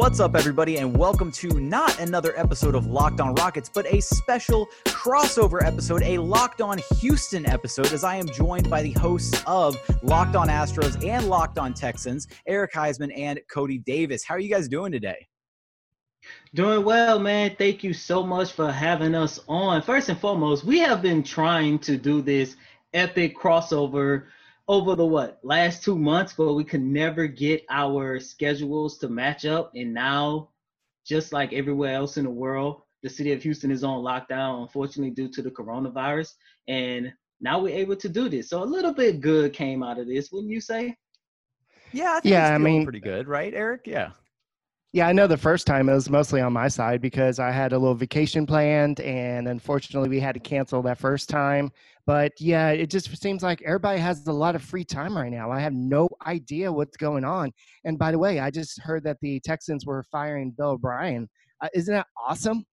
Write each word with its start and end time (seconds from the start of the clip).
What's 0.00 0.18
up, 0.18 0.34
everybody, 0.34 0.78
and 0.78 0.96
welcome 0.96 1.30
to 1.32 1.60
not 1.60 2.00
another 2.00 2.32
episode 2.34 2.74
of 2.74 2.86
Locked 2.86 3.20
On 3.20 3.34
Rockets, 3.34 3.68
but 3.68 3.84
a 3.92 4.00
special 4.00 4.66
crossover 4.86 5.62
episode, 5.62 6.02
a 6.04 6.16
Locked 6.16 6.62
On 6.62 6.80
Houston 7.00 7.44
episode, 7.44 7.92
as 7.92 8.02
I 8.02 8.16
am 8.16 8.26
joined 8.26 8.70
by 8.70 8.80
the 8.80 8.92
hosts 8.92 9.42
of 9.46 9.76
Locked 10.02 10.36
On 10.36 10.48
Astros 10.48 11.06
and 11.06 11.28
Locked 11.28 11.58
On 11.58 11.74
Texans, 11.74 12.28
Eric 12.46 12.72
Heisman 12.72 13.12
and 13.14 13.40
Cody 13.52 13.76
Davis. 13.76 14.24
How 14.24 14.36
are 14.36 14.38
you 14.38 14.48
guys 14.48 14.68
doing 14.68 14.90
today? 14.90 15.28
Doing 16.54 16.82
well, 16.82 17.18
man. 17.18 17.54
Thank 17.58 17.84
you 17.84 17.92
so 17.92 18.24
much 18.24 18.52
for 18.52 18.72
having 18.72 19.14
us 19.14 19.38
on. 19.48 19.82
First 19.82 20.08
and 20.08 20.18
foremost, 20.18 20.64
we 20.64 20.78
have 20.78 21.02
been 21.02 21.22
trying 21.22 21.78
to 21.80 21.98
do 21.98 22.22
this 22.22 22.56
epic 22.94 23.36
crossover 23.38 24.28
over 24.70 24.94
the 24.94 25.04
what 25.04 25.40
last 25.42 25.82
two 25.82 25.98
months, 25.98 26.32
but 26.32 26.52
we 26.52 26.62
could 26.62 26.80
never 26.80 27.26
get 27.26 27.64
our 27.70 28.20
schedules 28.20 28.98
to 28.98 29.08
match 29.08 29.44
up. 29.44 29.72
And 29.74 29.92
now, 29.92 30.50
just 31.04 31.32
like 31.32 31.52
everywhere 31.52 31.96
else 31.96 32.18
in 32.18 32.24
the 32.24 32.30
world, 32.30 32.82
the 33.02 33.10
city 33.10 33.32
of 33.32 33.42
Houston 33.42 33.72
is 33.72 33.82
on 33.82 34.04
lockdown, 34.04 34.62
unfortunately, 34.62 35.10
due 35.10 35.28
to 35.28 35.42
the 35.42 35.50
coronavirus. 35.50 36.34
And 36.68 37.12
now 37.40 37.58
we're 37.58 37.76
able 37.76 37.96
to 37.96 38.08
do 38.08 38.28
this. 38.28 38.48
So 38.48 38.62
a 38.62 38.64
little 38.64 38.94
bit 38.94 39.20
good 39.20 39.52
came 39.52 39.82
out 39.82 39.98
of 39.98 40.06
this, 40.06 40.30
wouldn't 40.30 40.52
you 40.52 40.60
say? 40.60 40.94
Yeah, 41.90 42.12
I 42.12 42.20
yeah. 42.22 42.54
I 42.54 42.58
mean, 42.58 42.84
pretty 42.84 43.00
good, 43.00 43.26
right, 43.26 43.52
Eric? 43.52 43.80
Yeah. 43.86 44.10
Yeah, 44.92 45.06
I 45.06 45.12
know 45.12 45.28
the 45.28 45.36
first 45.36 45.68
time 45.68 45.88
it 45.88 45.94
was 45.94 46.10
mostly 46.10 46.40
on 46.40 46.52
my 46.52 46.66
side 46.66 47.00
because 47.00 47.38
I 47.38 47.52
had 47.52 47.72
a 47.72 47.78
little 47.78 47.94
vacation 47.94 48.44
planned 48.44 48.98
and 48.98 49.46
unfortunately 49.46 50.08
we 50.08 50.18
had 50.18 50.32
to 50.34 50.40
cancel 50.40 50.82
that 50.82 50.98
first 50.98 51.28
time. 51.28 51.70
But 52.06 52.32
yeah, 52.40 52.70
it 52.70 52.90
just 52.90 53.16
seems 53.22 53.44
like 53.44 53.62
everybody 53.62 54.00
has 54.00 54.26
a 54.26 54.32
lot 54.32 54.56
of 54.56 54.62
free 54.62 54.84
time 54.84 55.16
right 55.16 55.30
now. 55.30 55.52
I 55.52 55.60
have 55.60 55.74
no 55.74 56.08
idea 56.26 56.72
what's 56.72 56.96
going 56.96 57.24
on. 57.24 57.52
And 57.84 58.00
by 58.00 58.10
the 58.10 58.18
way, 58.18 58.40
I 58.40 58.50
just 58.50 58.80
heard 58.80 59.04
that 59.04 59.18
the 59.20 59.38
Texans 59.40 59.86
were 59.86 60.02
firing 60.10 60.50
Bill 60.50 60.70
O'Brien. 60.70 61.28
Uh, 61.60 61.68
isn't 61.72 61.94
that 61.94 62.08
awesome? 62.26 62.64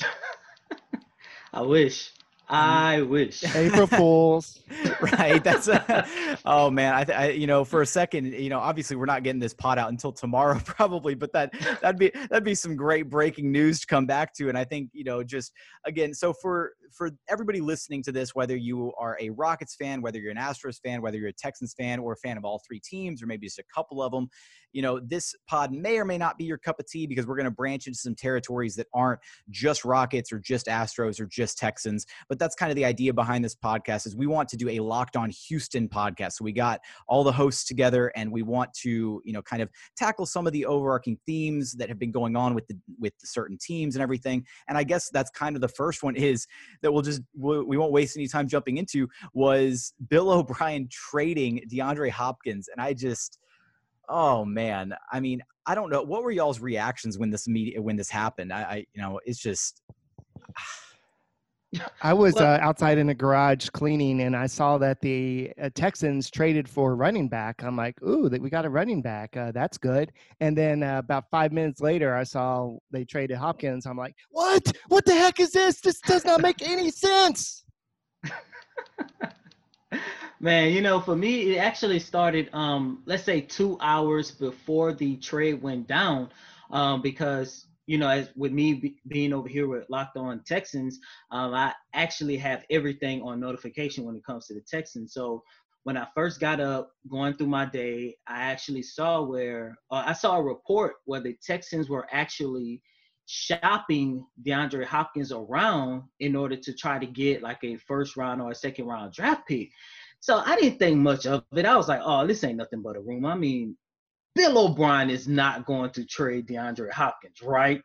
I 1.52 1.60
wish. 1.60 2.10
Mm-hmm. 2.50 2.54
I 2.54 3.02
wish. 3.02 3.42
April 3.56 3.86
Fools. 3.86 4.60
right. 5.00 5.42
That's 5.42 5.68
a, 5.68 6.38
oh 6.44 6.70
man. 6.70 6.94
I, 6.94 7.12
I, 7.12 7.28
you 7.30 7.46
know, 7.46 7.64
for 7.64 7.80
a 7.80 7.86
second, 7.86 8.34
you 8.34 8.50
know, 8.50 8.58
obviously 8.58 8.96
we're 8.96 9.06
not 9.06 9.22
getting 9.22 9.40
this 9.40 9.54
pot 9.54 9.78
out 9.78 9.88
until 9.88 10.12
tomorrow 10.12 10.60
probably, 10.64 11.14
but 11.14 11.32
that 11.32 11.52
that'd 11.80 11.98
be 11.98 12.10
that'd 12.28 12.44
be 12.44 12.54
some 12.54 12.76
great 12.76 13.08
breaking 13.08 13.50
news 13.50 13.80
to 13.80 13.86
come 13.86 14.04
back 14.04 14.34
to. 14.34 14.50
And 14.50 14.58
I 14.58 14.64
think 14.64 14.90
you 14.92 15.04
know, 15.04 15.22
just 15.22 15.52
again, 15.86 16.12
so 16.12 16.34
for 16.34 16.72
for 16.92 17.10
everybody 17.28 17.60
listening 17.60 18.02
to 18.04 18.12
this, 18.12 18.34
whether 18.34 18.56
you 18.56 18.92
are 18.98 19.16
a 19.20 19.30
Rockets 19.30 19.74
fan, 19.74 20.02
whether 20.02 20.18
you're 20.18 20.30
an 20.30 20.36
Astros 20.36 20.80
fan, 20.80 21.00
whether 21.00 21.16
you're 21.16 21.28
a 21.28 21.32
Texans 21.32 21.74
fan, 21.74 21.98
or 21.98 22.12
a 22.12 22.16
fan 22.16 22.36
of 22.36 22.44
all 22.44 22.60
three 22.66 22.80
teams, 22.80 23.22
or 23.22 23.26
maybe 23.26 23.46
just 23.46 23.58
a 23.58 23.64
couple 23.74 24.02
of 24.02 24.12
them, 24.12 24.28
you 24.74 24.82
know, 24.82 25.00
this 25.00 25.34
pod 25.46 25.72
may 25.72 25.96
or 25.98 26.04
may 26.04 26.18
not 26.18 26.36
be 26.36 26.44
your 26.44 26.58
cup 26.58 26.80
of 26.80 26.86
tea 26.86 27.06
because 27.06 27.26
we're 27.26 27.36
going 27.36 27.44
to 27.44 27.50
branch 27.50 27.86
into 27.86 27.98
some 27.98 28.14
territories 28.14 28.74
that 28.76 28.88
aren't 28.92 29.20
just 29.48 29.84
Rockets 29.84 30.32
or 30.32 30.40
just 30.40 30.66
Astros 30.66 31.20
or 31.20 31.26
just 31.26 31.56
Texans. 31.56 32.04
But 32.28 32.38
that's 32.38 32.56
kind 32.56 32.70
of 32.70 32.76
the 32.76 32.84
idea 32.84 33.14
behind 33.14 33.44
this 33.44 33.54
podcast 33.54 34.06
is 34.06 34.16
we 34.16 34.26
want 34.26 34.48
to 34.50 34.56
do 34.56 34.68
a 34.68 34.80
locked 34.80 35.16
on 35.16 35.30
Houston 35.48 35.88
podcast. 35.88 36.32
So 36.32 36.44
we 36.44 36.52
got 36.52 36.80
all 37.06 37.22
the 37.22 37.32
hosts 37.32 37.64
together 37.64 38.12
and 38.16 38.30
we 38.32 38.42
want 38.42 38.74
to, 38.82 39.22
you 39.24 39.32
know, 39.32 39.42
kind 39.42 39.62
of 39.62 39.70
tackle 39.96 40.26
some 40.26 40.46
of 40.46 40.52
the 40.52 40.66
overarching 40.66 41.18
themes 41.24 41.72
that 41.74 41.88
have 41.88 41.98
been 41.98 42.12
going 42.12 42.36
on 42.36 42.54
with 42.54 42.66
the 42.66 42.76
with 42.98 43.16
the 43.20 43.28
certain 43.28 43.56
teams 43.58 43.94
and 43.94 44.02
everything. 44.02 44.44
And 44.68 44.76
I 44.76 44.82
guess 44.82 45.08
that's 45.10 45.30
kind 45.30 45.54
of 45.54 45.62
the 45.62 45.68
first 45.68 46.02
one 46.02 46.16
is 46.16 46.46
that 46.82 46.92
we'll 46.92 47.02
just 47.02 47.22
we 47.38 47.76
won't 47.76 47.92
waste 47.92 48.16
any 48.16 48.26
time 48.26 48.48
jumping 48.48 48.78
into 48.78 49.08
was 49.32 49.94
Bill 50.08 50.30
O'Brien 50.30 50.88
trading 50.90 51.60
DeAndre 51.72 52.10
Hopkins. 52.10 52.68
And 52.68 52.80
I 52.80 52.92
just 52.92 53.38
Oh 54.08 54.44
man, 54.44 54.94
I 55.12 55.20
mean, 55.20 55.42
I 55.66 55.74
don't 55.74 55.90
know. 55.90 56.02
What 56.02 56.22
were 56.22 56.30
y'all's 56.30 56.60
reactions 56.60 57.18
when 57.18 57.30
this 57.30 57.48
media 57.48 57.80
when 57.80 57.96
this 57.96 58.10
happened? 58.10 58.52
I, 58.52 58.62
I 58.62 58.76
you 58.94 59.02
know, 59.02 59.20
it's 59.24 59.40
just. 59.40 59.82
I 62.02 62.12
was 62.12 62.36
uh, 62.36 62.58
outside 62.60 62.98
in 62.98 63.08
the 63.08 63.14
garage 63.14 63.68
cleaning, 63.70 64.20
and 64.20 64.36
I 64.36 64.46
saw 64.46 64.78
that 64.78 65.00
the 65.00 65.52
uh, 65.60 65.70
Texans 65.74 66.30
traded 66.30 66.68
for 66.68 66.94
running 66.94 67.28
back. 67.28 67.64
I'm 67.64 67.76
like, 67.76 68.00
"Ooh, 68.00 68.28
that 68.28 68.40
we 68.40 68.48
got 68.48 68.64
a 68.64 68.70
running 68.70 69.02
back. 69.02 69.36
Uh, 69.36 69.50
that's 69.50 69.76
good." 69.76 70.12
And 70.38 70.56
then 70.56 70.84
uh, 70.84 70.98
about 70.98 71.24
five 71.32 71.52
minutes 71.52 71.80
later, 71.80 72.14
I 72.14 72.22
saw 72.22 72.76
they 72.92 73.04
traded 73.04 73.38
Hopkins. 73.38 73.86
I'm 73.86 73.96
like, 73.96 74.14
"What? 74.30 74.70
What 74.86 75.04
the 75.04 75.14
heck 75.14 75.40
is 75.40 75.50
this? 75.50 75.80
This 75.80 75.98
does 76.00 76.24
not 76.24 76.42
make 76.42 76.62
any 76.62 76.92
sense." 76.92 77.64
Man, 80.40 80.72
you 80.72 80.80
know, 80.80 81.00
for 81.00 81.16
me, 81.16 81.54
it 81.54 81.58
actually 81.58 81.98
started, 81.98 82.50
um, 82.52 83.02
let's 83.06 83.24
say, 83.24 83.40
two 83.40 83.78
hours 83.80 84.30
before 84.30 84.92
the 84.92 85.16
trade 85.16 85.62
went 85.62 85.86
down, 85.86 86.30
um, 86.70 87.02
because 87.02 87.66
you 87.86 87.98
know, 87.98 88.08
as 88.08 88.30
with 88.34 88.52
me 88.52 88.74
be, 88.74 88.96
being 89.08 89.32
over 89.32 89.48
here 89.48 89.68
with 89.68 89.88
Locked 89.90 90.16
On 90.16 90.40
Texans, 90.46 90.98
um, 91.30 91.52
I 91.52 91.74
actually 91.92 92.36
have 92.38 92.64
everything 92.70 93.22
on 93.22 93.40
notification 93.40 94.04
when 94.04 94.16
it 94.16 94.24
comes 94.24 94.46
to 94.46 94.54
the 94.54 94.62
Texans. 94.62 95.12
So 95.12 95.42
when 95.82 95.96
I 95.96 96.06
first 96.14 96.40
got 96.40 96.60
up, 96.60 96.90
going 97.10 97.34
through 97.34 97.48
my 97.48 97.66
day, 97.66 98.16
I 98.26 98.40
actually 98.44 98.82
saw 98.82 99.22
where 99.22 99.76
uh, 99.90 100.02
I 100.06 100.14
saw 100.14 100.36
a 100.38 100.42
report 100.42 100.94
where 101.04 101.20
the 101.20 101.36
Texans 101.46 101.90
were 101.90 102.06
actually 102.10 102.80
shopping 103.26 104.24
DeAndre 104.46 104.84
Hopkins 104.84 105.32
around 105.32 106.02
in 106.20 106.36
order 106.36 106.56
to 106.56 106.72
try 106.72 106.98
to 106.98 107.06
get 107.06 107.42
like 107.42 107.62
a 107.62 107.76
first 107.76 108.16
round 108.16 108.42
or 108.42 108.50
a 108.50 108.54
second 108.54 108.86
round 108.86 109.12
draft 109.12 109.46
pick. 109.48 109.70
So 110.20 110.42
I 110.44 110.56
didn't 110.56 110.78
think 110.78 110.98
much 110.98 111.26
of 111.26 111.44
it. 111.54 111.66
I 111.66 111.76
was 111.76 111.88
like, 111.88 112.00
oh, 112.02 112.26
this 112.26 112.44
ain't 112.44 112.56
nothing 112.56 112.82
but 112.82 112.96
a 112.96 113.00
room. 113.00 113.26
I 113.26 113.34
mean, 113.34 113.76
Bill 114.34 114.66
O'Brien 114.66 115.10
is 115.10 115.28
not 115.28 115.64
going 115.66 115.90
to 115.90 116.04
trade 116.04 116.46
DeAndre 116.46 116.90
Hopkins, 116.90 117.40
right? 117.42 117.80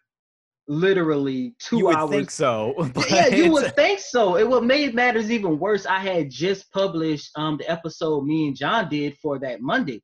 Literally 0.67 1.55
two 1.59 1.79
you 1.79 1.85
would 1.85 1.95
hours. 1.95 2.09
think 2.09 2.31
so. 2.31 2.89
Yeah, 3.09 3.27
you 3.27 3.51
would 3.51 3.75
think 3.75 3.99
so. 3.99 4.37
It 4.37 4.47
would 4.47 4.63
made 4.63 4.93
matters 4.93 5.31
even 5.31 5.57
worse. 5.59 5.85
I 5.85 5.99
had 5.99 6.29
just 6.29 6.71
published 6.71 7.31
um 7.35 7.57
the 7.57 7.69
episode 7.69 8.25
me 8.25 8.47
and 8.47 8.55
John 8.55 8.87
did 8.87 9.17
for 9.17 9.39
that 9.39 9.61
Monday. 9.61 10.03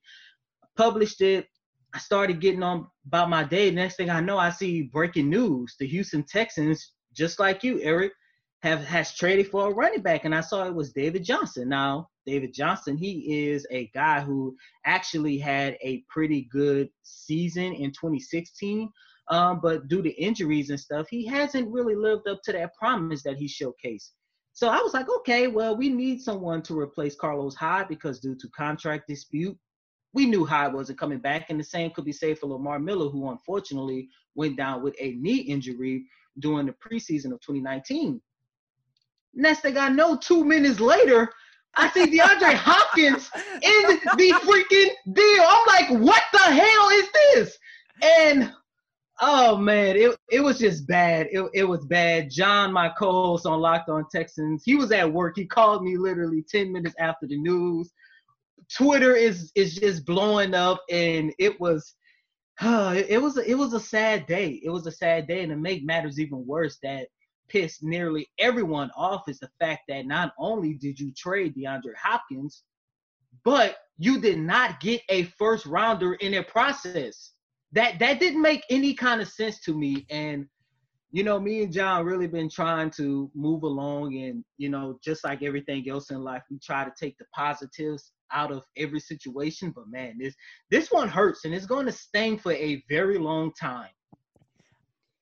Published 0.75 1.21
it. 1.21 1.47
I 1.95 1.97
started 1.97 2.41
getting 2.41 2.61
on 2.61 2.87
about 3.07 3.29
my 3.29 3.45
day. 3.45 3.71
Next 3.71 3.95
thing 3.95 4.09
I 4.09 4.19
know, 4.19 4.37
I 4.37 4.49
see 4.49 4.81
breaking 4.81 5.29
news: 5.29 5.75
the 5.79 5.87
Houston 5.87 6.23
Texans, 6.23 6.91
just 7.13 7.39
like 7.39 7.63
you, 7.63 7.79
Eric, 7.81 8.11
have 8.63 8.83
has 8.83 9.15
traded 9.15 9.47
for 9.47 9.69
a 9.71 9.73
running 9.73 10.01
back, 10.01 10.25
and 10.25 10.35
I 10.35 10.41
saw 10.41 10.65
it 10.65 10.75
was 10.75 10.91
David 10.91 11.23
Johnson. 11.23 11.69
Now, 11.69 12.09
David 12.25 12.53
Johnson, 12.53 12.97
he 12.97 13.47
is 13.47 13.65
a 13.71 13.89
guy 13.93 14.19
who 14.19 14.57
actually 14.85 15.37
had 15.37 15.77
a 15.81 16.03
pretty 16.09 16.49
good 16.51 16.89
season 17.03 17.71
in 17.71 17.91
2016, 17.91 18.89
um, 19.29 19.61
but 19.63 19.87
due 19.87 20.01
to 20.01 20.21
injuries 20.21 20.71
and 20.71 20.79
stuff, 20.79 21.07
he 21.09 21.25
hasn't 21.25 21.71
really 21.71 21.95
lived 21.95 22.27
up 22.27 22.41
to 22.43 22.51
that 22.51 22.75
promise 22.75 23.23
that 23.23 23.37
he 23.37 23.47
showcased. 23.47 24.09
So 24.51 24.67
I 24.67 24.81
was 24.81 24.93
like, 24.93 25.07
okay, 25.09 25.47
well, 25.47 25.77
we 25.77 25.87
need 25.87 26.21
someone 26.21 26.61
to 26.63 26.77
replace 26.77 27.15
Carlos 27.15 27.55
Hyde 27.55 27.87
because 27.87 28.19
due 28.19 28.35
to 28.35 28.49
contract 28.49 29.07
dispute, 29.07 29.57
we 30.15 30.25
knew 30.25 30.45
how 30.45 30.65
it 30.65 30.73
wasn't 30.73 30.97
coming 30.97 31.19
back, 31.19 31.49
and 31.49 31.59
the 31.59 31.63
same 31.63 31.91
could 31.91 32.05
be 32.05 32.13
said 32.13 32.39
for 32.39 32.47
Lamar 32.47 32.79
Miller, 32.79 33.09
who 33.09 33.29
unfortunately 33.29 34.07
went 34.33 34.55
down 34.55 34.81
with 34.81 34.95
a 34.97 35.11
knee 35.15 35.39
injury 35.39 36.05
during 36.39 36.65
the 36.65 36.73
preseason 36.73 37.33
of 37.33 37.41
2019. 37.41 38.21
Next 39.33 39.59
thing 39.59 39.77
I 39.77 39.89
know, 39.89 40.15
two 40.15 40.45
minutes 40.45 40.79
later, 40.79 41.29
I 41.75 41.89
see 41.91 42.05
DeAndre 42.05 42.53
Hopkins 42.55 43.29
in 43.35 43.99
the 44.17 44.31
freaking 44.39 45.13
deal. 45.13 45.43
I'm 45.45 45.67
like, 45.67 46.01
what 46.01 46.23
the 46.31 46.39
hell 46.39 46.89
is 46.89 47.07
this? 47.11 47.57
And 48.01 48.53
oh 49.19 49.57
man, 49.57 49.97
it, 49.97 50.17
it 50.31 50.39
was 50.39 50.59
just 50.59 50.87
bad. 50.87 51.27
It, 51.29 51.45
it 51.53 51.65
was 51.65 51.85
bad. 51.85 52.31
John, 52.31 52.71
my 52.71 52.87
co-host 52.97 53.45
on 53.45 53.59
Locked 53.59 53.89
On 53.89 54.05
Texans, 54.09 54.63
he 54.63 54.75
was 54.75 54.93
at 54.93 55.11
work. 55.11 55.33
He 55.35 55.45
called 55.45 55.83
me 55.83 55.97
literally 55.97 56.41
10 56.49 56.71
minutes 56.71 56.95
after 56.99 57.27
the 57.27 57.37
news. 57.37 57.91
Twitter 58.75 59.15
is 59.15 59.51
is 59.55 59.75
just 59.75 60.05
blowing 60.05 60.53
up, 60.53 60.81
and 60.89 61.33
it 61.39 61.59
was 61.59 61.95
uh, 62.61 62.95
it 63.07 63.21
was 63.21 63.37
a, 63.37 63.49
it 63.49 63.55
was 63.55 63.73
a 63.73 63.79
sad 63.79 64.25
day. 64.27 64.61
It 64.63 64.69
was 64.69 64.87
a 64.87 64.91
sad 64.91 65.27
day, 65.27 65.41
and 65.41 65.51
to 65.51 65.57
make 65.57 65.85
matters 65.85 66.19
even 66.19 66.45
worse, 66.45 66.77
that 66.83 67.07
pissed 67.47 67.83
nearly 67.83 68.27
everyone 68.39 68.89
off 68.95 69.27
is 69.27 69.39
the 69.39 69.49
fact 69.59 69.83
that 69.87 70.07
not 70.07 70.33
only 70.39 70.73
did 70.73 70.99
you 70.99 71.13
trade 71.13 71.55
DeAndre 71.55 71.95
Hopkins, 72.01 72.63
but 73.43 73.77
you 73.97 74.19
did 74.19 74.39
not 74.39 74.79
get 74.79 75.01
a 75.09 75.23
first 75.23 75.65
rounder 75.65 76.15
in 76.15 76.31
their 76.31 76.43
process. 76.43 77.31
That 77.73 77.99
that 77.99 78.19
didn't 78.19 78.41
make 78.41 78.63
any 78.69 78.93
kind 78.93 79.21
of 79.21 79.27
sense 79.27 79.59
to 79.61 79.73
me. 79.73 80.05
And 80.09 80.47
you 81.15 81.23
know, 81.23 81.39
me 81.39 81.63
and 81.63 81.71
John 81.71 82.05
really 82.05 82.27
been 82.27 82.49
trying 82.49 82.89
to 82.97 83.31
move 83.33 83.63
along, 83.63 84.17
and 84.17 84.43
you 84.57 84.67
know, 84.67 84.99
just 85.01 85.23
like 85.23 85.43
everything 85.43 85.89
else 85.89 86.11
in 86.11 86.21
life, 86.21 86.43
we 86.51 86.59
try 86.59 86.83
to 86.83 86.91
take 86.99 87.17
the 87.17 87.23
positives 87.33 88.11
out 88.33 88.51
of 88.51 88.65
every 88.75 88.99
situation. 88.99 89.71
But 89.73 89.85
man, 89.87 90.17
this 90.19 90.35
this 90.71 90.91
one 90.91 91.07
hurts, 91.07 91.45
and 91.45 91.53
it's 91.53 91.65
going 91.65 91.85
to 91.85 91.91
sting 91.93 92.37
for 92.37 92.51
a 92.51 92.83
very 92.89 93.17
long 93.17 93.53
time. 93.57 93.87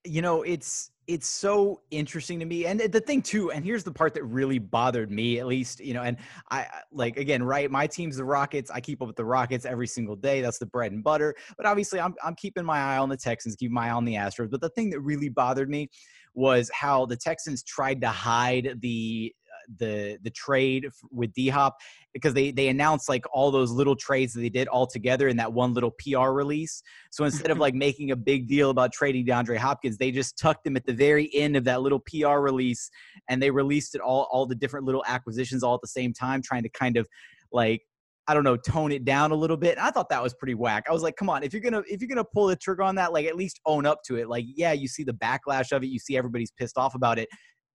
You 0.05 0.21
know, 0.21 0.43
it's 0.43 0.91
it's 1.07 1.27
so 1.27 1.81
interesting 1.91 2.39
to 2.39 2.45
me. 2.45 2.65
And 2.65 2.79
the 2.79 2.99
thing 2.99 3.21
too 3.21 3.51
and 3.51 3.65
here's 3.65 3.83
the 3.83 3.91
part 3.91 4.13
that 4.13 4.23
really 4.23 4.59
bothered 4.59 5.11
me 5.11 5.39
at 5.39 5.47
least 5.47 5.79
you 5.81 5.93
know 5.93 6.01
and 6.01 6.17
i 6.49 6.65
like 6.91 7.17
again 7.17 7.43
right 7.43 7.69
my 7.69 7.87
team's 7.87 8.17
the 8.17 8.25
rockets. 8.25 8.71
I 8.71 8.79
keep 8.79 9.01
up 9.01 9.07
with 9.07 9.17
the 9.17 9.25
rockets 9.25 9.65
every 9.65 9.87
single 9.87 10.15
day. 10.15 10.41
That's 10.41 10.59
the 10.59 10.65
bread 10.65 10.91
and 10.91 11.03
butter. 11.03 11.35
But 11.57 11.65
obviously 11.65 11.99
i'm, 11.99 12.15
I'm 12.23 12.35
keeping 12.35 12.65
my 12.65 12.79
eye 12.79 12.97
on 12.97 13.09
the 13.09 13.17
texans 13.17 13.55
keep 13.55 13.71
my 13.71 13.87
eye 13.87 13.91
on 13.91 14.05
the 14.05 14.15
astros. 14.15 14.49
But 14.49 14.61
the 14.61 14.69
thing 14.69 14.89
that 14.91 15.01
really 15.01 15.29
bothered 15.29 15.69
me 15.69 15.89
was 16.35 16.71
how 16.73 17.05
the 17.05 17.17
texans 17.17 17.63
tried 17.63 18.01
to 18.01 18.09
hide 18.09 18.77
the 18.81 19.33
the 19.77 20.17
the 20.23 20.29
trade 20.29 20.87
with 21.11 21.33
D 21.33 21.49
Hop 21.49 21.77
because 22.13 22.33
they 22.33 22.51
they 22.51 22.67
announced 22.67 23.09
like 23.09 23.25
all 23.31 23.51
those 23.51 23.71
little 23.71 23.95
trades 23.95 24.33
that 24.33 24.41
they 24.41 24.49
did 24.49 24.67
all 24.67 24.87
together 24.87 25.27
in 25.27 25.37
that 25.37 25.51
one 25.51 25.73
little 25.73 25.91
PR 25.91 26.29
release. 26.29 26.81
So 27.11 27.23
instead 27.25 27.51
of 27.51 27.57
like 27.59 27.73
making 27.73 28.11
a 28.11 28.15
big 28.15 28.47
deal 28.47 28.69
about 28.69 28.93
trading 28.93 29.25
DeAndre 29.25 29.57
Hopkins, 29.57 29.97
they 29.97 30.11
just 30.11 30.37
tucked 30.37 30.65
him 30.65 30.75
at 30.75 30.85
the 30.85 30.93
very 30.93 31.29
end 31.33 31.55
of 31.55 31.63
that 31.65 31.81
little 31.81 31.99
PR 31.99 32.39
release 32.39 32.89
and 33.29 33.41
they 33.41 33.51
released 33.51 33.95
it 33.95 34.01
all 34.01 34.27
all 34.31 34.45
the 34.45 34.55
different 34.55 34.85
little 34.85 35.03
acquisitions 35.07 35.63
all 35.63 35.75
at 35.75 35.81
the 35.81 35.87
same 35.87 36.13
time, 36.13 36.41
trying 36.41 36.63
to 36.63 36.69
kind 36.69 36.97
of 36.97 37.07
like 37.51 37.81
I 38.27 38.33
don't 38.33 38.45
know, 38.45 38.55
tone 38.55 38.93
it 38.93 39.03
down 39.03 39.31
a 39.31 39.35
little 39.35 39.57
bit. 39.57 39.77
And 39.77 39.85
I 39.85 39.91
thought 39.91 40.07
that 40.09 40.23
was 40.23 40.33
pretty 40.33 40.53
whack. 40.53 40.85
I 40.87 40.93
was 40.93 41.03
like, 41.03 41.17
come 41.17 41.29
on, 41.29 41.43
if 41.43 41.51
you're 41.51 41.61
gonna 41.61 41.83
if 41.87 42.01
you're 42.01 42.07
gonna 42.07 42.23
pull 42.23 42.47
the 42.47 42.55
trigger 42.55 42.83
on 42.83 42.95
that, 42.95 43.11
like 43.11 43.25
at 43.25 43.35
least 43.35 43.59
own 43.65 43.85
up 43.85 44.01
to 44.05 44.15
it. 44.15 44.29
Like, 44.29 44.45
yeah, 44.47 44.71
you 44.71 44.87
see 44.87 45.03
the 45.03 45.13
backlash 45.13 45.71
of 45.73 45.83
it, 45.83 45.87
you 45.87 45.99
see 45.99 46.15
everybody's 46.15 46.51
pissed 46.51 46.77
off 46.77 46.95
about 46.95 47.19
it. 47.19 47.27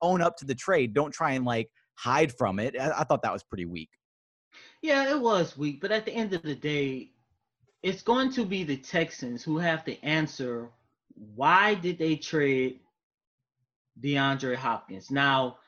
Own 0.02 0.20
up 0.20 0.36
to 0.38 0.44
the 0.44 0.54
trade. 0.54 0.94
Don't 0.94 1.12
try 1.12 1.32
and 1.32 1.44
like 1.44 1.68
hide 1.94 2.32
from 2.32 2.58
it. 2.58 2.78
I, 2.78 3.00
I 3.00 3.04
thought 3.04 3.22
that 3.22 3.32
was 3.32 3.42
pretty 3.42 3.64
weak. 3.64 3.90
Yeah, 4.82 5.10
it 5.10 5.20
was 5.20 5.58
weak, 5.58 5.80
but 5.80 5.92
at 5.92 6.04
the 6.04 6.12
end 6.12 6.32
of 6.32 6.42
the 6.42 6.54
day, 6.54 7.10
it's 7.82 8.02
going 8.02 8.32
to 8.32 8.44
be 8.44 8.64
the 8.64 8.76
Texans 8.76 9.42
who 9.42 9.58
have 9.58 9.84
to 9.84 10.02
answer 10.04 10.70
why 11.34 11.74
did 11.74 11.98
they 11.98 12.16
trade 12.16 12.80
DeAndre 14.00 14.54
Hopkins. 14.56 15.10
Now, 15.10 15.58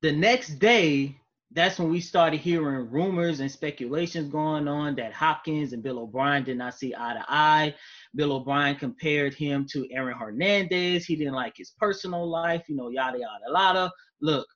the 0.00 0.12
next 0.12 0.58
day, 0.58 1.19
that's 1.52 1.78
when 1.78 1.90
we 1.90 2.00
started 2.00 2.40
hearing 2.40 2.88
rumors 2.90 3.40
and 3.40 3.50
speculations 3.50 4.28
going 4.28 4.68
on 4.68 4.94
that 4.96 5.12
Hopkins 5.12 5.72
and 5.72 5.82
Bill 5.82 5.98
O'Brien 5.98 6.44
did 6.44 6.58
not 6.58 6.74
see 6.78 6.94
eye 6.96 7.14
to 7.14 7.24
eye. 7.28 7.74
Bill 8.14 8.32
O'Brien 8.32 8.76
compared 8.76 9.34
him 9.34 9.66
to 9.72 9.88
Aaron 9.90 10.16
Hernandez. 10.16 11.04
He 11.04 11.16
didn't 11.16 11.34
like 11.34 11.56
his 11.56 11.70
personal 11.78 12.28
life, 12.28 12.62
you 12.68 12.76
know, 12.76 12.88
yada 12.88 13.18
yada 13.18 13.44
yada. 13.52 13.92
Look, 14.20 14.46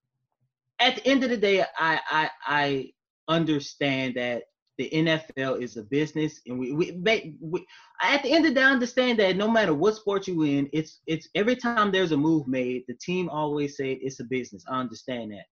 at 0.79 0.97
the 0.97 1.07
end 1.07 1.25
of 1.25 1.31
the 1.31 1.37
day, 1.37 1.65
I 1.79 2.01
I, 2.11 2.31
I 2.47 2.91
understand 3.29 4.15
that 4.15 4.45
the 4.77 4.91
NFL 4.91 5.63
is 5.63 5.77
a 5.77 5.85
business, 5.85 6.41
and 6.47 6.59
we, 6.59 6.73
we, 6.73 7.37
we, 7.41 7.67
at 8.03 8.23
the 8.25 8.33
end 8.33 8.45
of 8.45 8.55
the 8.55 8.61
day, 8.61 8.67
I 8.67 8.73
understand 8.73 9.21
that 9.21 9.37
no 9.37 9.49
matter 9.49 9.73
what 9.73 9.95
sport 9.95 10.27
you 10.27 10.43
in, 10.43 10.69
it's 10.73 11.01
it's 11.07 11.29
every 11.35 11.57
time 11.57 11.91
there's 11.91 12.13
a 12.13 12.17
move 12.17 12.49
made, 12.49 12.85
the 12.89 12.95
team 12.95 13.29
always 13.29 13.77
say 13.77 13.93
it's 13.93 14.21
a 14.21 14.25
business. 14.25 14.65
I 14.69 14.81
understand 14.81 15.33
that, 15.33 15.45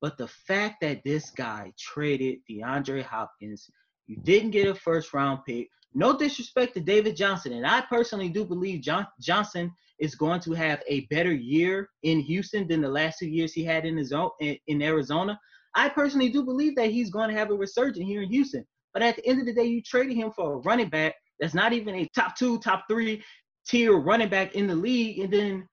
but 0.00 0.16
the 0.16 0.28
fact 0.28 0.80
that 0.80 1.02
this 1.04 1.30
guy 1.30 1.72
traded 1.78 2.38
DeAndre 2.50 3.02
Hopkins, 3.02 3.68
you 4.06 4.16
didn't 4.16 4.50
get 4.50 4.68
a 4.68 4.74
first 4.74 5.12
round 5.12 5.40
pick. 5.46 5.68
No 5.94 6.16
disrespect 6.16 6.74
to 6.74 6.80
David 6.80 7.16
Johnson, 7.16 7.54
and 7.54 7.66
I 7.66 7.80
personally 7.82 8.28
do 8.28 8.44
believe 8.44 8.82
John, 8.82 9.06
Johnson 9.20 9.72
is 9.98 10.14
going 10.14 10.40
to 10.40 10.52
have 10.52 10.82
a 10.86 11.06
better 11.06 11.32
year 11.32 11.88
in 12.02 12.20
Houston 12.20 12.68
than 12.68 12.80
the 12.80 12.88
last 12.88 13.18
two 13.18 13.28
years 13.28 13.52
he 13.52 13.64
had 13.64 13.84
in 13.84 13.96
his 13.96 14.12
own 14.12 14.30
in, 14.40 14.56
in 14.66 14.82
Arizona. 14.82 15.38
I 15.74 15.88
personally 15.88 16.28
do 16.28 16.44
believe 16.44 16.76
that 16.76 16.90
he's 16.90 17.10
going 17.10 17.30
to 17.30 17.36
have 17.36 17.50
a 17.50 17.54
resurgence 17.54 18.06
here 18.06 18.22
in 18.22 18.30
Houston. 18.30 18.66
But 18.92 19.02
at 19.02 19.16
the 19.16 19.26
end 19.26 19.40
of 19.40 19.46
the 19.46 19.52
day, 19.52 19.64
you 19.64 19.82
traded 19.82 20.16
him 20.16 20.30
for 20.30 20.54
a 20.54 20.56
running 20.58 20.88
back 20.88 21.14
that's 21.38 21.54
not 21.54 21.72
even 21.72 21.94
a 21.94 22.08
top 22.14 22.36
two, 22.36 22.58
top 22.58 22.84
three 22.88 23.22
tier 23.66 23.96
running 23.96 24.28
back 24.28 24.54
in 24.54 24.66
the 24.66 24.74
league. 24.74 25.20
And 25.20 25.32
then 25.32 25.68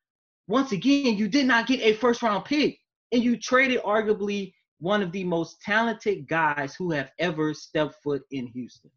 once 0.48 0.72
again, 0.72 1.18
you 1.18 1.28
did 1.28 1.46
not 1.46 1.68
get 1.68 1.82
a 1.82 1.94
first 1.94 2.22
round 2.22 2.46
pick. 2.46 2.78
And 3.12 3.24
you 3.24 3.38
traded 3.38 3.82
arguably 3.84 4.54
one 4.80 5.02
of 5.02 5.12
the 5.12 5.24
most 5.24 5.62
talented 5.62 6.28
guys 6.28 6.76
who 6.76 6.92
have 6.92 7.12
ever 7.20 7.54
stepped 7.54 7.96
foot 8.04 8.24
in 8.32 8.48
Houston. 8.48 8.92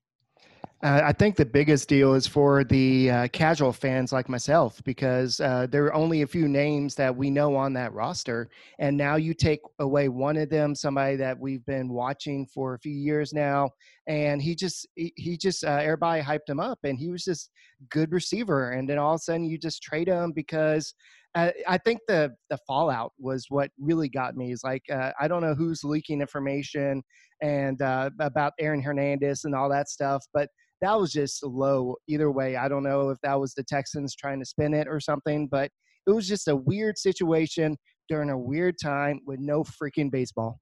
Uh, 0.81 1.01
I 1.05 1.13
think 1.13 1.35
the 1.35 1.45
biggest 1.45 1.89
deal 1.89 2.15
is 2.15 2.29
for 2.29 2.63
the 2.63 3.11
uh, 3.11 3.29
casual 3.29 3.73
fans 3.73 4.13
like 4.13 4.29
myself 4.29 4.81
because 4.85 5.41
uh, 5.41 5.67
there 5.69 5.87
are 5.87 5.95
only 5.95 6.23
a 6.23 6.27
few 6.27 6.47
names 6.47 6.95
that 6.95 7.17
we 7.17 7.31
know 7.31 7.57
on 7.57 7.73
that 7.73 7.93
roster. 7.93 8.49
And 8.79 8.97
now 8.97 9.17
you 9.17 9.35
take 9.35 9.59
away 9.81 10.09
one 10.09 10.37
of 10.37 10.51
them, 10.51 10.77
somebody 10.77 11.17
that 11.17 11.37
we've 11.37 11.67
been 11.67 11.89
watching 11.89 12.47
for 12.47 12.75
a 12.75 12.79
few 12.79 12.93
years 12.93 13.33
now. 13.33 13.71
And 14.07 14.41
he 14.41 14.55
just, 14.55 14.87
he, 14.95 15.13
he 15.17 15.37
just, 15.37 15.65
uh, 15.65 15.81
everybody 15.83 16.23
hyped 16.23 16.49
him 16.49 16.61
up 16.61 16.79
and 16.85 16.97
he 16.97 17.11
was 17.11 17.25
just 17.25 17.51
good 17.91 18.13
receiver. 18.13 18.71
And 18.71 18.89
then 18.89 18.99
all 18.99 19.15
of 19.15 19.19
a 19.19 19.23
sudden 19.23 19.47
you 19.47 19.59
just 19.59 19.83
trade 19.83 20.07
him 20.07 20.31
because 20.31 20.95
uh, 21.35 21.51
I 21.67 21.79
think 21.79 22.01
the 22.09 22.35
the 22.51 22.59
fallout 22.67 23.13
was 23.19 23.47
what 23.49 23.71
really 23.79 24.09
got 24.09 24.37
me. 24.37 24.53
Is 24.53 24.63
like 24.65 24.83
uh, 24.93 25.13
I 25.21 25.29
don't 25.29 25.43
know 25.43 25.55
who's 25.55 25.85
leaking 25.85 26.21
information 26.21 27.03
and 27.43 27.81
uh, 27.83 28.11
about 28.21 28.53
Aaron 28.59 28.83
Hernandez 28.83 29.45
and 29.45 29.55
all 29.55 29.69
that 29.71 29.89
stuff, 29.89 30.25
but 30.33 30.49
that 30.81 30.99
was 30.99 31.13
just 31.13 31.45
low. 31.45 31.97
Either 32.09 32.31
way, 32.31 32.57
I 32.57 32.69
don't 32.69 32.83
know 32.83 33.11
if 33.11 33.19
that 33.23 33.39
was 33.39 33.55
the 33.55 33.65
Texans 33.65 34.15
trying 34.15 34.39
to 34.41 34.47
spin 34.47 34.75
it 34.75 34.89
or 34.89 35.01
something, 35.01 35.49
but 35.51 35.71
it 36.07 36.11
was 36.13 36.27
just 36.27 36.49
a 36.49 36.57
weird 36.57 36.97
situation 36.97 37.77
during 38.09 38.31
a 38.31 38.39
weird 38.39 38.77
time 38.83 39.21
with 39.27 39.39
no 39.41 39.63
freaking 39.63 40.11
baseball. 40.11 40.59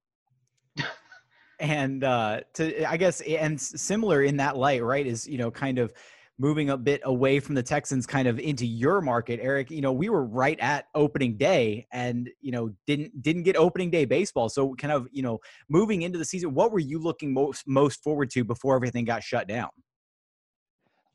and 1.59 2.03
uh 2.03 2.39
to 2.53 2.87
i 2.87 2.95
guess 2.95 3.19
and 3.21 3.59
similar 3.59 4.21
in 4.21 4.37
that 4.37 4.55
light 4.55 4.83
right 4.83 5.07
is 5.07 5.27
you 5.27 5.39
know 5.39 5.49
kind 5.49 5.79
of 5.79 5.91
moving 6.39 6.69
a 6.69 6.77
bit 6.77 7.01
away 7.03 7.39
from 7.39 7.55
the 7.55 7.63
Texans 7.63 8.05
kind 8.05 8.27
of 8.27 8.39
into 8.39 8.65
your 8.65 9.01
market, 9.01 9.39
Eric, 9.41 9.71
you 9.71 9.81
know, 9.81 9.91
we 9.91 10.09
were 10.09 10.25
right 10.25 10.59
at 10.59 10.87
opening 10.93 11.35
day 11.37 11.87
and, 11.91 12.29
you 12.41 12.51
know, 12.51 12.71
didn't 12.85 13.21
didn't 13.21 13.43
get 13.43 13.55
opening 13.55 13.89
day 13.89 14.05
baseball. 14.05 14.49
So 14.49 14.75
kind 14.75 14.91
of, 14.91 15.07
you 15.11 15.23
know, 15.23 15.39
moving 15.69 16.03
into 16.03 16.17
the 16.17 16.25
season, 16.25 16.53
what 16.53 16.71
were 16.71 16.79
you 16.79 16.99
looking 16.99 17.33
most 17.33 17.67
most 17.67 18.03
forward 18.03 18.29
to 18.31 18.43
before 18.43 18.75
everything 18.75 19.05
got 19.05 19.23
shut 19.23 19.47
down? 19.47 19.69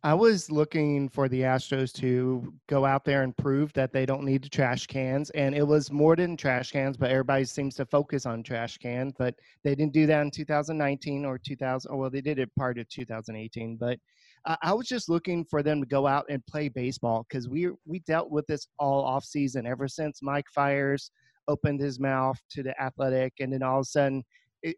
I 0.05 0.15
was 0.15 0.51
looking 0.51 1.09
for 1.09 1.29
the 1.29 1.43
Astros 1.43 1.93
to 2.01 2.53
go 2.69 2.85
out 2.85 3.05
there 3.05 3.23
and 3.23 3.37
prove 3.37 3.73
that 3.75 3.93
they 3.93 4.05
don't 4.05 4.25
need 4.25 4.51
trash 4.51 4.89
cans. 4.89 5.31
And 5.31 5.55
it 5.55 5.63
was 5.63 5.93
more 5.93 6.17
than 6.17 6.37
trash 6.37 6.73
cans, 6.73 6.97
but 6.97 7.13
everybody 7.13 7.45
seems 7.45 7.77
to 7.77 7.87
focus 7.87 8.27
on 8.27 8.43
trash 8.43 8.79
cans. 8.79 9.13
But 9.17 9.37
they 9.63 9.77
didn't 9.77 9.93
do 9.93 10.07
that 10.07 10.23
in 10.23 10.33
2019 10.33 11.25
or 11.25 11.39
2000. 11.39 11.97
Well, 11.97 12.11
they 12.11 12.21
did 12.21 12.41
it 12.41 12.51
part 12.57 12.79
of 12.79 12.89
2018. 12.89 13.77
But 13.77 14.01
uh, 14.45 14.57
I 14.63 14.73
was 14.73 14.89
just 14.89 15.09
looking 15.09 15.45
for 15.45 15.63
them 15.63 15.81
to 15.81 15.87
go 15.87 16.07
out 16.07 16.27
and 16.29 16.45
play 16.47 16.69
baseball 16.69 17.25
because 17.29 17.49
we 17.49 17.71
we 17.87 18.01
dealt 18.01 18.31
with 18.31 18.47
this 18.47 18.67
all 18.79 19.05
off 19.05 19.25
season 19.25 19.67
ever 19.67 19.89
since 19.89 20.21
Mike 20.23 20.47
Fiers 20.55 21.11
opened 21.49 21.81
his 21.81 22.01
mouth 22.01 22.39
to 22.51 22.63
the 22.63 22.81
Athletic, 22.81 23.35
and 23.41 23.53
then 23.53 23.63
all 23.63 23.79
of 23.79 23.83
a 23.83 23.85
sudden 23.85 24.23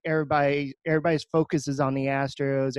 everybody 0.04 0.74
everybody's 0.86 1.24
focus 1.24 1.68
is 1.68 1.80
on 1.80 1.94
the 1.94 2.06
Astros. 2.06 2.76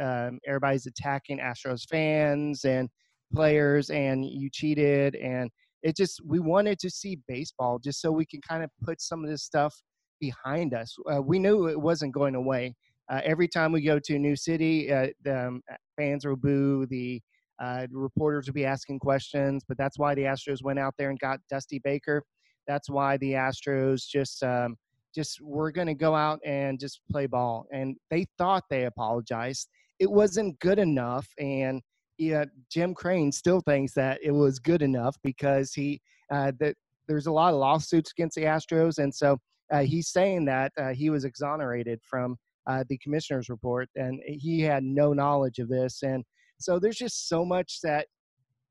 Um, 0.00 0.38
everybody's 0.46 0.86
attacking 0.86 1.38
Astros 1.38 1.86
fans 1.88 2.64
and 2.64 2.88
players, 3.34 3.90
and 3.90 4.24
you 4.24 4.48
cheated, 4.50 5.16
and 5.16 5.50
it 5.82 5.96
just 5.96 6.20
we 6.24 6.38
wanted 6.38 6.78
to 6.78 6.90
see 6.90 7.18
baseball 7.28 7.78
just 7.78 8.00
so 8.00 8.10
we 8.10 8.24
can 8.24 8.40
kind 8.40 8.64
of 8.64 8.70
put 8.82 9.00
some 9.00 9.22
of 9.22 9.30
this 9.30 9.42
stuff 9.42 9.74
behind 10.20 10.72
us. 10.72 10.96
Uh, 11.12 11.20
we 11.20 11.38
knew 11.38 11.68
it 11.68 11.78
wasn't 11.80 12.14
going 12.14 12.36
away. 12.36 12.74
Uh, 13.10 13.20
every 13.24 13.48
time 13.48 13.72
we 13.72 13.82
go 13.82 13.98
to 13.98 14.16
a 14.16 14.18
new 14.18 14.36
city, 14.36 14.92
uh, 14.92 15.08
the 15.22 15.48
um, 15.48 15.62
fans 15.96 16.24
will 16.24 16.36
boo. 16.36 16.86
The 16.86 17.20
uh, 17.60 17.86
reporters 17.90 18.46
will 18.46 18.54
be 18.54 18.64
asking 18.64 18.98
questions, 18.98 19.64
but 19.68 19.78
that's 19.78 19.98
why 19.98 20.14
the 20.14 20.22
Astros 20.22 20.62
went 20.62 20.78
out 20.78 20.94
there 20.98 21.10
and 21.10 21.18
got 21.18 21.38
Dusty 21.50 21.80
Baker. 21.84 22.22
That's 22.66 22.88
why 22.88 23.16
the 23.18 23.32
Astros 23.32 24.06
just 24.06 24.42
um, 24.42 24.76
just 25.14 25.40
were 25.40 25.70
going 25.70 25.88
to 25.88 25.94
go 25.94 26.14
out 26.14 26.40
and 26.44 26.78
just 26.80 27.00
play 27.10 27.26
ball, 27.26 27.66
and 27.72 27.96
they 28.10 28.26
thought 28.38 28.64
they 28.70 28.84
apologized. 28.84 29.68
It 29.98 30.10
wasn't 30.10 30.58
good 30.60 30.78
enough, 30.78 31.28
and 31.38 31.82
yeah, 32.18 32.44
Jim 32.70 32.94
Crane 32.94 33.32
still 33.32 33.60
thinks 33.60 33.92
that 33.94 34.18
it 34.22 34.30
was 34.30 34.58
good 34.58 34.82
enough 34.82 35.16
because 35.22 35.72
he 35.72 36.00
uh, 36.30 36.52
that 36.60 36.76
there's 37.08 37.26
a 37.26 37.32
lot 37.32 37.52
of 37.52 37.58
lawsuits 37.60 38.12
against 38.12 38.36
the 38.36 38.44
Astros, 38.44 38.98
and 38.98 39.14
so 39.14 39.38
uh, 39.72 39.82
he's 39.82 40.08
saying 40.08 40.44
that 40.46 40.72
uh, 40.78 40.90
he 40.90 41.10
was 41.10 41.24
exonerated 41.24 42.00
from 42.08 42.36
uh, 42.66 42.84
the 42.88 42.98
commissioner's 42.98 43.48
report, 43.48 43.88
and 43.96 44.20
he 44.26 44.60
had 44.60 44.84
no 44.84 45.12
knowledge 45.12 45.58
of 45.58 45.68
this. 45.68 46.02
And 46.02 46.24
so 46.58 46.78
there's 46.78 46.96
just 46.96 47.28
so 47.28 47.44
much 47.44 47.80
that 47.82 48.06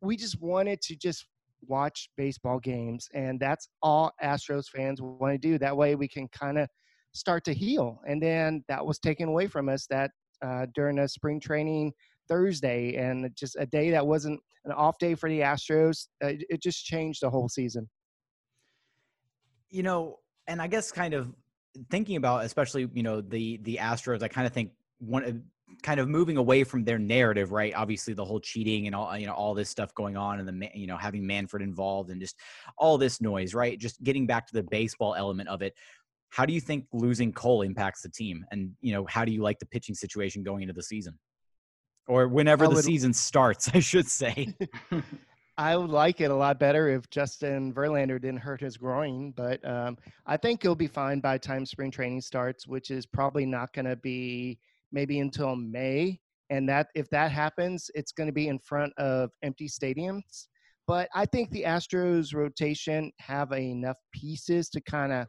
we 0.01 0.15
just 0.15 0.41
wanted 0.41 0.81
to 0.81 0.95
just 0.95 1.25
watch 1.67 2.09
baseball 2.17 2.59
games, 2.59 3.07
and 3.13 3.39
that's 3.39 3.69
all 3.81 4.11
Astros 4.23 4.67
fans 4.67 5.01
want 5.01 5.33
to 5.33 5.37
do. 5.37 5.57
That 5.57 5.75
way, 5.75 5.95
we 5.95 6.07
can 6.07 6.27
kind 6.29 6.57
of 6.57 6.67
start 7.13 7.43
to 7.45 7.53
heal. 7.53 7.99
And 8.07 8.21
then 8.21 8.63
that 8.67 8.85
was 8.85 8.99
taken 8.99 9.27
away 9.27 9.47
from 9.47 9.69
us 9.69 9.85
that 9.89 10.11
uh, 10.41 10.65
during 10.73 10.99
a 10.99 11.07
spring 11.07 11.39
training 11.39 11.93
Thursday, 12.27 12.95
and 12.95 13.29
just 13.35 13.57
a 13.59 13.65
day 13.65 13.91
that 13.91 14.05
wasn't 14.05 14.39
an 14.65 14.71
off 14.71 14.97
day 14.97 15.15
for 15.15 15.29
the 15.29 15.39
Astros. 15.39 16.07
Uh, 16.23 16.33
it 16.49 16.61
just 16.61 16.85
changed 16.85 17.21
the 17.21 17.29
whole 17.29 17.49
season. 17.49 17.89
You 19.69 19.83
know, 19.83 20.19
and 20.47 20.61
I 20.61 20.67
guess 20.67 20.91
kind 20.91 21.13
of 21.13 21.33
thinking 21.89 22.15
about, 22.15 22.45
especially 22.45 22.89
you 22.93 23.03
know 23.03 23.21
the 23.21 23.57
the 23.63 23.77
Astros, 23.81 24.23
I 24.23 24.27
kind 24.27 24.47
of 24.47 24.53
think 24.53 24.71
one 24.99 25.23
uh, 25.23 25.31
kind 25.81 25.99
of 25.99 26.07
moving 26.07 26.37
away 26.37 26.63
from 26.63 26.83
their 26.83 26.99
narrative, 26.99 27.51
right? 27.51 27.73
Obviously, 27.75 28.13
the 28.13 28.25
whole 28.25 28.39
cheating 28.39 28.87
and 28.87 28.95
all 28.95 29.17
you 29.17 29.27
know 29.27 29.33
all 29.33 29.53
this 29.53 29.69
stuff 29.69 29.93
going 29.95 30.17
on, 30.17 30.39
and 30.39 30.47
the 30.47 30.69
you 30.73 30.87
know 30.87 30.97
having 30.97 31.25
Manfred 31.25 31.61
involved, 31.61 32.09
and 32.09 32.19
just 32.19 32.37
all 32.77 32.97
this 32.97 33.21
noise, 33.21 33.53
right? 33.53 33.79
Just 33.79 34.01
getting 34.03 34.27
back 34.27 34.47
to 34.47 34.53
the 34.53 34.63
baseball 34.63 35.15
element 35.15 35.49
of 35.49 35.61
it. 35.61 35.73
How 36.29 36.45
do 36.45 36.53
you 36.53 36.61
think 36.61 36.85
losing 36.93 37.33
Cole 37.33 37.61
impacts 37.61 38.01
the 38.01 38.09
team, 38.09 38.45
and 38.51 38.71
you 38.81 38.93
know 38.93 39.05
how 39.05 39.25
do 39.25 39.31
you 39.31 39.41
like 39.41 39.59
the 39.59 39.65
pitching 39.65 39.95
situation 39.95 40.43
going 40.43 40.61
into 40.61 40.73
the 40.73 40.83
season, 40.83 41.17
or 42.07 42.27
whenever 42.27 42.67
would, 42.67 42.77
the 42.77 42.83
season 42.83 43.13
starts, 43.13 43.69
I 43.73 43.79
should 43.79 44.07
say. 44.07 44.53
I 45.61 45.77
would 45.77 45.91
like 45.91 46.21
it 46.21 46.31
a 46.31 46.35
lot 46.35 46.59
better 46.59 46.89
if 46.89 47.07
Justin 47.11 47.71
Verlander 47.71 48.19
didn't 48.19 48.39
hurt 48.39 48.59
his 48.59 48.77
groin, 48.77 49.31
but 49.37 49.63
um, 49.63 49.95
I 50.25 50.35
think 50.35 50.63
he'll 50.63 50.73
be 50.73 50.87
fine 50.87 51.19
by 51.19 51.37
time 51.37 51.67
spring 51.67 51.91
training 51.91 52.21
starts, 52.21 52.65
which 52.65 52.89
is 52.89 53.05
probably 53.05 53.45
not 53.45 53.71
going 53.71 53.85
to 53.85 53.95
be 53.95 54.57
maybe 54.91 55.19
until 55.19 55.55
May. 55.55 56.19
And 56.49 56.67
that 56.67 56.87
if 56.95 57.11
that 57.11 57.31
happens, 57.31 57.91
it's 57.93 58.11
going 58.11 58.25
to 58.25 58.33
be 58.33 58.47
in 58.47 58.57
front 58.57 58.91
of 58.97 59.29
empty 59.43 59.67
stadiums. 59.67 60.47
But 60.87 61.09
I 61.13 61.27
think 61.27 61.51
the 61.51 61.61
Astros 61.61 62.33
rotation 62.33 63.11
have 63.19 63.51
enough 63.51 63.97
pieces 64.15 64.67
to 64.69 64.81
kind 64.81 65.13
of 65.13 65.27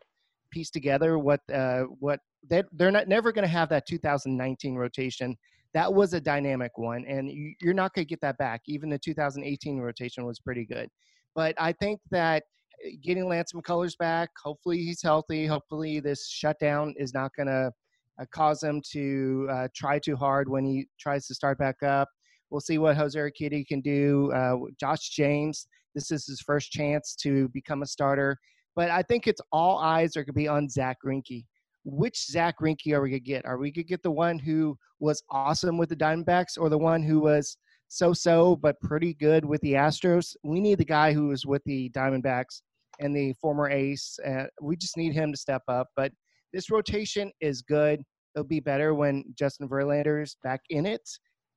piece 0.51 0.71
together 0.71 1.19
what 1.19 1.41
uh, 1.53 1.83
what 2.01 2.21
they 2.49 2.63
they're 2.73 2.91
not 2.91 3.07
never 3.07 3.33
going 3.33 3.45
to 3.45 3.49
have 3.49 3.69
that 3.69 3.87
2019 3.87 4.77
rotation. 4.77 5.37
That 5.75 5.93
was 5.93 6.13
a 6.13 6.21
dynamic 6.21 6.77
one, 6.77 7.05
and 7.07 7.31
you, 7.31 7.55
you're 7.61 7.75
not 7.75 7.95
going 7.95 8.05
to 8.05 8.09
get 8.09 8.21
that 8.21 8.39
back. 8.39 8.63
Even 8.67 8.91
the 8.91 8.99
2018 8.99 9.79
rotation 9.79 10.27
was 10.27 10.39
pretty 10.39 10.67
good. 10.67 10.89
But 11.35 11.55
I 11.59 11.73
think 11.73 12.01
that 12.11 12.43
uh, 12.85 12.91
getting 13.03 13.27
Lance 13.27 13.53
McCullers 13.53 13.97
back, 13.97 14.31
hopefully 14.43 14.79
he's 14.79 15.03
healthy. 15.03 15.47
Hopefully 15.47 16.01
this 16.01 16.29
shutdown 16.29 16.95
is 16.99 17.15
not 17.15 17.31
going 17.37 17.47
to 17.47 17.73
uh, 18.21 18.27
cause 18.33 18.63
him 18.63 18.83
to 18.93 19.49
uh, 19.51 19.69
try 19.75 19.99
too 19.99 20.17
hard 20.17 20.49
when 20.49 20.65
he 20.65 20.87
tries 21.01 21.27
to 21.27 21.35
start 21.35 21.59
back 21.59 21.83
up. 21.83 22.09
We'll 22.51 22.61
see 22.61 22.77
what 22.77 22.97
Jose 22.97 23.19
Urquidy 23.19 23.67
can 23.67 23.81
do. 23.81 24.31
Uh, 24.33 24.57
Josh 24.79 25.09
James, 25.09 25.67
this 25.95 26.11
is 26.11 26.27
his 26.27 26.43
first 26.43 26.71
chance 26.71 27.17
to 27.23 27.49
become 27.49 27.83
a 27.83 27.87
starter. 27.87 28.37
But 28.77 28.91
I 28.91 29.03
think 29.03 29.27
it's 29.27 29.41
all 29.53 29.79
eyes 29.79 30.17
are 30.17 30.21
going 30.21 30.27
to 30.27 30.33
be 30.35 30.49
on 30.49 30.69
Zach 30.69 30.99
Greinke. 31.05 31.45
Which 31.85 32.27
Zach 32.27 32.61
Greinke 32.61 32.93
are 32.93 33.01
we 33.01 33.11
going 33.11 33.13
to 33.13 33.21
get? 33.21 33.45
Are 33.45 33.59
we 33.59 33.71
going 33.71 33.85
to 33.85 33.89
get 33.89 34.03
the 34.03 34.11
one 34.11 34.39
who 34.39 34.77
was 35.01 35.23
awesome 35.31 35.79
with 35.79 35.89
the 35.89 35.97
Diamondbacks 35.97 36.59
or 36.59 36.69
the 36.69 36.79
one 36.79 37.03
who 37.03 37.21
was 37.21 37.57
so-so 37.89 38.57
but 38.57 38.81
pretty 38.81 39.15
good 39.15 39.45
with 39.45 39.61
the 39.63 39.75
Astros? 39.75 40.37
We 40.45 40.61
need 40.61 40.79
the 40.79 40.85
guy 40.85 41.13
who 41.13 41.29
was 41.29 41.45
with 41.45 41.63
the 41.65 41.91
Diamondbacks 41.91 42.63
and 43.01 43.17
the 43.17 43.33
former 43.41 43.69
ace. 43.69 44.19
Uh, 44.25 44.45
we 44.61 44.77
just 44.77 44.97
need 44.97 45.13
him 45.13 45.33
to 45.33 45.39
step 45.39 45.63
up. 45.69 45.89
But 45.97 46.13
this 46.53 46.71
rotation 46.71 47.33
is 47.41 47.63
good. 47.63 48.03
It'll 48.35 48.47
be 48.47 48.61
better 48.61 48.95
when 48.95 49.25
Justin 49.35 49.69
Verlander 49.69 50.23
is 50.23 50.37
back 50.45 50.61
in 50.71 50.87
it. 50.87 51.03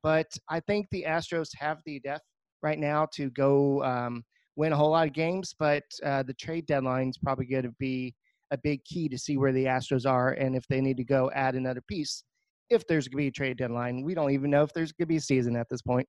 But 0.02 0.28
I 0.50 0.60
think 0.60 0.88
the 0.92 1.06
Astros 1.08 1.50
have 1.58 1.80
the 1.86 2.00
depth 2.00 2.26
right 2.62 2.80
now 2.80 3.08
to 3.14 3.30
go 3.32 3.84
um, 3.84 4.24
win 4.56 4.74
a 4.74 4.76
whole 4.76 4.92
lot 4.92 5.08
of 5.08 5.14
games. 5.14 5.54
But 5.58 5.84
uh, 6.04 6.24
the 6.24 6.34
trade 6.34 6.66
deadline 6.66 7.10
is 7.10 7.18
probably 7.18 7.46
going 7.46 7.64
to 7.64 7.76
be 7.80 8.14
a 8.52 8.58
big 8.58 8.84
key 8.84 9.10
to 9.10 9.18
see 9.18 9.38
where 9.38 9.52
the 9.52 9.66
Astros 9.66 10.10
are 10.10 10.32
and 10.32 10.56
if 10.56 10.68
they 10.68 10.82
need 10.82 10.98
to 10.98 11.04
go 11.04 11.32
add 11.34 11.56
another 11.56 11.82
piece. 11.82 12.24
If 12.70 12.88
there's 12.88 13.08
going 13.08 13.18
to 13.18 13.24
be 13.24 13.28
a 13.28 13.32
trade 13.32 13.58
deadline, 13.58 14.04
we 14.04 14.16
don't 14.16 14.32
even 14.32 14.50
know 14.50 14.64
if 14.64 14.74
there's 14.74 14.92
going 14.92 15.06
to 15.06 15.10
be 15.10 15.18
a 15.18 15.22
season 15.22 15.56
at 15.56 15.68
this 15.70 15.82
point. 15.82 16.08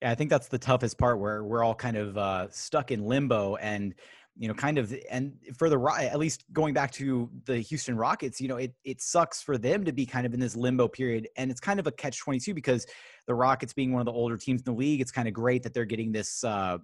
Yeah, 0.00 0.10
I 0.10 0.14
think 0.14 0.30
that's 0.30 0.48
the 0.48 0.58
toughest 0.58 0.98
part 0.98 1.18
where 1.18 1.44
we're 1.44 1.64
all 1.64 1.74
kind 1.74 1.96
of 1.96 2.16
uh, 2.16 2.48
stuck 2.50 2.90
in 2.90 3.04
limbo 3.04 3.56
and 3.56 3.94
you 4.36 4.48
know, 4.48 4.54
kind 4.54 4.78
of, 4.78 4.94
and 5.10 5.34
for 5.58 5.68
the 5.68 5.78
at 6.10 6.18
least 6.18 6.44
going 6.52 6.72
back 6.72 6.90
to 6.92 7.28
the 7.44 7.58
Houston 7.58 7.96
Rockets, 7.96 8.40
you 8.40 8.48
know, 8.48 8.56
it 8.56 8.74
it 8.82 9.02
sucks 9.02 9.42
for 9.42 9.58
them 9.58 9.84
to 9.84 9.92
be 9.92 10.06
kind 10.06 10.24
of 10.24 10.32
in 10.32 10.40
this 10.40 10.56
limbo 10.56 10.88
period, 10.88 11.28
and 11.36 11.50
it's 11.50 11.60
kind 11.60 11.78
of 11.78 11.86
a 11.86 11.92
catch 11.92 12.18
twenty 12.18 12.40
two 12.40 12.54
because 12.54 12.86
the 13.26 13.34
Rockets 13.34 13.74
being 13.74 13.92
one 13.92 14.00
of 14.00 14.06
the 14.06 14.12
older 14.12 14.38
teams 14.38 14.62
in 14.62 14.64
the 14.64 14.78
league, 14.78 15.00
it's 15.00 15.12
kind 15.12 15.28
of 15.28 15.34
great 15.34 15.62
that 15.62 15.74
they're 15.74 15.84
getting 15.84 16.12
this. 16.12 16.42
Uh, 16.44 16.78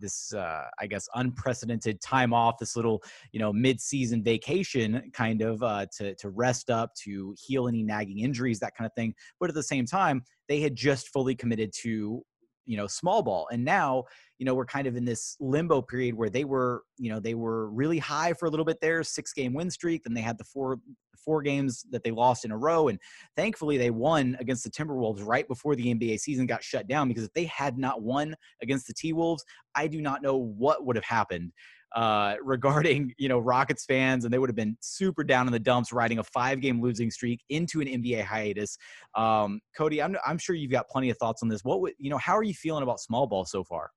this 0.00 0.32
uh, 0.34 0.64
I 0.78 0.86
guess 0.86 1.08
unprecedented 1.14 2.00
time 2.00 2.32
off, 2.32 2.58
this 2.58 2.76
little 2.76 3.02
you 3.32 3.40
know 3.40 3.52
mid-season 3.52 4.22
vacation, 4.22 5.10
kind 5.12 5.42
of 5.42 5.62
uh, 5.62 5.86
to 5.98 6.14
to 6.16 6.30
rest 6.30 6.70
up, 6.70 6.94
to 7.04 7.34
heal 7.38 7.68
any 7.68 7.82
nagging 7.82 8.20
injuries, 8.20 8.60
that 8.60 8.76
kind 8.76 8.86
of 8.86 8.92
thing. 8.94 9.14
But 9.40 9.48
at 9.48 9.54
the 9.54 9.62
same 9.62 9.86
time, 9.86 10.22
they 10.48 10.60
had 10.60 10.74
just 10.74 11.08
fully 11.08 11.34
committed 11.34 11.72
to 11.82 12.22
you 12.66 12.76
know 12.76 12.86
small 12.86 13.22
ball 13.22 13.46
and 13.52 13.64
now 13.64 14.04
you 14.38 14.46
know 14.46 14.54
we're 14.54 14.64
kind 14.64 14.86
of 14.86 14.96
in 14.96 15.04
this 15.04 15.36
limbo 15.40 15.80
period 15.80 16.14
where 16.14 16.30
they 16.30 16.44
were 16.44 16.82
you 16.98 17.10
know 17.10 17.20
they 17.20 17.34
were 17.34 17.70
really 17.70 17.98
high 17.98 18.32
for 18.32 18.46
a 18.46 18.50
little 18.50 18.64
bit 18.64 18.80
there 18.80 19.02
six 19.02 19.32
game 19.32 19.52
win 19.52 19.70
streak 19.70 20.02
then 20.04 20.14
they 20.14 20.20
had 20.20 20.38
the 20.38 20.44
four 20.44 20.78
four 21.24 21.40
games 21.42 21.84
that 21.90 22.02
they 22.02 22.10
lost 22.10 22.44
in 22.44 22.50
a 22.50 22.56
row 22.56 22.88
and 22.88 22.98
thankfully 23.36 23.78
they 23.78 23.90
won 23.90 24.36
against 24.40 24.64
the 24.64 24.70
timberwolves 24.70 25.24
right 25.24 25.48
before 25.48 25.74
the 25.76 25.94
nba 25.94 26.18
season 26.18 26.46
got 26.46 26.62
shut 26.62 26.86
down 26.86 27.08
because 27.08 27.24
if 27.24 27.32
they 27.32 27.44
had 27.44 27.78
not 27.78 28.02
won 28.02 28.34
against 28.62 28.86
the 28.86 28.94
t-wolves 28.94 29.44
i 29.74 29.86
do 29.86 30.00
not 30.00 30.22
know 30.22 30.36
what 30.36 30.84
would 30.84 30.96
have 30.96 31.04
happened 31.04 31.52
uh, 31.94 32.34
regarding 32.42 33.12
you 33.18 33.28
know 33.28 33.38
Rockets 33.38 33.84
fans, 33.84 34.24
and 34.24 34.34
they 34.34 34.38
would 34.38 34.50
have 34.50 34.56
been 34.56 34.76
super 34.80 35.22
down 35.22 35.46
in 35.46 35.52
the 35.52 35.60
dumps, 35.60 35.92
riding 35.92 36.18
a 36.18 36.24
five-game 36.24 36.82
losing 36.82 37.08
streak 37.08 37.40
into 37.50 37.80
an 37.80 37.86
NBA 37.86 38.24
hiatus. 38.24 38.76
Um, 39.14 39.60
Cody, 39.76 40.02
I'm 40.02 40.16
I'm 40.26 40.38
sure 40.38 40.56
you've 40.56 40.72
got 40.72 40.88
plenty 40.88 41.10
of 41.10 41.18
thoughts 41.18 41.42
on 41.42 41.48
this. 41.48 41.62
What 41.62 41.80
would 41.82 41.92
you 41.98 42.10
know? 42.10 42.18
How 42.18 42.36
are 42.36 42.42
you 42.42 42.54
feeling 42.54 42.82
about 42.82 42.98
small 42.98 43.28
ball 43.28 43.44
so 43.44 43.62
far? 43.62 43.90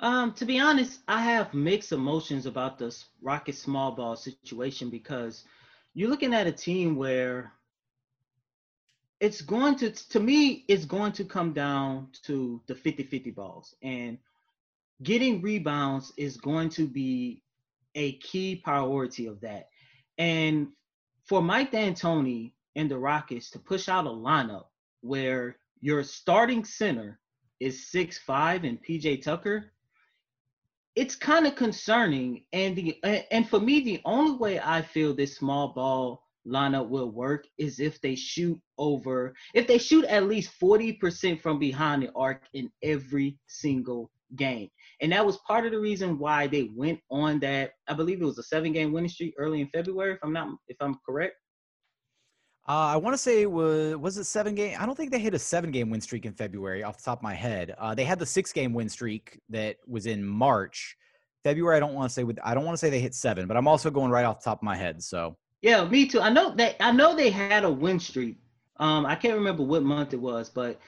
Um, 0.00 0.32
to 0.34 0.44
be 0.44 0.60
honest, 0.60 1.00
I 1.08 1.20
have 1.22 1.54
mixed 1.54 1.90
emotions 1.90 2.46
about 2.46 2.78
this 2.78 3.06
Rocket 3.20 3.56
small 3.56 3.92
ball 3.92 4.16
situation 4.16 4.90
because 4.90 5.44
you're 5.94 6.10
looking 6.10 6.34
at 6.34 6.46
a 6.46 6.52
team 6.52 6.94
where 6.94 7.52
it's 9.18 9.40
going 9.40 9.74
to 9.76 9.90
to 9.90 10.20
me 10.20 10.64
it's 10.68 10.84
going 10.84 11.10
to 11.10 11.24
come 11.24 11.52
down 11.52 12.06
to 12.22 12.62
the 12.68 12.74
50-50 12.74 13.34
balls 13.34 13.74
and 13.82 14.16
getting 15.02 15.42
rebounds 15.42 16.12
is 16.16 16.36
going 16.36 16.68
to 16.68 16.86
be 16.86 17.42
a 17.96 18.12
key 18.18 18.54
priority 18.54 19.26
of 19.26 19.40
that. 19.40 19.68
And 20.18 20.68
for 21.24 21.42
Mike 21.42 21.72
D'Antoni 21.72 22.52
and 22.76 22.88
the 22.88 22.98
Rockets 22.98 23.50
to 23.50 23.58
push 23.58 23.88
out 23.88 24.06
a 24.06 24.10
lineup 24.10 24.66
where 25.00 25.56
your 25.80 26.04
starting 26.04 26.64
center 26.64 27.18
is 27.58 27.90
six 27.90 28.18
five 28.18 28.62
and 28.62 28.80
PJ 28.80 29.22
Tucker, 29.22 29.72
it's 30.98 31.14
kind 31.14 31.46
of 31.46 31.54
concerning. 31.54 32.42
And 32.52 32.74
the 32.74 32.98
and 33.30 33.48
for 33.48 33.60
me, 33.60 33.80
the 33.80 34.00
only 34.04 34.36
way 34.36 34.58
I 34.58 34.82
feel 34.82 35.14
this 35.14 35.36
small 35.36 35.68
ball 35.68 36.24
lineup 36.44 36.88
will 36.88 37.10
work 37.10 37.46
is 37.56 37.78
if 37.78 38.00
they 38.00 38.16
shoot 38.16 38.60
over, 38.78 39.34
if 39.54 39.68
they 39.68 39.78
shoot 39.78 40.04
at 40.06 40.24
least 40.24 40.58
40% 40.60 41.40
from 41.40 41.58
behind 41.60 42.02
the 42.02 42.10
arc 42.16 42.42
in 42.54 42.70
every 42.82 43.38
single 43.46 44.10
game. 44.34 44.70
And 45.00 45.12
that 45.12 45.24
was 45.24 45.36
part 45.46 45.66
of 45.66 45.72
the 45.72 45.78
reason 45.78 46.18
why 46.18 46.48
they 46.48 46.70
went 46.74 46.98
on 47.10 47.38
that. 47.40 47.74
I 47.86 47.94
believe 47.94 48.20
it 48.20 48.24
was 48.24 48.38
a 48.38 48.42
seven 48.42 48.72
game 48.72 48.92
winning 48.92 49.10
streak 49.10 49.34
early 49.38 49.60
in 49.60 49.68
February, 49.68 50.14
if 50.14 50.18
I'm 50.24 50.32
not 50.32 50.48
if 50.66 50.78
I'm 50.80 50.96
correct. 51.06 51.36
Uh, 52.68 52.92
I 52.92 52.96
want 52.96 53.14
to 53.14 53.18
say 53.18 53.46
was 53.46 53.96
was 53.96 54.18
it 54.18 54.24
seven 54.24 54.54
game? 54.54 54.76
I 54.78 54.84
don't 54.84 54.94
think 54.94 55.10
they 55.10 55.18
hit 55.18 55.32
a 55.32 55.38
seven 55.38 55.70
game 55.70 55.88
win 55.88 56.02
streak 56.02 56.26
in 56.26 56.34
February 56.34 56.82
off 56.82 56.98
the 56.98 57.02
top 57.02 57.20
of 57.20 57.22
my 57.22 57.32
head. 57.32 57.74
Uh, 57.78 57.94
they 57.94 58.04
had 58.04 58.18
the 58.18 58.26
six 58.26 58.52
game 58.52 58.74
win 58.74 58.90
streak 58.90 59.40
that 59.48 59.76
was 59.86 60.04
in 60.04 60.22
March. 60.22 60.96
February, 61.44 61.78
I 61.78 61.80
don't 61.80 61.94
want 61.94 62.10
to 62.10 62.14
say 62.14 62.24
with 62.24 62.38
I 62.44 62.52
don't 62.52 62.66
want 62.66 62.74
to 62.74 62.78
say 62.78 62.90
they 62.90 63.00
hit 63.00 63.14
seven, 63.14 63.48
but 63.48 63.56
I'm 63.56 63.66
also 63.66 63.90
going 63.90 64.10
right 64.10 64.26
off 64.26 64.40
the 64.40 64.44
top 64.44 64.58
of 64.58 64.64
my 64.64 64.76
head. 64.76 65.02
So 65.02 65.38
yeah, 65.62 65.82
me 65.88 66.06
too. 66.06 66.20
I 66.20 66.28
know 66.28 66.54
that 66.56 66.76
I 66.78 66.92
know 66.92 67.16
they 67.16 67.30
had 67.30 67.64
a 67.64 67.70
win 67.70 67.98
streak. 67.98 68.36
Um, 68.76 69.06
I 69.06 69.14
can't 69.14 69.34
remember 69.34 69.62
what 69.62 69.82
month 69.82 70.12
it 70.12 70.20
was, 70.20 70.50
but 70.50 70.78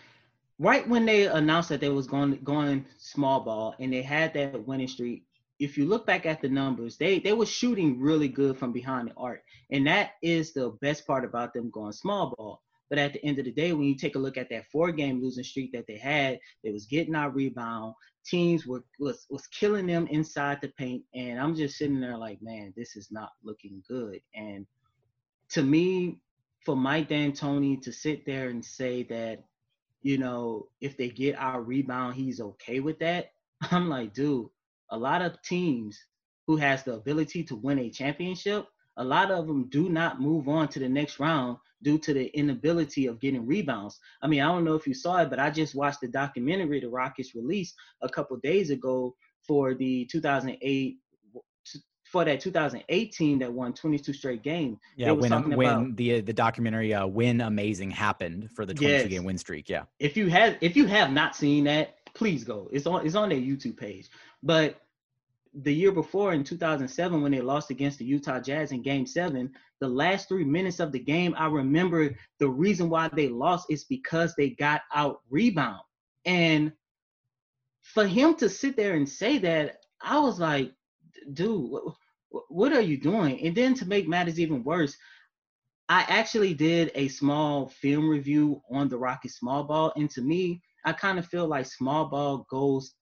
right 0.58 0.86
when 0.86 1.06
they 1.06 1.28
announced 1.28 1.70
that 1.70 1.80
they 1.80 1.88
was 1.88 2.06
going 2.06 2.38
going 2.44 2.84
small 2.98 3.40
ball 3.40 3.74
and 3.78 3.90
they 3.90 4.02
had 4.02 4.34
that 4.34 4.66
winning 4.66 4.86
streak, 4.86 5.24
if 5.60 5.76
you 5.76 5.84
look 5.84 6.06
back 6.06 6.24
at 6.26 6.40
the 6.40 6.48
numbers, 6.48 6.96
they 6.96 7.20
they 7.20 7.34
were 7.34 7.46
shooting 7.46 8.00
really 8.00 8.28
good 8.28 8.58
from 8.58 8.72
behind 8.72 9.08
the 9.08 9.14
arc, 9.16 9.42
and 9.70 9.86
that 9.86 10.12
is 10.22 10.52
the 10.52 10.70
best 10.80 11.06
part 11.06 11.24
about 11.24 11.52
them 11.52 11.70
going 11.70 11.92
small 11.92 12.34
ball. 12.36 12.62
But 12.88 12.98
at 12.98 13.12
the 13.12 13.24
end 13.24 13.38
of 13.38 13.44
the 13.44 13.52
day, 13.52 13.72
when 13.72 13.84
you 13.86 13.94
take 13.94 14.16
a 14.16 14.18
look 14.18 14.36
at 14.36 14.48
that 14.50 14.66
four 14.72 14.90
game 14.90 15.22
losing 15.22 15.44
streak 15.44 15.70
that 15.72 15.86
they 15.86 15.98
had, 15.98 16.40
they 16.64 16.72
was 16.72 16.86
getting 16.86 17.14
our 17.14 17.30
rebound. 17.30 17.94
Teams 18.26 18.66
were 18.66 18.82
was 18.98 19.26
was 19.30 19.46
killing 19.48 19.86
them 19.86 20.06
inside 20.08 20.58
the 20.62 20.68
paint, 20.68 21.04
and 21.14 21.38
I'm 21.38 21.54
just 21.54 21.76
sitting 21.76 22.00
there 22.00 22.16
like, 22.18 22.42
man, 22.42 22.72
this 22.76 22.96
is 22.96 23.08
not 23.12 23.30
looking 23.44 23.82
good. 23.86 24.20
And 24.34 24.66
to 25.50 25.62
me, 25.62 26.18
for 26.64 26.74
Mike 26.74 27.08
D'Antoni 27.08 27.80
to 27.82 27.92
sit 27.92 28.24
there 28.24 28.48
and 28.48 28.64
say 28.64 29.04
that 29.04 29.44
you 30.02 30.16
know, 30.16 30.68
if 30.80 30.96
they 30.96 31.08
get 31.08 31.38
our 31.38 31.60
rebound, 31.60 32.14
he's 32.14 32.40
okay 32.40 32.80
with 32.80 32.98
that. 33.00 33.32
I'm 33.70 33.88
like, 33.88 34.14
dude, 34.14 34.48
a 34.90 34.98
lot 34.98 35.22
of 35.22 35.40
teams 35.42 35.98
who 36.46 36.56
has 36.56 36.82
the 36.82 36.94
ability 36.94 37.44
to 37.44 37.56
win 37.56 37.78
a 37.78 37.90
championship 37.90 38.66
a 39.00 39.04
lot 39.04 39.30
of 39.30 39.46
them 39.46 39.68
do 39.70 39.88
not 39.88 40.20
move 40.20 40.46
on 40.48 40.68
to 40.68 40.78
the 40.78 40.88
next 40.88 41.18
round 41.18 41.56
due 41.82 41.98
to 41.98 42.12
the 42.12 42.26
inability 42.36 43.06
of 43.06 43.18
getting 43.18 43.46
rebounds. 43.46 43.98
I 44.20 44.26
mean, 44.26 44.42
I 44.42 44.48
don't 44.48 44.64
know 44.64 44.74
if 44.74 44.86
you 44.86 44.92
saw 44.94 45.22
it, 45.22 45.30
but 45.30 45.38
I 45.38 45.50
just 45.50 45.74
watched 45.74 46.02
the 46.02 46.08
documentary 46.08 46.80
the 46.80 46.88
Rockets 46.88 47.34
released 47.34 47.74
a 48.02 48.08
couple 48.08 48.36
days 48.36 48.70
ago 48.70 49.16
for 49.46 49.74
the 49.74 50.04
2008 50.06 50.98
for 52.04 52.24
that 52.24 52.40
2018 52.40 53.38
that 53.38 53.52
won 53.52 53.72
22 53.72 54.12
straight 54.12 54.42
games. 54.42 54.78
Yeah, 54.96 55.12
when 55.12 55.30
when 55.56 55.68
about, 55.68 55.96
the 55.96 56.20
the 56.20 56.32
documentary 56.32 56.92
uh, 56.92 57.06
"Win 57.06 57.40
Amazing" 57.40 57.92
happened 57.92 58.50
for 58.50 58.66
the 58.66 58.74
22 58.74 58.92
yes. 58.92 59.06
game 59.08 59.24
win 59.24 59.38
streak. 59.38 59.68
Yeah. 59.68 59.84
If 60.00 60.16
you 60.16 60.28
have 60.28 60.56
if 60.60 60.76
you 60.76 60.86
have 60.86 61.12
not 61.12 61.36
seen 61.36 61.64
that, 61.64 61.94
please 62.14 62.44
go. 62.44 62.68
It's 62.72 62.86
on 62.86 63.06
it's 63.06 63.14
on 63.14 63.28
their 63.28 63.38
YouTube 63.38 63.76
page. 63.76 64.08
But 64.42 64.80
the 65.54 65.74
year 65.74 65.90
before 65.92 66.32
in 66.32 66.44
2007 66.44 67.22
when 67.22 67.32
they 67.32 67.40
lost 67.40 67.70
against 67.70 67.98
the 67.98 68.04
Utah 68.04 68.38
Jazz 68.40 68.70
in 68.70 68.82
game 68.82 69.04
7, 69.04 69.50
the 69.80 69.88
last 69.88 70.28
3 70.28 70.44
minutes 70.44 70.78
of 70.78 70.92
the 70.92 71.00
game, 71.00 71.34
I 71.36 71.46
remember 71.46 72.14
the 72.38 72.48
reason 72.48 72.88
why 72.88 73.08
they 73.08 73.28
lost 73.28 73.66
is 73.68 73.84
because 73.84 74.34
they 74.36 74.50
got 74.50 74.82
out 74.94 75.22
rebound. 75.28 75.80
And 76.24 76.72
for 77.82 78.06
him 78.06 78.34
to 78.36 78.48
sit 78.48 78.76
there 78.76 78.94
and 78.94 79.08
say 79.08 79.38
that, 79.38 79.78
I 80.00 80.20
was 80.20 80.38
like, 80.38 80.72
dude, 81.32 81.70
what 82.28 82.72
are 82.72 82.80
you 82.80 82.98
doing? 82.98 83.44
And 83.44 83.54
then 83.54 83.74
to 83.74 83.86
make 83.86 84.08
matters 84.08 84.38
even 84.38 84.62
worse, 84.62 84.96
I 85.88 86.04
actually 86.08 86.54
did 86.54 86.92
a 86.94 87.08
small 87.08 87.68
film 87.68 88.08
review 88.08 88.62
on 88.70 88.88
the 88.88 88.98
Rockets 88.98 89.36
small 89.36 89.64
ball. 89.64 89.92
And 89.96 90.08
to 90.10 90.22
me, 90.22 90.62
I 90.84 90.92
kind 90.92 91.18
of 91.18 91.26
feel 91.26 91.46
like 91.46 91.66
small 91.66 92.06
ball 92.06 92.46
goes 92.50 92.94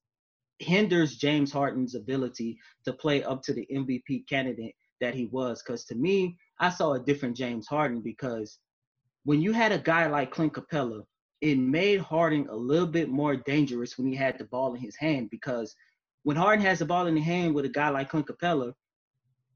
hinders 0.59 1.17
James 1.17 1.53
Harden's 1.53 1.95
ability 1.95 2.59
to 2.85 2.93
play 2.93 3.23
up 3.23 3.43
to 3.43 3.53
the 3.53 3.67
MVP 3.73 4.29
candidate 4.29 4.75
that 5.01 5.15
he 5.15 5.27
was. 5.27 5.63
Because 5.63 5.85
to 5.87 5.95
me, 5.95 6.37
I 6.59 6.71
saw 6.71 6.95
a 6.95 7.01
different 7.01 7.37
James 7.37 7.67
Harden 7.69 8.01
because 8.01 8.59
when 9.25 9.41
you 9.41 9.53
had 9.53 9.73
a 9.73 9.79
guy 9.79 10.07
like 10.07 10.31
Clint 10.31 10.55
Capela, 10.55 11.03
it 11.41 11.59
made 11.59 12.01
Harden 12.01 12.49
a 12.51 12.57
little 12.57 12.87
bit 12.87 13.09
more 13.09 13.37
dangerous 13.37 13.97
when 13.97 14.09
he 14.09 14.17
had 14.17 14.39
the 14.39 14.45
ball 14.47 14.75
in 14.75 14.81
his 14.81 14.97
hand 14.97 15.31
because 15.31 15.75
when 16.25 16.37
Harden 16.37 16.65
has 16.65 16.81
the 16.81 16.85
ball 16.85 17.07
in 17.07 17.15
the 17.15 17.21
hand 17.21 17.55
with 17.55 17.65
a 17.65 17.71
guy 17.71 17.91
like 17.91 18.09
Clint 18.09 18.27
Capela, 18.27 18.73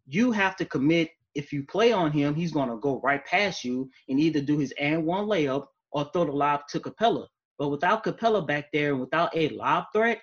you 0.07 0.31
have 0.33 0.57
to 0.57 0.64
commit. 0.64 1.11
If 1.35 1.52
you 1.52 1.64
play 1.64 1.93
on 1.93 2.12
him, 2.12 2.35
he's 2.35 2.52
going 2.52 2.69
to 2.69 2.76
go 2.76 3.00
right 3.02 3.25
past 3.25 3.64
you 3.64 3.88
and 4.09 4.21
either 4.21 4.41
do 4.41 4.59
his 4.59 4.73
and 4.79 5.05
one 5.05 5.25
layup 5.25 5.67
or 5.91 6.09
throw 6.12 6.26
the 6.26 6.33
lob 6.33 6.61
to 6.69 6.81
Capela. 6.81 7.26
But 7.62 7.69
without 7.69 8.02
Capela 8.02 8.45
back 8.45 8.73
there 8.73 8.90
and 8.90 9.00
without 9.00 9.31
a 9.37 9.49
lob 9.50 9.85
threat, 9.92 10.21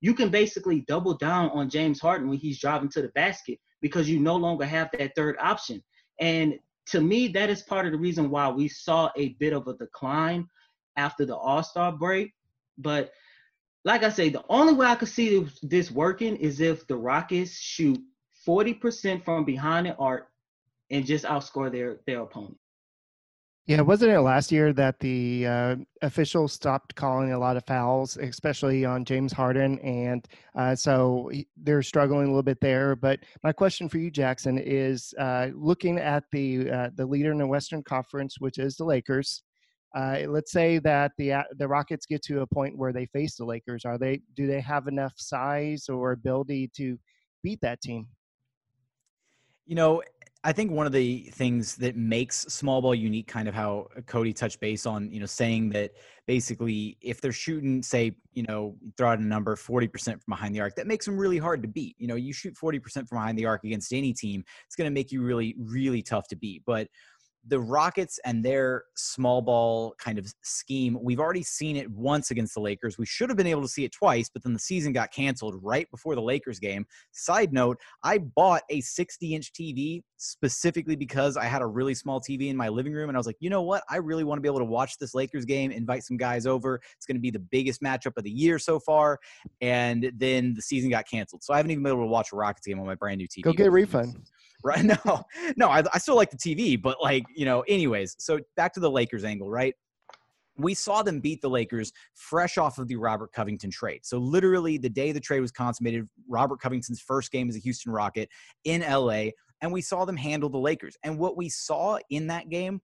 you 0.00 0.14
can 0.14 0.30
basically 0.30 0.80
double 0.88 1.14
down 1.14 1.50
on 1.50 1.70
James 1.70 2.00
Harden 2.00 2.28
when 2.28 2.38
he's 2.38 2.58
driving 2.58 2.88
to 2.88 3.02
the 3.02 3.10
basket 3.10 3.60
because 3.80 4.10
you 4.10 4.18
no 4.18 4.34
longer 4.34 4.64
have 4.64 4.90
that 4.98 5.14
third 5.14 5.36
option. 5.38 5.80
And 6.18 6.58
to 6.86 7.00
me, 7.00 7.28
that 7.28 7.50
is 7.50 7.62
part 7.62 7.86
of 7.86 7.92
the 7.92 7.98
reason 7.98 8.30
why 8.30 8.48
we 8.48 8.66
saw 8.66 9.10
a 9.16 9.28
bit 9.34 9.52
of 9.52 9.68
a 9.68 9.74
decline 9.74 10.48
after 10.96 11.24
the 11.24 11.36
All 11.36 11.62
Star 11.62 11.92
break. 11.92 12.32
But 12.76 13.12
like 13.84 14.02
I 14.02 14.08
say, 14.08 14.28
the 14.28 14.44
only 14.48 14.74
way 14.74 14.88
I 14.88 14.96
could 14.96 15.06
see 15.06 15.46
this 15.62 15.92
working 15.92 16.34
is 16.34 16.60
if 16.60 16.84
the 16.88 16.96
Rockets 16.96 17.56
shoot 17.56 18.00
40% 18.44 19.24
from 19.24 19.44
behind 19.44 19.86
the 19.86 19.94
arc 19.98 20.26
and 20.90 21.06
just 21.06 21.26
outscore 21.26 21.70
their 21.70 22.00
their 22.08 22.22
opponent. 22.22 22.58
Yeah, 23.66 23.82
wasn't 23.82 24.10
it 24.10 24.20
last 24.20 24.50
year 24.50 24.72
that 24.72 24.98
the 24.98 25.46
uh, 25.46 25.76
officials 26.02 26.52
stopped 26.52 26.96
calling 26.96 27.32
a 27.32 27.38
lot 27.38 27.56
of 27.56 27.64
fouls, 27.64 28.16
especially 28.16 28.84
on 28.84 29.04
James 29.04 29.32
Harden, 29.32 29.78
and 29.78 30.26
uh, 30.56 30.74
so 30.74 31.30
they're 31.62 31.82
struggling 31.82 32.24
a 32.24 32.28
little 32.30 32.42
bit 32.42 32.60
there. 32.60 32.96
But 32.96 33.20
my 33.44 33.52
question 33.52 33.88
for 33.88 33.98
you, 33.98 34.10
Jackson, 34.10 34.58
is 34.58 35.14
uh, 35.16 35.50
looking 35.54 35.98
at 35.98 36.24
the 36.32 36.70
uh, 36.70 36.90
the 36.96 37.06
leader 37.06 37.30
in 37.30 37.38
the 37.38 37.46
Western 37.46 37.84
Conference, 37.84 38.40
which 38.40 38.58
is 38.58 38.74
the 38.74 38.84
Lakers. 38.84 39.44
Uh, 39.94 40.22
let's 40.26 40.50
say 40.50 40.80
that 40.80 41.12
the 41.16 41.32
the 41.56 41.68
Rockets 41.68 42.04
get 42.04 42.22
to 42.22 42.40
a 42.40 42.46
point 42.48 42.76
where 42.76 42.92
they 42.92 43.06
face 43.06 43.36
the 43.36 43.44
Lakers. 43.44 43.84
Are 43.84 43.96
they 43.96 44.22
do 44.34 44.48
they 44.48 44.60
have 44.60 44.88
enough 44.88 45.12
size 45.16 45.88
or 45.88 46.10
ability 46.10 46.72
to 46.78 46.98
beat 47.44 47.60
that 47.60 47.80
team? 47.80 48.08
You 49.66 49.76
know, 49.76 50.02
I 50.44 50.52
think 50.52 50.72
one 50.72 50.86
of 50.86 50.92
the 50.92 51.30
things 51.34 51.76
that 51.76 51.96
makes 51.96 52.38
small 52.52 52.82
ball 52.82 52.96
unique, 52.96 53.28
kind 53.28 53.46
of 53.46 53.54
how 53.54 53.86
uh, 53.96 54.00
Cody 54.00 54.32
touched 54.32 54.58
base 54.58 54.86
on, 54.86 55.08
you 55.12 55.20
know, 55.20 55.26
saying 55.26 55.70
that 55.70 55.92
basically 56.26 56.96
if 57.00 57.20
they're 57.20 57.30
shooting, 57.30 57.80
say, 57.80 58.16
you 58.32 58.42
know, 58.42 58.76
throw 58.96 59.10
out 59.10 59.20
a 59.20 59.22
number 59.22 59.54
40% 59.54 60.04
from 60.04 60.20
behind 60.28 60.52
the 60.52 60.60
arc, 60.60 60.74
that 60.74 60.88
makes 60.88 61.06
them 61.06 61.16
really 61.16 61.38
hard 61.38 61.62
to 61.62 61.68
beat. 61.68 61.94
You 61.98 62.08
know, 62.08 62.16
you 62.16 62.32
shoot 62.32 62.54
40% 62.54 63.08
from 63.08 63.18
behind 63.18 63.38
the 63.38 63.46
arc 63.46 63.62
against 63.62 63.92
any 63.92 64.12
team, 64.12 64.44
it's 64.66 64.74
going 64.74 64.90
to 64.90 64.94
make 64.94 65.12
you 65.12 65.22
really, 65.22 65.54
really 65.58 66.02
tough 66.02 66.26
to 66.28 66.36
beat. 66.36 66.62
But 66.66 66.88
the 67.46 67.58
Rockets 67.58 68.20
and 68.24 68.44
their 68.44 68.84
small 68.94 69.42
ball 69.42 69.94
kind 69.98 70.18
of 70.18 70.32
scheme, 70.42 70.96
we've 71.00 71.18
already 71.18 71.42
seen 71.42 71.76
it 71.76 71.90
once 71.90 72.30
against 72.30 72.54
the 72.54 72.60
Lakers. 72.60 72.98
We 72.98 73.06
should 73.06 73.28
have 73.30 73.36
been 73.36 73.46
able 73.46 73.62
to 73.62 73.68
see 73.68 73.84
it 73.84 73.92
twice, 73.92 74.28
but 74.28 74.42
then 74.42 74.52
the 74.52 74.58
season 74.58 74.92
got 74.92 75.12
canceled 75.12 75.56
right 75.62 75.90
before 75.90 76.14
the 76.14 76.22
Lakers 76.22 76.58
game. 76.58 76.86
Side 77.12 77.52
note, 77.52 77.78
I 78.04 78.18
bought 78.18 78.62
a 78.70 78.80
60 78.80 79.34
inch 79.34 79.52
TV 79.52 80.02
specifically 80.18 80.94
because 80.94 81.36
I 81.36 81.44
had 81.46 81.62
a 81.62 81.66
really 81.66 81.94
small 81.94 82.20
TV 82.20 82.48
in 82.48 82.56
my 82.56 82.68
living 82.68 82.92
room. 82.92 83.08
And 83.08 83.16
I 83.16 83.18
was 83.18 83.26
like, 83.26 83.36
you 83.40 83.50
know 83.50 83.62
what? 83.62 83.82
I 83.90 83.96
really 83.96 84.24
want 84.24 84.38
to 84.38 84.42
be 84.42 84.48
able 84.48 84.60
to 84.60 84.64
watch 84.64 84.98
this 84.98 85.14
Lakers 85.14 85.44
game, 85.44 85.72
invite 85.72 86.04
some 86.04 86.16
guys 86.16 86.46
over. 86.46 86.80
It's 86.96 87.06
going 87.06 87.16
to 87.16 87.20
be 87.20 87.30
the 87.30 87.40
biggest 87.40 87.82
matchup 87.82 88.16
of 88.16 88.24
the 88.24 88.30
year 88.30 88.58
so 88.58 88.78
far. 88.78 89.18
And 89.60 90.12
then 90.16 90.54
the 90.54 90.62
season 90.62 90.90
got 90.90 91.08
canceled. 91.08 91.42
So 91.42 91.52
I 91.52 91.56
haven't 91.56 91.72
even 91.72 91.82
been 91.82 91.92
able 91.92 92.04
to 92.04 92.08
watch 92.08 92.32
a 92.32 92.36
Rockets 92.36 92.66
game 92.66 92.78
on 92.78 92.86
my 92.86 92.94
brand 92.94 93.18
new 93.18 93.26
TV. 93.26 93.42
Go 93.42 93.52
get 93.52 93.66
a 93.66 93.70
refund 93.70 94.16
right? 94.64 94.84
No, 95.04 95.24
no, 95.56 95.68
I, 95.68 95.82
I 95.92 95.98
still 95.98 96.16
like 96.16 96.30
the 96.30 96.36
TV, 96.36 96.80
but 96.80 97.00
like, 97.02 97.24
you 97.34 97.44
know, 97.44 97.60
anyways. 97.62 98.16
So 98.18 98.40
back 98.56 98.72
to 98.74 98.80
the 98.80 98.90
Lakers 98.90 99.24
angle, 99.24 99.50
right? 99.50 99.74
we 100.56 100.74
saw 100.74 101.02
them 101.02 101.20
beat 101.20 101.40
the 101.40 101.48
Lakers 101.48 101.92
fresh 102.14 102.58
off 102.58 102.78
of 102.78 102.88
the 102.88 102.96
Robert 102.96 103.32
Covington 103.32 103.70
trade. 103.70 104.00
So, 104.04 104.18
literally, 104.18 104.78
the 104.78 104.88
day 104.88 105.12
the 105.12 105.20
trade 105.20 105.40
was 105.40 105.50
consummated, 105.50 106.08
Robert 106.28 106.60
Covington's 106.60 107.00
first 107.00 107.32
game 107.32 107.48
as 107.48 107.56
a 107.56 107.60
Houston 107.60 107.92
Rocket 107.92 108.28
in 108.64 108.82
LA, 108.82 109.30
and 109.60 109.72
we 109.72 109.80
saw 109.80 110.04
them 110.04 110.16
handle 110.16 110.48
the 110.48 110.58
Lakers. 110.58 110.96
And 111.04 111.18
what 111.18 111.36
we 111.36 111.48
saw 111.48 111.98
in 112.10 112.26
that 112.28 112.48
game 112.48 112.80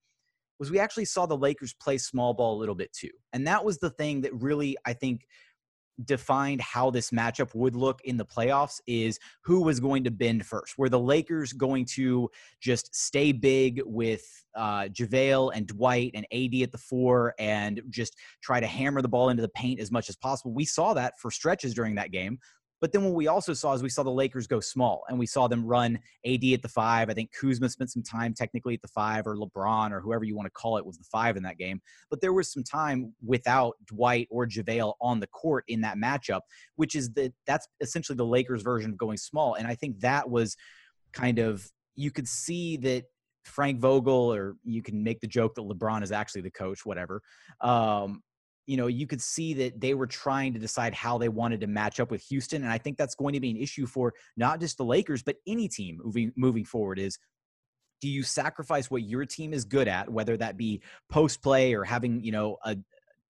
was 0.59 0.71
we 0.71 0.81
actually 0.81 1.05
saw 1.05 1.27
the 1.27 1.37
Lakers 1.37 1.75
play 1.75 1.99
small 1.99 2.35
ball 2.35 2.57
a 2.57 2.59
little 2.59 2.75
bit 2.75 2.93
too. 2.93 3.11
And 3.33 3.47
that 3.47 3.65
was 3.65 3.79
the 3.79 3.91
thing 3.91 4.21
that 4.23 4.35
really, 4.35 4.77
I 4.85 4.93
think, 4.93 5.27
defined 6.05 6.61
how 6.61 6.91
this 6.91 7.11
matchup 7.11 7.55
would 7.55 7.75
look 7.75 8.01
in 8.05 8.17
the 8.17 8.25
playoffs 8.25 8.81
is 8.87 9.19
who 9.43 9.63
was 9.63 9.81
going 9.81 10.05
to 10.05 10.11
bend 10.11 10.47
first. 10.47 10.79
Were 10.79 10.89
the 10.89 10.99
Lakers 10.99 11.53
going 11.53 11.85
to 11.87 12.31
just 12.61 12.95
stay 12.95 13.33
big 13.33 13.81
with 13.85 14.23
uh, 14.55 14.85
JaVale 14.85 15.53
and 15.55 15.67
Dwight 15.67 16.13
and 16.15 16.27
AD 16.33 16.63
at 16.63 16.73
the 16.73 16.79
four 16.79 17.35
and 17.39 17.83
just 17.91 18.17
try 18.43 18.61
to 18.61 18.67
hammer 18.67 19.03
the 19.03 19.09
ball 19.09 19.29
into 19.31 19.43
the 19.43 19.49
paint 19.51 19.81
as 19.81 19.91
much 19.91 20.09
as 20.09 20.17
possible? 20.17 20.53
We 20.53 20.65
saw 20.65 20.95
that 20.95 21.19
for 21.19 21.31
stretches 21.31 21.75
during 21.75 21.95
that 21.97 22.13
game. 22.13 22.39
But 22.81 22.93
then 22.93 23.05
what 23.05 23.15
we 23.15 23.27
also 23.27 23.53
saw 23.53 23.73
is 23.73 23.83
we 23.83 23.89
saw 23.89 24.03
the 24.03 24.11
Lakers 24.11 24.47
go 24.47 24.61
small 24.61 25.05
and 25.09 25.19
we 25.19 25.27
saw 25.27 25.49
them 25.49 25.65
run 25.65 25.99
AD 26.25 26.45
at 26.45 26.63
the 26.63 26.69
five. 26.69 27.11
I 27.11 27.15
think 27.15 27.33
Kuzma 27.33 27.69
spent 27.69 27.91
some 27.91 28.03
time 28.03 28.35
technically 28.35 28.75
at 28.75 28.83
the 28.83 28.89
five 28.89 29.27
or 29.27 29.37
LeBron 29.37 29.91
or 29.91 30.01
whoever 30.01 30.25
you 30.25 30.37
want 30.37 30.47
to 30.47 30.51
call 30.51 30.77
it 30.77 30.87
was 30.87 30.99
the 30.99 31.05
five 31.05 31.37
in 31.37 31.43
that 31.43 31.59
game. 31.59 31.81
But 32.11 32.21
there 32.21 32.33
was 32.33 32.53
some 32.53 32.63
time 32.63 33.15
without 33.25 33.77
Dwight 33.87 34.29
or 34.31 34.47
JaVale 34.47 34.95
on 35.01 35.21
the 35.21 35.27
court 35.29 35.65
in 35.69 35.81
that 35.81 35.97
matchup, 35.97 36.41
which 36.77 36.95
is 36.95 37.11
that 37.15 37.33
that's 37.47 37.67
essentially 37.81 38.17
the 38.17 38.25
Lakers 38.25 38.63
version 38.63 38.93
of 38.93 38.99
going 38.99 39.17
small. 39.17 39.55
And 39.55 39.67
I 39.67 39.75
think 39.75 40.01
that 40.01 40.29
was 40.31 40.57
kind 41.13 41.39
of, 41.39 41.69
you 41.97 42.11
could 42.11 42.29
see 42.29 42.77
that 42.79 43.05
Frank 43.45 43.81
Vogel, 43.81 44.33
or 44.33 44.57
you 44.63 44.83
can 44.83 45.03
make 45.03 45.21
the 45.21 45.27
joke 45.27 45.55
that 45.55 45.63
LeBron 45.63 46.03
is 46.03 46.13
actually 46.13 46.43
the 46.43 46.51
coach, 46.51 46.85
whatever. 46.85 47.23
Um, 47.61 48.23
you 48.69 48.77
know, 48.77 48.87
you 48.87 49.07
could 49.07 49.23
see 49.23 49.55
that 49.55 49.81
they 49.81 49.95
were 49.95 50.07
trying 50.07 50.53
to 50.53 50.61
decide 50.61 50.93
how 50.93 51.17
they 51.17 51.31
wanted 51.31 51.59
to 51.63 51.67
match 51.67 52.01
up 52.01 52.11
with 52.11 52.23
Houston. 52.25 52.63
And 52.63 52.71
I 52.71 52.77
think 52.77 52.99
that's 52.99 53.15
going 53.15 53.33
to 53.33 53.41
be 53.41 53.51
an 53.51 53.57
issue 53.57 53.87
for 53.87 54.13
not 54.37 54.61
just 54.61 54.77
the 54.77 54.85
Lakers, 54.85 55.23
but 55.23 55.37
any 55.47 55.69
team 55.69 55.99
moving 56.05 56.33
moving 56.37 56.67
forward 56.67 56.99
is 56.99 57.19
do 58.03 58.09
you 58.09 58.23
sacrifice 58.23 58.91
what 58.91 59.05
your 59.05 59.25
team 59.25 59.55
is 59.55 59.65
good 59.65 59.89
at, 59.89 60.13
whether 60.13 60.37
that 60.37 60.59
be 60.59 60.83
post 61.09 61.43
play 61.43 61.73
or 61.73 61.83
having, 61.83 62.23
you 62.23 62.31
know, 62.31 62.59
a 62.63 62.77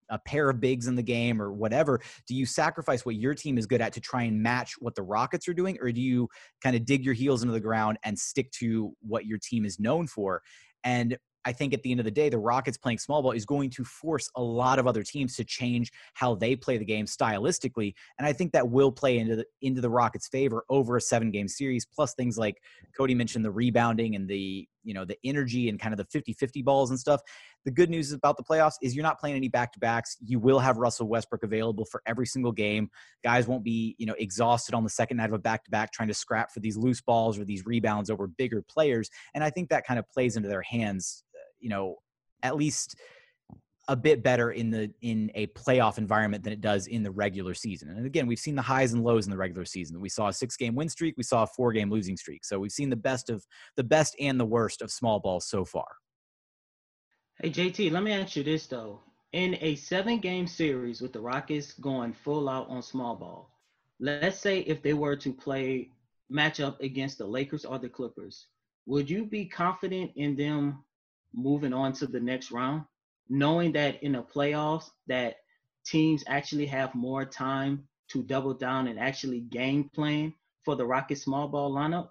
a 0.09 0.19
pair 0.19 0.49
of 0.49 0.59
bigs 0.59 0.87
in 0.87 0.95
the 0.95 1.03
game 1.03 1.41
or 1.41 1.53
whatever, 1.53 2.01
do 2.27 2.35
you 2.35 2.45
sacrifice 2.45 3.05
what 3.05 3.15
your 3.15 3.35
team 3.35 3.57
is 3.57 3.67
good 3.67 3.79
at 3.79 3.93
to 3.93 4.01
try 4.01 4.23
and 4.23 4.41
match 4.41 4.73
what 4.79 4.95
the 4.95 5.03
Rockets 5.03 5.47
are 5.47 5.53
doing? 5.53 5.77
Or 5.79 5.91
do 5.91 6.01
you 6.01 6.27
kind 6.61 6.75
of 6.75 6.83
dig 6.83 7.05
your 7.05 7.13
heels 7.13 7.43
into 7.43 7.53
the 7.53 7.59
ground 7.59 7.99
and 8.03 8.17
stick 8.17 8.51
to 8.53 8.91
what 9.07 9.25
your 9.25 9.37
team 9.37 9.65
is 9.65 9.79
known 9.79 10.07
for? 10.07 10.41
And 10.83 11.17
I 11.45 11.51
think 11.51 11.73
at 11.73 11.81
the 11.83 11.91
end 11.91 11.99
of 11.99 12.03
the 12.03 12.11
day, 12.11 12.29
the 12.29 12.37
Rockets 12.37 12.77
playing 12.77 12.99
small 12.99 13.21
ball 13.21 13.31
is 13.31 13.45
going 13.45 13.69
to 13.71 13.83
force 13.83 14.29
a 14.35 14.41
lot 14.41 14.79
of 14.79 14.87
other 14.87 15.03
teams 15.03 15.35
to 15.37 15.43
change 15.43 15.91
how 16.13 16.35
they 16.35 16.55
play 16.55 16.77
the 16.77 16.85
game 16.85 17.05
stylistically, 17.05 17.93
and 18.17 18.27
I 18.27 18.33
think 18.33 18.51
that 18.53 18.69
will 18.69 18.91
play 18.91 19.19
into 19.19 19.35
the 19.37 19.45
into 19.61 19.81
the 19.81 19.89
Rockets' 19.89 20.27
favor 20.27 20.65
over 20.69 20.97
a 20.97 21.01
seven 21.01 21.31
game 21.31 21.47
series. 21.47 21.85
Plus 21.85 22.13
things 22.13 22.37
like 22.37 22.61
Cody 22.97 23.15
mentioned 23.15 23.45
the 23.45 23.51
rebounding 23.51 24.15
and 24.15 24.27
the 24.27 24.67
you 24.83 24.93
know 24.93 25.05
the 25.05 25.17
energy 25.23 25.69
and 25.69 25.79
kind 25.79 25.93
of 25.93 25.97
the 25.97 26.19
50-50 26.19 26.63
balls 26.63 26.89
and 26.89 26.99
stuff. 26.99 27.21
The 27.65 27.71
good 27.71 27.89
news 27.89 28.11
about 28.11 28.37
the 28.37 28.43
playoffs 28.43 28.75
is 28.81 28.95
you're 28.95 29.03
not 29.03 29.19
playing 29.19 29.35
any 29.35 29.49
back-to-backs. 29.49 30.17
You 30.25 30.39
will 30.39 30.59
have 30.59 30.77
Russell 30.77 31.07
Westbrook 31.07 31.43
available 31.43 31.85
for 31.85 32.01
every 32.05 32.25
single 32.25 32.51
game. 32.51 32.89
Guys 33.23 33.47
won't 33.47 33.63
be, 33.63 33.95
you 33.97 34.05
know, 34.05 34.15
exhausted 34.17 34.73
on 34.73 34.83
the 34.83 34.89
second 34.89 35.17
night 35.17 35.29
of 35.29 35.33
a 35.33 35.39
back-to-back 35.39 35.91
trying 35.91 36.07
to 36.07 36.13
scrap 36.13 36.51
for 36.51 36.59
these 36.59 36.77
loose 36.77 37.01
balls 37.01 37.37
or 37.37 37.45
these 37.45 37.65
rebounds 37.65 38.09
over 38.09 38.27
bigger 38.27 38.61
players. 38.61 39.09
And 39.33 39.43
I 39.43 39.49
think 39.49 39.69
that 39.69 39.85
kind 39.85 39.99
of 39.99 40.09
plays 40.09 40.37
into 40.37 40.49
their 40.49 40.61
hands, 40.61 41.23
uh, 41.35 41.39
you 41.59 41.69
know, 41.69 41.97
at 42.41 42.55
least 42.55 42.95
a 43.89 43.95
bit 43.95 44.21
better 44.21 44.51
in 44.51 44.69
the 44.69 44.93
in 45.01 45.31
a 45.33 45.47
playoff 45.47 45.97
environment 45.97 46.43
than 46.43 46.53
it 46.53 46.61
does 46.61 46.85
in 46.85 47.01
the 47.01 47.09
regular 47.09 47.55
season. 47.55 47.89
And 47.89 48.05
again, 48.05 48.27
we've 48.27 48.39
seen 48.39 48.55
the 48.55 48.61
highs 48.61 48.93
and 48.93 49.03
lows 49.03 49.25
in 49.25 49.31
the 49.31 49.37
regular 49.37 49.65
season. 49.65 49.99
We 49.99 50.09
saw 50.09 50.27
a 50.27 50.33
six 50.33 50.55
game 50.55 50.75
win 50.75 50.87
streak, 50.87 51.15
we 51.17 51.23
saw 51.23 51.43
a 51.43 51.47
four 51.47 51.73
game 51.73 51.89
losing 51.89 52.15
streak. 52.15 52.45
So 52.45 52.59
we've 52.59 52.71
seen 52.71 52.91
the 52.91 52.95
best 52.95 53.31
of 53.31 53.45
the 53.75 53.83
best 53.83 54.15
and 54.19 54.39
the 54.39 54.45
worst 54.45 54.83
of 54.83 54.91
small 54.91 55.19
ball 55.19 55.39
so 55.39 55.65
far. 55.65 55.87
Hey 57.41 57.49
JT, 57.49 57.91
let 57.91 58.03
me 58.03 58.13
ask 58.13 58.35
you 58.35 58.43
this 58.43 58.67
though. 58.67 58.99
In 59.33 59.57
a 59.59 59.75
seven 59.75 60.19
game 60.19 60.45
series 60.45 61.01
with 61.01 61.11
the 61.11 61.21
Rockets 61.21 61.73
going 61.73 62.13
full 62.13 62.47
out 62.47 62.69
on 62.69 62.83
small 62.83 63.15
ball, 63.15 63.49
let's 63.99 64.39
say 64.39 64.59
if 64.59 64.83
they 64.83 64.93
were 64.93 65.15
to 65.15 65.33
play 65.33 65.89
match 66.29 66.59
up 66.59 66.79
against 66.81 67.17
the 67.17 67.25
Lakers 67.25 67.65
or 67.65 67.79
the 67.79 67.89
Clippers, 67.89 68.45
would 68.85 69.09
you 69.09 69.25
be 69.25 69.45
confident 69.45 70.11
in 70.15 70.35
them 70.35 70.83
moving 71.33 71.73
on 71.73 71.91
to 71.93 72.05
the 72.05 72.19
next 72.19 72.51
round? 72.51 72.83
Knowing 73.29 73.71
that 73.73 74.01
in 74.03 74.13
the 74.13 74.23
playoffs 74.23 74.89
that 75.07 75.35
teams 75.85 76.23
actually 76.27 76.65
have 76.65 76.93
more 76.95 77.25
time 77.25 77.87
to 78.09 78.23
double 78.23 78.53
down 78.53 78.87
and 78.87 78.99
actually 78.99 79.41
game 79.41 79.89
plan 79.93 80.33
for 80.65 80.75
the 80.75 80.85
Rocket 80.85 81.17
small 81.17 81.47
ball 81.47 81.73
lineup? 81.73 82.09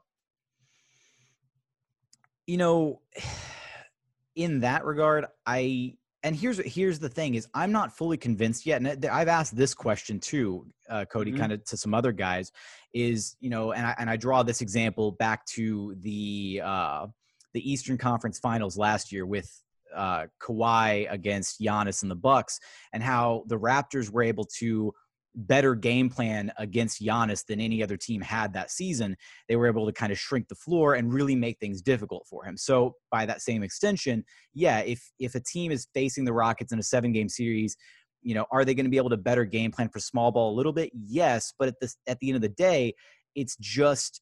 You 2.46 2.56
know, 2.56 3.00
in 4.36 4.60
that 4.60 4.84
regard, 4.84 5.26
I 5.44 5.94
and 6.22 6.34
here's 6.34 6.58
here's 6.58 6.98
the 6.98 7.08
thing 7.08 7.34
is 7.34 7.46
I'm 7.54 7.72
not 7.72 7.96
fully 7.96 8.16
convinced 8.16 8.66
yet, 8.66 8.82
and 8.82 9.06
I've 9.06 9.28
asked 9.28 9.56
this 9.56 9.74
question 9.74 10.18
too, 10.18 10.66
uh, 10.88 11.04
Cody, 11.04 11.30
mm-hmm. 11.30 11.40
kind 11.40 11.52
of 11.52 11.64
to 11.66 11.76
some 11.76 11.94
other 11.94 12.12
guys. 12.12 12.52
Is 12.92 13.36
you 13.40 13.50
know, 13.50 13.72
and 13.72 13.86
I 13.86 13.94
and 13.98 14.10
I 14.10 14.16
draw 14.16 14.42
this 14.42 14.60
example 14.60 15.12
back 15.12 15.44
to 15.46 15.94
the 16.00 16.62
uh, 16.64 17.06
the 17.54 17.70
Eastern 17.70 17.98
Conference 17.98 18.38
Finals 18.38 18.76
last 18.76 19.12
year 19.12 19.26
with 19.26 19.50
uh, 19.94 20.26
Kawhi 20.40 21.10
against 21.10 21.60
Giannis 21.60 22.02
and 22.02 22.10
the 22.10 22.16
Bucks, 22.16 22.58
and 22.92 23.02
how 23.02 23.44
the 23.46 23.58
Raptors 23.58 24.10
were 24.10 24.22
able 24.22 24.44
to 24.58 24.92
better 25.34 25.74
game 25.74 26.10
plan 26.10 26.52
against 26.58 27.00
Giannis 27.00 27.44
than 27.46 27.60
any 27.60 27.82
other 27.82 27.96
team 27.96 28.20
had 28.20 28.52
that 28.54 28.70
season. 28.70 29.16
They 29.48 29.56
were 29.56 29.68
able 29.68 29.86
to 29.86 29.92
kind 29.92 30.10
of 30.10 30.18
shrink 30.18 30.48
the 30.48 30.54
floor 30.54 30.94
and 30.94 31.12
really 31.12 31.36
make 31.36 31.58
things 31.58 31.80
difficult 31.80 32.26
for 32.28 32.44
him. 32.44 32.56
So 32.56 32.94
by 33.10 33.26
that 33.26 33.40
same 33.40 33.62
extension, 33.62 34.24
yeah, 34.54 34.80
if 34.80 35.00
if 35.18 35.34
a 35.34 35.40
team 35.40 35.70
is 35.70 35.86
facing 35.94 36.24
the 36.24 36.32
Rockets 36.32 36.72
in 36.72 36.78
a 36.78 36.82
seven 36.82 37.12
game 37.12 37.28
series, 37.28 37.76
you 38.22 38.34
know, 38.34 38.46
are 38.50 38.64
they 38.64 38.74
going 38.74 38.86
to 38.86 38.90
be 38.90 38.96
able 38.96 39.10
to 39.10 39.16
better 39.16 39.44
game 39.44 39.70
plan 39.70 39.88
for 39.88 40.00
small 40.00 40.32
ball 40.32 40.52
a 40.52 40.56
little 40.56 40.72
bit? 40.72 40.90
Yes, 40.92 41.52
but 41.58 41.68
at 41.68 41.74
this 41.80 41.96
at 42.06 42.18
the 42.20 42.28
end 42.28 42.36
of 42.36 42.42
the 42.42 42.48
day, 42.48 42.94
it's 43.34 43.56
just 43.60 44.20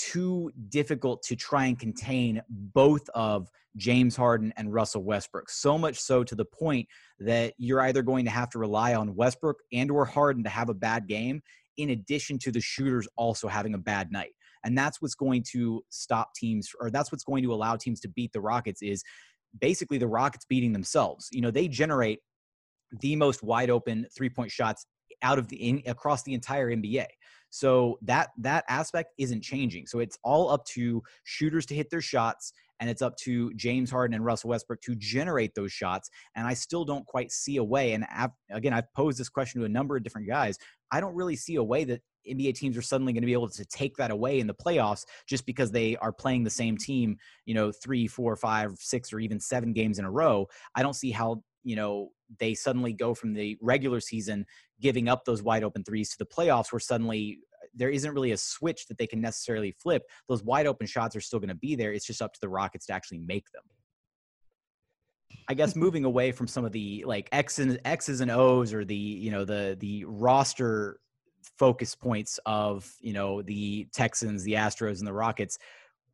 too 0.00 0.50
difficult 0.68 1.22
to 1.24 1.36
try 1.36 1.66
and 1.66 1.78
contain 1.78 2.42
both 2.48 3.08
of 3.14 3.48
James 3.76 4.16
Harden 4.16 4.52
and 4.56 4.72
Russell 4.72 5.04
Westbrook. 5.04 5.50
So 5.50 5.76
much 5.78 5.98
so 5.98 6.24
to 6.24 6.34
the 6.34 6.44
point 6.44 6.88
that 7.18 7.54
you're 7.58 7.80
either 7.82 8.02
going 8.02 8.24
to 8.24 8.30
have 8.30 8.50
to 8.50 8.58
rely 8.58 8.94
on 8.94 9.14
Westbrook 9.14 9.58
and 9.72 9.90
or 9.90 10.04
Harden 10.04 10.42
to 10.44 10.50
have 10.50 10.68
a 10.68 10.74
bad 10.74 11.06
game 11.06 11.42
in 11.76 11.90
addition 11.90 12.38
to 12.38 12.50
the 12.50 12.60
shooters 12.60 13.06
also 13.16 13.46
having 13.46 13.74
a 13.74 13.78
bad 13.78 14.10
night. 14.10 14.30
And 14.64 14.76
that's 14.76 15.00
what's 15.00 15.14
going 15.14 15.44
to 15.52 15.82
stop 15.90 16.34
teams 16.34 16.70
or 16.80 16.90
that's 16.90 17.12
what's 17.12 17.24
going 17.24 17.42
to 17.44 17.52
allow 17.52 17.76
teams 17.76 18.00
to 18.00 18.08
beat 18.08 18.32
the 18.32 18.40
Rockets 18.40 18.82
is 18.82 19.02
basically 19.58 19.98
the 19.98 20.08
Rockets 20.08 20.44
beating 20.44 20.72
themselves. 20.72 21.28
You 21.30 21.40
know, 21.40 21.50
they 21.50 21.68
generate 21.68 22.20
the 23.00 23.16
most 23.16 23.42
wide 23.42 23.70
open 23.70 24.06
three-point 24.16 24.50
shots 24.50 24.86
out 25.22 25.38
of 25.38 25.48
the 25.48 25.56
in, 25.56 25.82
across 25.86 26.22
the 26.22 26.34
entire 26.34 26.70
NBA. 26.70 27.06
So 27.50 27.98
that 28.02 28.30
that 28.38 28.64
aspect 28.68 29.12
isn't 29.18 29.42
changing. 29.42 29.86
So 29.86 29.98
it's 29.98 30.18
all 30.22 30.50
up 30.50 30.64
to 30.66 31.02
shooters 31.24 31.66
to 31.66 31.74
hit 31.74 31.90
their 31.90 32.00
shots 32.00 32.52
and 32.80 32.88
it's 32.88 33.02
up 33.02 33.14
to 33.18 33.52
James 33.54 33.90
Harden 33.90 34.14
and 34.14 34.24
Russell 34.24 34.50
Westbrook 34.50 34.80
to 34.82 34.94
generate 34.96 35.54
those 35.54 35.70
shots. 35.70 36.10
And 36.34 36.46
I 36.46 36.54
still 36.54 36.84
don't 36.84 37.06
quite 37.06 37.30
see 37.30 37.58
a 37.58 37.64
way. 37.64 37.92
And 37.92 38.06
I've, 38.10 38.30
again, 38.50 38.72
I've 38.72 38.90
posed 38.94 39.18
this 39.18 39.28
question 39.28 39.60
to 39.60 39.66
a 39.66 39.68
number 39.68 39.96
of 39.96 40.02
different 40.02 40.26
guys. 40.26 40.58
I 40.90 41.00
don't 41.00 41.14
really 41.14 41.36
see 41.36 41.56
a 41.56 41.62
way 41.62 41.84
that 41.84 42.00
NBA 42.28 42.54
teams 42.54 42.76
are 42.76 42.82
suddenly 42.82 43.12
going 43.12 43.22
to 43.22 43.26
be 43.26 43.34
able 43.34 43.48
to 43.48 43.64
take 43.66 43.96
that 43.96 44.10
away 44.10 44.40
in 44.40 44.46
the 44.46 44.54
playoffs 44.54 45.04
just 45.26 45.46
because 45.46 45.70
they 45.70 45.96
are 45.96 46.12
playing 46.12 46.44
the 46.44 46.50
same 46.50 46.76
team, 46.76 47.16
you 47.44 47.54
know, 47.54 47.70
three, 47.70 48.06
four, 48.06 48.34
five, 48.36 48.72
six, 48.78 49.12
or 49.12 49.20
even 49.20 49.40
seven 49.40 49.72
games 49.72 49.98
in 49.98 50.04
a 50.04 50.10
row. 50.10 50.46
I 50.74 50.82
don't 50.82 50.96
see 50.96 51.10
how 51.10 51.42
you 51.62 51.76
know 51.76 52.10
they 52.38 52.54
suddenly 52.54 52.92
go 52.92 53.14
from 53.14 53.32
the 53.32 53.56
regular 53.60 54.00
season 54.00 54.46
giving 54.80 55.08
up 55.08 55.24
those 55.24 55.42
wide 55.42 55.64
open 55.64 55.84
threes 55.84 56.10
to 56.10 56.18
the 56.18 56.26
playoffs 56.26 56.72
where 56.72 56.80
suddenly 56.80 57.38
uh, 57.54 57.66
there 57.74 57.90
isn't 57.90 58.14
really 58.14 58.32
a 58.32 58.36
switch 58.36 58.86
that 58.86 58.98
they 58.98 59.06
can 59.06 59.20
necessarily 59.20 59.72
flip. 59.72 60.02
Those 60.28 60.42
wide 60.42 60.66
open 60.66 60.86
shots 60.86 61.14
are 61.16 61.20
still 61.20 61.38
going 61.38 61.48
to 61.48 61.54
be 61.54 61.74
there. 61.74 61.92
It's 61.92 62.06
just 62.06 62.22
up 62.22 62.32
to 62.34 62.40
the 62.40 62.48
rockets 62.48 62.86
to 62.86 62.92
actually 62.92 63.18
make 63.18 63.50
them. 63.52 63.62
I 65.48 65.54
guess 65.54 65.76
moving 65.76 66.04
away 66.04 66.32
from 66.32 66.46
some 66.46 66.64
of 66.64 66.72
the 66.72 67.04
like 67.06 67.28
X's, 67.32 67.78
X's 67.84 68.20
and 68.20 68.30
O's 68.30 68.72
or 68.72 68.84
the 68.84 68.94
you 68.94 69.30
know 69.30 69.44
the 69.44 69.76
the 69.80 70.04
roster 70.04 71.00
focus 71.58 71.94
points 71.94 72.38
of 72.46 72.90
you 73.00 73.12
know 73.12 73.42
the 73.42 73.86
Texans, 73.92 74.42
the 74.44 74.54
Astros, 74.54 74.98
and 74.98 75.06
the 75.06 75.12
Rockets 75.12 75.58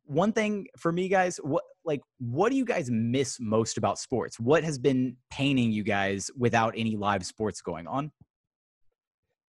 one 0.07 0.31
thing 0.31 0.67
for 0.77 0.91
me 0.91 1.09
guys 1.09 1.37
what 1.37 1.63
like 1.85 2.01
what 2.19 2.49
do 2.49 2.57
you 2.57 2.65
guys 2.65 2.89
miss 2.91 3.39
most 3.39 3.77
about 3.77 3.97
sports? 3.97 4.39
What 4.39 4.63
has 4.63 4.77
been 4.77 5.15
paining 5.31 5.71
you 5.71 5.83
guys 5.83 6.29
without 6.37 6.73
any 6.77 6.95
live 6.95 7.25
sports 7.25 7.61
going 7.61 7.87
on? 7.87 8.11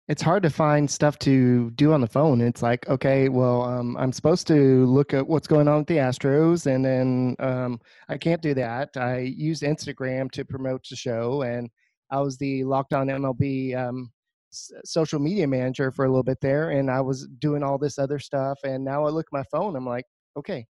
It's 0.06 0.22
hard 0.22 0.42
to 0.44 0.50
find 0.50 0.90
stuff 0.90 1.18
to 1.20 1.70
do 1.72 1.92
on 1.92 2.00
the 2.00 2.06
phone. 2.06 2.40
It's 2.40 2.62
like 2.62 2.88
okay 2.88 3.28
well 3.28 3.62
um, 3.62 3.96
i'm 3.96 4.12
supposed 4.12 4.46
to 4.46 4.86
look 4.86 5.12
at 5.12 5.26
what's 5.26 5.48
going 5.48 5.68
on 5.68 5.78
with 5.78 5.88
the 5.88 5.96
astros 5.96 6.66
and 6.66 6.84
then 6.84 7.36
um, 7.40 7.80
i 8.08 8.16
can't 8.16 8.40
do 8.40 8.54
that. 8.54 8.90
I 8.96 9.18
use 9.18 9.60
instagram 9.60 10.30
to 10.32 10.44
promote 10.44 10.84
the 10.88 10.96
show 10.96 11.42
and 11.42 11.68
i 12.10 12.20
was 12.20 12.38
the 12.38 12.64
locked 12.64 12.94
on 12.94 13.08
mlb 13.08 13.76
um, 13.76 14.10
social 14.50 15.18
media 15.18 15.46
manager 15.46 15.90
for 15.90 16.04
a 16.06 16.08
little 16.08 16.22
bit 16.22 16.40
there 16.40 16.70
and 16.70 16.90
i 16.90 17.00
was 17.02 17.28
doing 17.38 17.62
all 17.62 17.76
this 17.76 17.98
other 17.98 18.18
stuff 18.18 18.58
and 18.64 18.82
now 18.82 19.04
i 19.04 19.10
look 19.10 19.26
at 19.26 19.38
my 19.38 19.44
phone 19.50 19.76
i'm 19.76 19.84
like 19.84 20.06
okay, 20.38 20.66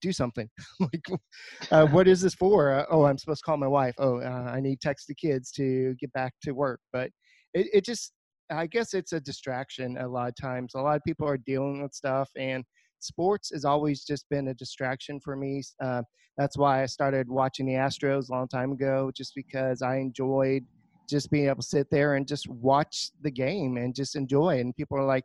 do 0.00 0.12
something. 0.12 0.48
like, 0.80 1.06
uh, 1.70 1.86
what 1.86 2.08
is 2.08 2.20
this 2.20 2.34
for? 2.34 2.72
Uh, 2.72 2.84
oh, 2.90 3.04
I'm 3.04 3.18
supposed 3.18 3.40
to 3.40 3.46
call 3.46 3.56
my 3.56 3.68
wife. 3.68 3.94
Oh, 3.98 4.20
uh, 4.20 4.50
I 4.52 4.60
need 4.60 4.80
text 4.80 5.06
the 5.08 5.14
kids 5.14 5.50
to 5.52 5.94
get 6.00 6.12
back 6.12 6.34
to 6.42 6.52
work. 6.52 6.80
But 6.92 7.10
it, 7.54 7.68
it 7.72 7.84
just, 7.84 8.12
I 8.50 8.66
guess 8.66 8.94
it's 8.94 9.12
a 9.12 9.20
distraction 9.20 9.96
a 9.98 10.06
lot 10.06 10.28
of 10.28 10.36
times. 10.36 10.72
A 10.74 10.80
lot 10.80 10.96
of 10.96 11.02
people 11.04 11.26
are 11.28 11.38
dealing 11.38 11.82
with 11.82 11.94
stuff, 11.94 12.30
and 12.36 12.64
sports 13.00 13.50
has 13.52 13.64
always 13.64 14.04
just 14.04 14.26
been 14.30 14.48
a 14.48 14.54
distraction 14.54 15.20
for 15.20 15.36
me. 15.36 15.62
Uh, 15.82 16.02
that's 16.36 16.58
why 16.58 16.82
I 16.82 16.86
started 16.86 17.28
watching 17.28 17.66
the 17.66 17.74
Astros 17.74 18.28
a 18.28 18.32
long 18.32 18.48
time 18.48 18.72
ago, 18.72 19.10
just 19.16 19.32
because 19.34 19.82
I 19.82 19.96
enjoyed 19.96 20.64
just 21.08 21.30
being 21.30 21.46
able 21.46 21.56
to 21.56 21.62
sit 21.62 21.86
there 21.90 22.14
and 22.14 22.26
just 22.26 22.48
watch 22.48 23.10
the 23.22 23.30
game 23.30 23.76
and 23.76 23.94
just 23.94 24.16
enjoy. 24.16 24.58
And 24.58 24.76
people 24.76 24.98
are 24.98 25.06
like, 25.06 25.24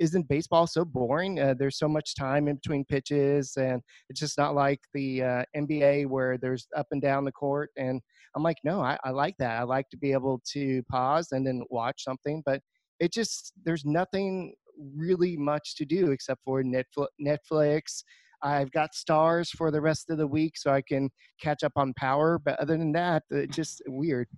isn't 0.00 0.28
baseball 0.28 0.66
so 0.66 0.84
boring? 0.84 1.38
Uh, 1.38 1.54
there's 1.56 1.78
so 1.78 1.86
much 1.86 2.16
time 2.16 2.48
in 2.48 2.56
between 2.56 2.84
pitches, 2.86 3.52
and 3.56 3.82
it's 4.08 4.18
just 4.18 4.38
not 4.38 4.54
like 4.54 4.80
the 4.94 5.22
uh, 5.22 5.44
NBA 5.54 6.06
where 6.06 6.38
there's 6.38 6.66
up 6.76 6.86
and 6.90 7.02
down 7.02 7.24
the 7.24 7.32
court. 7.32 7.70
And 7.76 8.00
I'm 8.34 8.42
like, 8.42 8.56
no, 8.64 8.80
I, 8.80 8.98
I 9.04 9.10
like 9.10 9.36
that. 9.38 9.60
I 9.60 9.62
like 9.62 9.88
to 9.90 9.98
be 9.98 10.12
able 10.12 10.40
to 10.52 10.82
pause 10.90 11.28
and 11.32 11.46
then 11.46 11.62
watch 11.70 12.02
something, 12.02 12.42
but 12.46 12.60
it 12.98 13.12
just 13.12 13.52
there's 13.64 13.84
nothing 13.84 14.54
really 14.96 15.36
much 15.36 15.76
to 15.76 15.84
do 15.84 16.10
except 16.12 16.40
for 16.44 16.62
Netflix. 16.62 18.02
I've 18.42 18.72
got 18.72 18.90
Starz 18.94 19.50
for 19.50 19.70
the 19.70 19.82
rest 19.82 20.08
of 20.08 20.16
the 20.16 20.26
week 20.26 20.56
so 20.56 20.70
I 20.70 20.80
can 20.80 21.10
catch 21.42 21.62
up 21.62 21.72
on 21.76 21.92
power. 21.98 22.38
But 22.42 22.58
other 22.58 22.78
than 22.78 22.92
that, 22.92 23.24
it's 23.30 23.54
just 23.54 23.82
weird. 23.86 24.28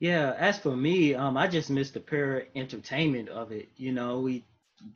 Yeah, 0.00 0.34
as 0.38 0.58
for 0.58 0.74
me, 0.74 1.14
um, 1.14 1.36
I 1.36 1.46
just 1.46 1.68
missed 1.68 1.92
the 1.94 2.00
pure 2.00 2.44
entertainment 2.56 3.28
of 3.28 3.52
it. 3.52 3.68
You 3.76 3.92
know, 3.92 4.20
we 4.20 4.46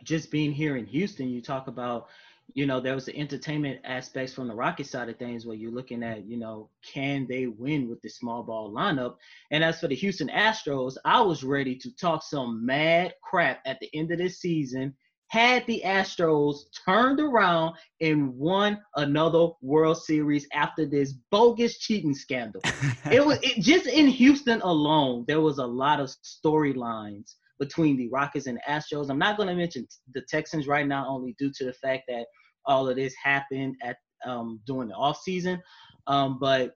just 0.03 0.31
being 0.31 0.51
here 0.51 0.77
in 0.77 0.87
Houston, 0.87 1.29
you 1.29 1.43
talk 1.43 1.67
about, 1.69 2.09
you 2.55 2.65
know, 2.65 2.81
there 2.81 2.95
was 2.95 3.05
the 3.05 3.17
entertainment 3.17 3.81
aspects 3.85 4.33
from 4.33 4.49
the 4.49 4.55
Rocket 4.55 4.87
side 4.87 5.11
of 5.11 5.19
things 5.19 5.45
where 5.45 5.57
you're 5.57 5.71
looking 5.71 6.03
at, 6.03 6.25
you 6.25 6.39
know, 6.39 6.71
can 6.83 7.27
they 7.29 7.47
win 7.47 7.87
with 7.87 8.01
the 8.01 8.09
small 8.09 8.43
ball 8.43 8.73
lineup? 8.73 9.17
And 9.51 9.63
as 9.63 9.79
for 9.79 9.89
the 9.89 9.95
Houston 9.95 10.29
Astros, 10.29 10.97
I 11.05 11.21
was 11.21 11.45
ready 11.45 11.77
to 11.77 11.95
talk 11.97 12.23
some 12.23 12.65
mad 12.65 13.13
crap 13.23 13.61
at 13.67 13.81
the 13.81 13.91
end 13.93 14.11
of 14.11 14.17
this 14.17 14.41
season 14.41 14.95
had 15.29 15.67
the 15.67 15.83
Astros 15.85 16.59
turned 16.85 17.21
around 17.21 17.75
and 18.01 18.35
won 18.37 18.81
another 18.97 19.49
World 19.63 19.99
Series 19.99 20.47
after 20.53 20.87
this 20.87 21.15
bogus 21.31 21.79
cheating 21.79 22.15
scandal. 22.15 22.61
it 23.11 23.25
was 23.25 23.39
it, 23.43 23.61
just 23.61 23.87
in 23.87 24.07
Houston 24.07 24.61
alone, 24.61 25.25
there 25.27 25.41
was 25.41 25.59
a 25.59 25.67
lot 25.67 26.01
of 26.01 26.15
storylines 26.23 27.35
between 27.59 27.97
the 27.97 28.09
Rockets 28.09 28.47
and 28.47 28.59
the 28.59 28.71
Astros. 28.71 29.11
I'm 29.11 29.19
not 29.19 29.37
going 29.37 29.49
to 29.49 29.55
mention 29.55 29.87
the 30.13 30.23
Texans 30.29 30.67
right 30.67 30.87
now, 30.87 31.07
only 31.09 31.35
due 31.39 31.53
to 31.57 31.65
the 31.65 31.73
fact 31.73 32.05
that 32.09 32.27
all 32.67 32.89
of 32.89 32.97
this 32.97 33.15
happened 33.23 33.77
at 33.83 33.97
um, 34.27 34.61
during 34.67 34.89
the 34.89 34.95
off 34.95 35.21
season. 35.23 35.61
Um, 36.07 36.39
but 36.41 36.75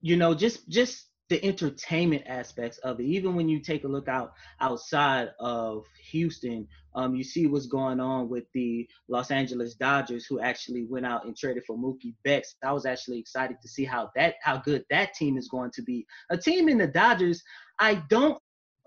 you 0.00 0.16
know, 0.16 0.34
just 0.34 0.68
just 0.68 1.08
the 1.28 1.44
entertainment 1.44 2.24
aspects 2.26 2.78
of 2.78 3.00
it. 3.00 3.04
Even 3.04 3.34
when 3.34 3.48
you 3.48 3.60
take 3.60 3.84
a 3.84 3.88
look 3.88 4.08
out 4.08 4.34
outside 4.60 5.30
of 5.40 5.84
Houston, 6.10 6.68
um, 6.94 7.14
you 7.14 7.24
see 7.24 7.46
what's 7.46 7.66
going 7.66 8.00
on 8.00 8.28
with 8.28 8.44
the 8.52 8.88
Los 9.08 9.30
Angeles 9.30 9.74
Dodgers, 9.74 10.26
who 10.26 10.40
actually 10.40 10.84
went 10.84 11.06
out 11.06 11.24
and 11.24 11.36
traded 11.36 11.64
for 11.64 11.76
Mookie 11.76 12.14
Betts. 12.24 12.56
I 12.62 12.72
was 12.72 12.84
actually 12.86 13.18
excited 13.18 13.56
to 13.62 13.68
see 13.68 13.84
how 13.84 14.10
that 14.14 14.34
how 14.42 14.58
good 14.58 14.84
that 14.90 15.14
team 15.14 15.38
is 15.38 15.48
going 15.48 15.70
to 15.72 15.82
be. 15.82 16.06
A 16.30 16.36
team 16.36 16.68
in 16.68 16.78
the 16.78 16.86
Dodgers, 16.86 17.42
I 17.78 18.02
don't 18.10 18.38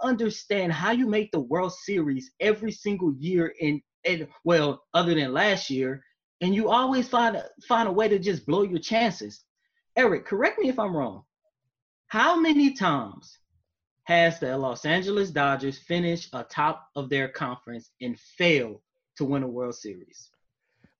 understand 0.01 0.73
how 0.73 0.91
you 0.91 1.07
make 1.07 1.31
the 1.31 1.39
World 1.39 1.73
Series 1.73 2.31
every 2.39 2.71
single 2.71 3.13
year 3.17 3.53
in 3.59 3.81
and 4.05 4.27
well, 4.43 4.83
other 4.93 5.15
than 5.15 5.33
last 5.33 5.69
year, 5.69 6.03
and 6.41 6.53
you 6.53 6.69
always 6.69 7.07
find 7.07 7.35
a, 7.35 7.45
find 7.67 7.87
a 7.89 7.91
way 7.91 8.07
to 8.07 8.19
just 8.19 8.45
blow 8.45 8.63
your 8.63 8.79
chances. 8.79 9.43
Eric, 9.95 10.25
correct 10.25 10.59
me 10.59 10.69
if 10.69 10.77
I'm 10.77 10.95
wrong. 10.95 11.23
How 12.07 12.39
many 12.39 12.73
times 12.73 13.39
has 14.03 14.39
the 14.39 14.57
Los 14.57 14.85
Angeles 14.85 15.31
Dodgers 15.31 15.79
finished 15.79 16.29
atop 16.33 16.87
of 16.95 17.09
their 17.09 17.27
conference 17.27 17.91
and 18.01 18.19
failed 18.19 18.81
to 19.17 19.25
win 19.25 19.43
a 19.43 19.47
World 19.47 19.75
Series? 19.75 20.29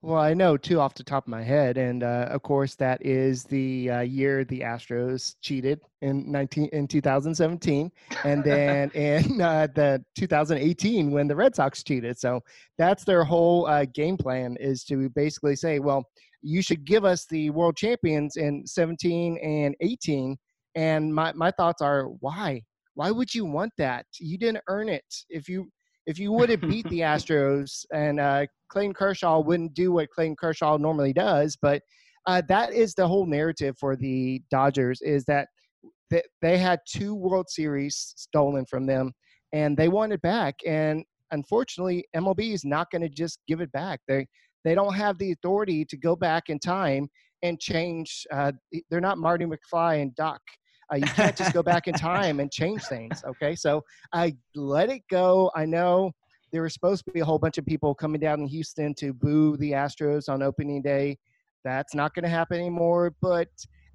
Well, 0.02 0.22
I 0.22 0.36
know 0.36 0.56
two 0.56 0.80
off 0.80 0.94
the 0.94 1.04
top 1.04 1.24
of 1.24 1.30
my 1.30 1.42
head, 1.42 1.78
and 1.78 2.04
uh, 2.04 2.28
of 2.30 2.44
course 2.44 2.76
that 2.76 3.04
is 3.04 3.44
the 3.44 3.90
uh, 3.90 4.00
year 4.02 4.44
the 4.46 4.60
Astros 4.60 5.34
cheated 5.42 5.80
in 6.04 6.32
19 6.32 6.70
in 6.74 6.88
2017, 6.88 7.92
and 8.24 8.44
then 8.44 8.90
in 8.94 9.42
uh, 9.42 9.68
the 9.74 10.04
2018 10.16 11.10
when 11.10 11.28
the 11.28 11.36
Red 11.36 11.56
Sox 11.56 11.84
cheated. 11.84 12.20
So 12.20 12.42
that's 12.78 13.04
their 13.04 13.24
whole 13.24 13.66
uh, 13.66 13.86
game 13.86 14.16
plan 14.16 14.58
is 14.60 14.84
to 14.86 15.10
basically 15.10 15.56
say, 15.56 15.80
well, 15.80 16.04
you 16.44 16.62
should 16.62 16.86
give 16.86 17.04
us 17.04 17.26
the 17.26 17.50
World 17.50 17.76
Champions 17.76 18.38
in 18.38 18.66
17 18.68 19.38
and 19.40 19.76
18. 19.82 20.38
And 20.76 21.14
my 21.14 21.34
my 21.34 21.52
thoughts 21.52 21.82
are 21.82 22.06
why? 22.20 22.64
Why 22.96 23.12
would 23.12 23.34
you 23.34 23.46
want 23.46 23.74
that? 23.78 24.06
You 24.20 24.38
didn't 24.38 24.64
earn 24.68 24.90
it. 24.90 25.06
If 25.30 25.48
you 25.48 25.70
if 26.06 26.20
you 26.20 26.32
would 26.32 26.50
have 26.50 26.62
beat 26.62 26.88
the 26.90 27.00
Astros 27.12 27.86
and 27.94 28.20
uh, 28.20 28.46
Clayton 28.70 28.94
Kershaw 28.94 29.40
wouldn't 29.40 29.74
do 29.74 29.94
what 29.94 30.10
Clayton 30.10 30.36
Kershaw 30.36 30.78
normally 30.78 31.14
does, 31.14 31.58
but 31.62 31.82
uh, 32.28 32.42
that 32.48 32.74
is 32.74 32.94
the 32.94 33.08
whole 33.08 33.26
narrative 33.26 33.76
for 33.80 33.96
the 33.96 34.42
Dodgers 34.50 35.02
is 35.02 35.26
that 35.26 35.48
they 36.42 36.58
had 36.58 36.80
two 36.88 37.16
World 37.16 37.48
Series 37.50 38.14
stolen 38.16 38.66
from 38.66 38.86
them 38.86 39.12
and 39.54 39.76
they 39.78 39.88
want 39.88 40.14
it 40.14 40.22
back. 40.22 40.56
And 40.66 41.04
unfortunately, 41.32 42.06
MLB 42.16 42.54
is 42.54 42.66
not 42.66 42.90
going 42.92 43.02
to 43.02 43.10
just 43.10 43.40
give 43.48 43.62
it 43.62 43.72
back. 43.72 44.00
They 44.08 44.28
they 44.64 44.74
don't 44.74 44.96
have 44.96 45.20
the 45.20 45.32
authority 45.32 45.86
to 45.86 45.98
go 45.98 46.16
back 46.16 46.50
in 46.50 46.58
time 46.58 47.08
and 47.44 47.60
change. 47.60 48.26
Uh, 48.32 48.52
they're 48.90 49.00
not 49.00 49.20
Marty 49.20 49.46
McFly 49.46 50.02
and 50.02 50.16
Doc 50.16 50.42
uh, 50.92 50.98
you 50.98 51.06
can't 51.06 51.36
just 51.36 51.54
go 51.54 51.64
back 51.64 51.88
in 51.88 51.94
time 51.94 52.40
and 52.40 52.52
change 52.52 52.84
things. 52.84 53.24
Okay, 53.26 53.56
so 53.56 53.84
I 54.14 54.36
let 54.56 54.90
it 54.90 55.02
go. 55.10 55.52
I 55.56 55.66
know 55.66 56.12
there 56.52 56.62
was 56.62 56.74
supposed 56.74 57.06
to 57.06 57.12
be 57.12 57.20
a 57.20 57.26
whole 57.26 57.40
bunch 57.40 57.58
of 57.58 57.66
people 57.66 57.96
coming 57.96 58.22
down 58.22 58.40
in 58.42 58.48
Houston 58.48 58.94
to 58.96 59.14
boo 59.14 59.58
the 59.58 59.72
Astros 59.72 60.30
on 60.30 60.42
opening 60.44 60.82
day. 60.82 61.18
That's 61.64 61.96
not 61.96 62.14
going 62.14 62.24
to 62.24 62.30
happen 62.30 62.60
anymore. 62.60 63.16
But 63.22 63.50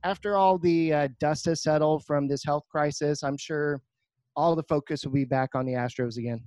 after 0.04 0.36
all 0.36 0.58
the 0.58 0.92
uh, 0.92 1.08
dust 1.20 1.44
has 1.46 1.62
settled 1.62 2.04
from 2.04 2.26
this 2.26 2.44
health 2.44 2.64
crisis, 2.70 3.22
I'm 3.22 3.36
sure 3.36 3.80
all 4.36 4.56
the 4.56 4.64
focus 4.64 5.04
will 5.04 5.12
be 5.12 5.24
back 5.24 5.54
on 5.54 5.66
the 5.66 5.74
Astros 5.74 6.16
again 6.16 6.42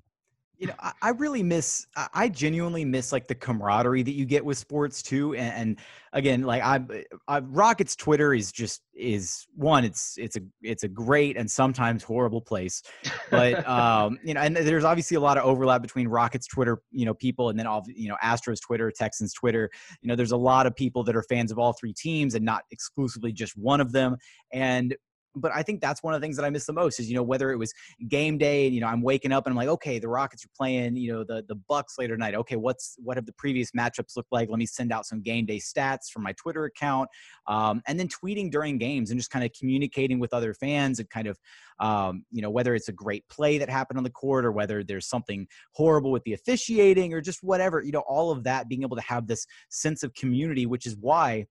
you 0.57 0.67
know, 0.67 0.75
I, 0.79 0.93
I, 1.01 1.09
really 1.09 1.43
miss. 1.43 1.87
I 2.13 2.29
genuinely 2.29 2.85
miss 2.85 3.11
like 3.11 3.27
the 3.27 3.35
camaraderie 3.35 4.03
that 4.03 4.13
you 4.13 4.25
get 4.25 4.45
with 4.45 4.57
sports 4.57 5.01
too. 5.01 5.33
And, 5.33 5.53
and 5.53 5.79
again, 6.13 6.43
like 6.43 6.63
I, 6.63 6.79
I, 7.27 7.39
Rockets 7.39 7.95
Twitter 7.95 8.33
is 8.33 8.51
just 8.51 8.81
is 8.93 9.47
one. 9.55 9.83
It's 9.83 10.15
it's 10.17 10.37
a 10.37 10.41
it's 10.61 10.83
a 10.83 10.87
great 10.87 11.37
and 11.37 11.49
sometimes 11.49 12.03
horrible 12.03 12.41
place, 12.41 12.83
but 13.31 13.67
um, 13.67 14.19
you 14.23 14.33
know, 14.33 14.41
and 14.41 14.55
there's 14.55 14.85
obviously 14.85 15.15
a 15.15 15.19
lot 15.19 15.37
of 15.37 15.43
overlap 15.43 15.81
between 15.81 16.07
Rockets 16.07 16.47
Twitter, 16.47 16.81
you 16.91 17.05
know, 17.05 17.13
people, 17.13 17.49
and 17.49 17.57
then 17.57 17.65
all 17.65 17.83
you 17.87 18.07
know, 18.07 18.17
Astros 18.23 18.61
Twitter, 18.61 18.91
Texans 18.91 19.33
Twitter. 19.33 19.69
You 20.01 20.07
know, 20.07 20.15
there's 20.15 20.31
a 20.31 20.37
lot 20.37 20.67
of 20.67 20.75
people 20.75 21.03
that 21.05 21.15
are 21.15 21.23
fans 21.23 21.51
of 21.51 21.57
all 21.57 21.73
three 21.73 21.93
teams 21.93 22.35
and 22.35 22.45
not 22.45 22.63
exclusively 22.71 23.33
just 23.33 23.57
one 23.57 23.81
of 23.81 23.91
them. 23.91 24.17
And 24.51 24.95
but 25.35 25.51
I 25.53 25.63
think 25.63 25.81
that's 25.81 26.03
one 26.03 26.13
of 26.13 26.21
the 26.21 26.25
things 26.25 26.35
that 26.37 26.45
I 26.45 26.49
miss 26.49 26.65
the 26.65 26.73
most 26.73 26.99
is 26.99 27.09
you 27.09 27.15
know 27.15 27.23
whether 27.23 27.51
it 27.51 27.57
was 27.57 27.73
game 28.07 28.37
day 28.37 28.65
and 28.65 28.75
you 28.75 28.81
know 28.81 28.87
I'm 28.87 29.01
waking 29.01 29.31
up 29.31 29.45
and 29.45 29.51
I'm 29.51 29.57
like 29.57 29.67
okay 29.69 29.99
the 29.99 30.07
Rockets 30.07 30.45
are 30.45 30.51
playing 30.55 30.95
you 30.95 31.13
know 31.13 31.23
the 31.23 31.43
the 31.47 31.55
Bucks 31.55 31.95
later 31.97 32.15
tonight. 32.15 32.35
Okay 32.35 32.55
what's 32.55 32.95
what 33.03 33.17
have 33.17 33.25
the 33.25 33.33
previous 33.33 33.71
matchups 33.71 34.15
looked 34.15 34.31
like? 34.31 34.49
Let 34.49 34.59
me 34.59 34.65
send 34.65 34.91
out 34.91 35.05
some 35.05 35.21
game 35.21 35.45
day 35.45 35.57
stats 35.57 36.09
from 36.11 36.23
my 36.23 36.33
Twitter 36.33 36.65
account 36.65 37.09
um, 37.47 37.81
and 37.87 37.99
then 37.99 38.07
tweeting 38.07 38.51
during 38.51 38.77
games 38.77 39.11
and 39.11 39.19
just 39.19 39.31
kind 39.31 39.45
of 39.45 39.51
communicating 39.57 40.19
with 40.19 40.33
other 40.33 40.53
fans 40.53 40.99
and 40.99 41.09
kind 41.09 41.27
of 41.27 41.39
um, 41.79 42.25
you 42.31 42.41
know 42.41 42.49
whether 42.49 42.75
it's 42.75 42.89
a 42.89 42.93
great 42.93 43.27
play 43.29 43.57
that 43.57 43.69
happened 43.69 43.97
on 43.97 44.03
the 44.03 44.09
court 44.09 44.45
or 44.45 44.51
whether 44.51 44.83
there's 44.83 45.07
something 45.07 45.47
horrible 45.73 46.11
with 46.11 46.23
the 46.23 46.33
officiating 46.33 47.13
or 47.13 47.21
just 47.21 47.43
whatever 47.43 47.81
you 47.81 47.91
know 47.91 48.03
all 48.07 48.31
of 48.31 48.43
that 48.43 48.67
being 48.67 48.83
able 48.83 48.95
to 48.95 49.01
have 49.01 49.27
this 49.27 49.45
sense 49.69 50.03
of 50.03 50.13
community 50.13 50.65
which 50.65 50.85
is 50.85 50.95
why 50.99 51.45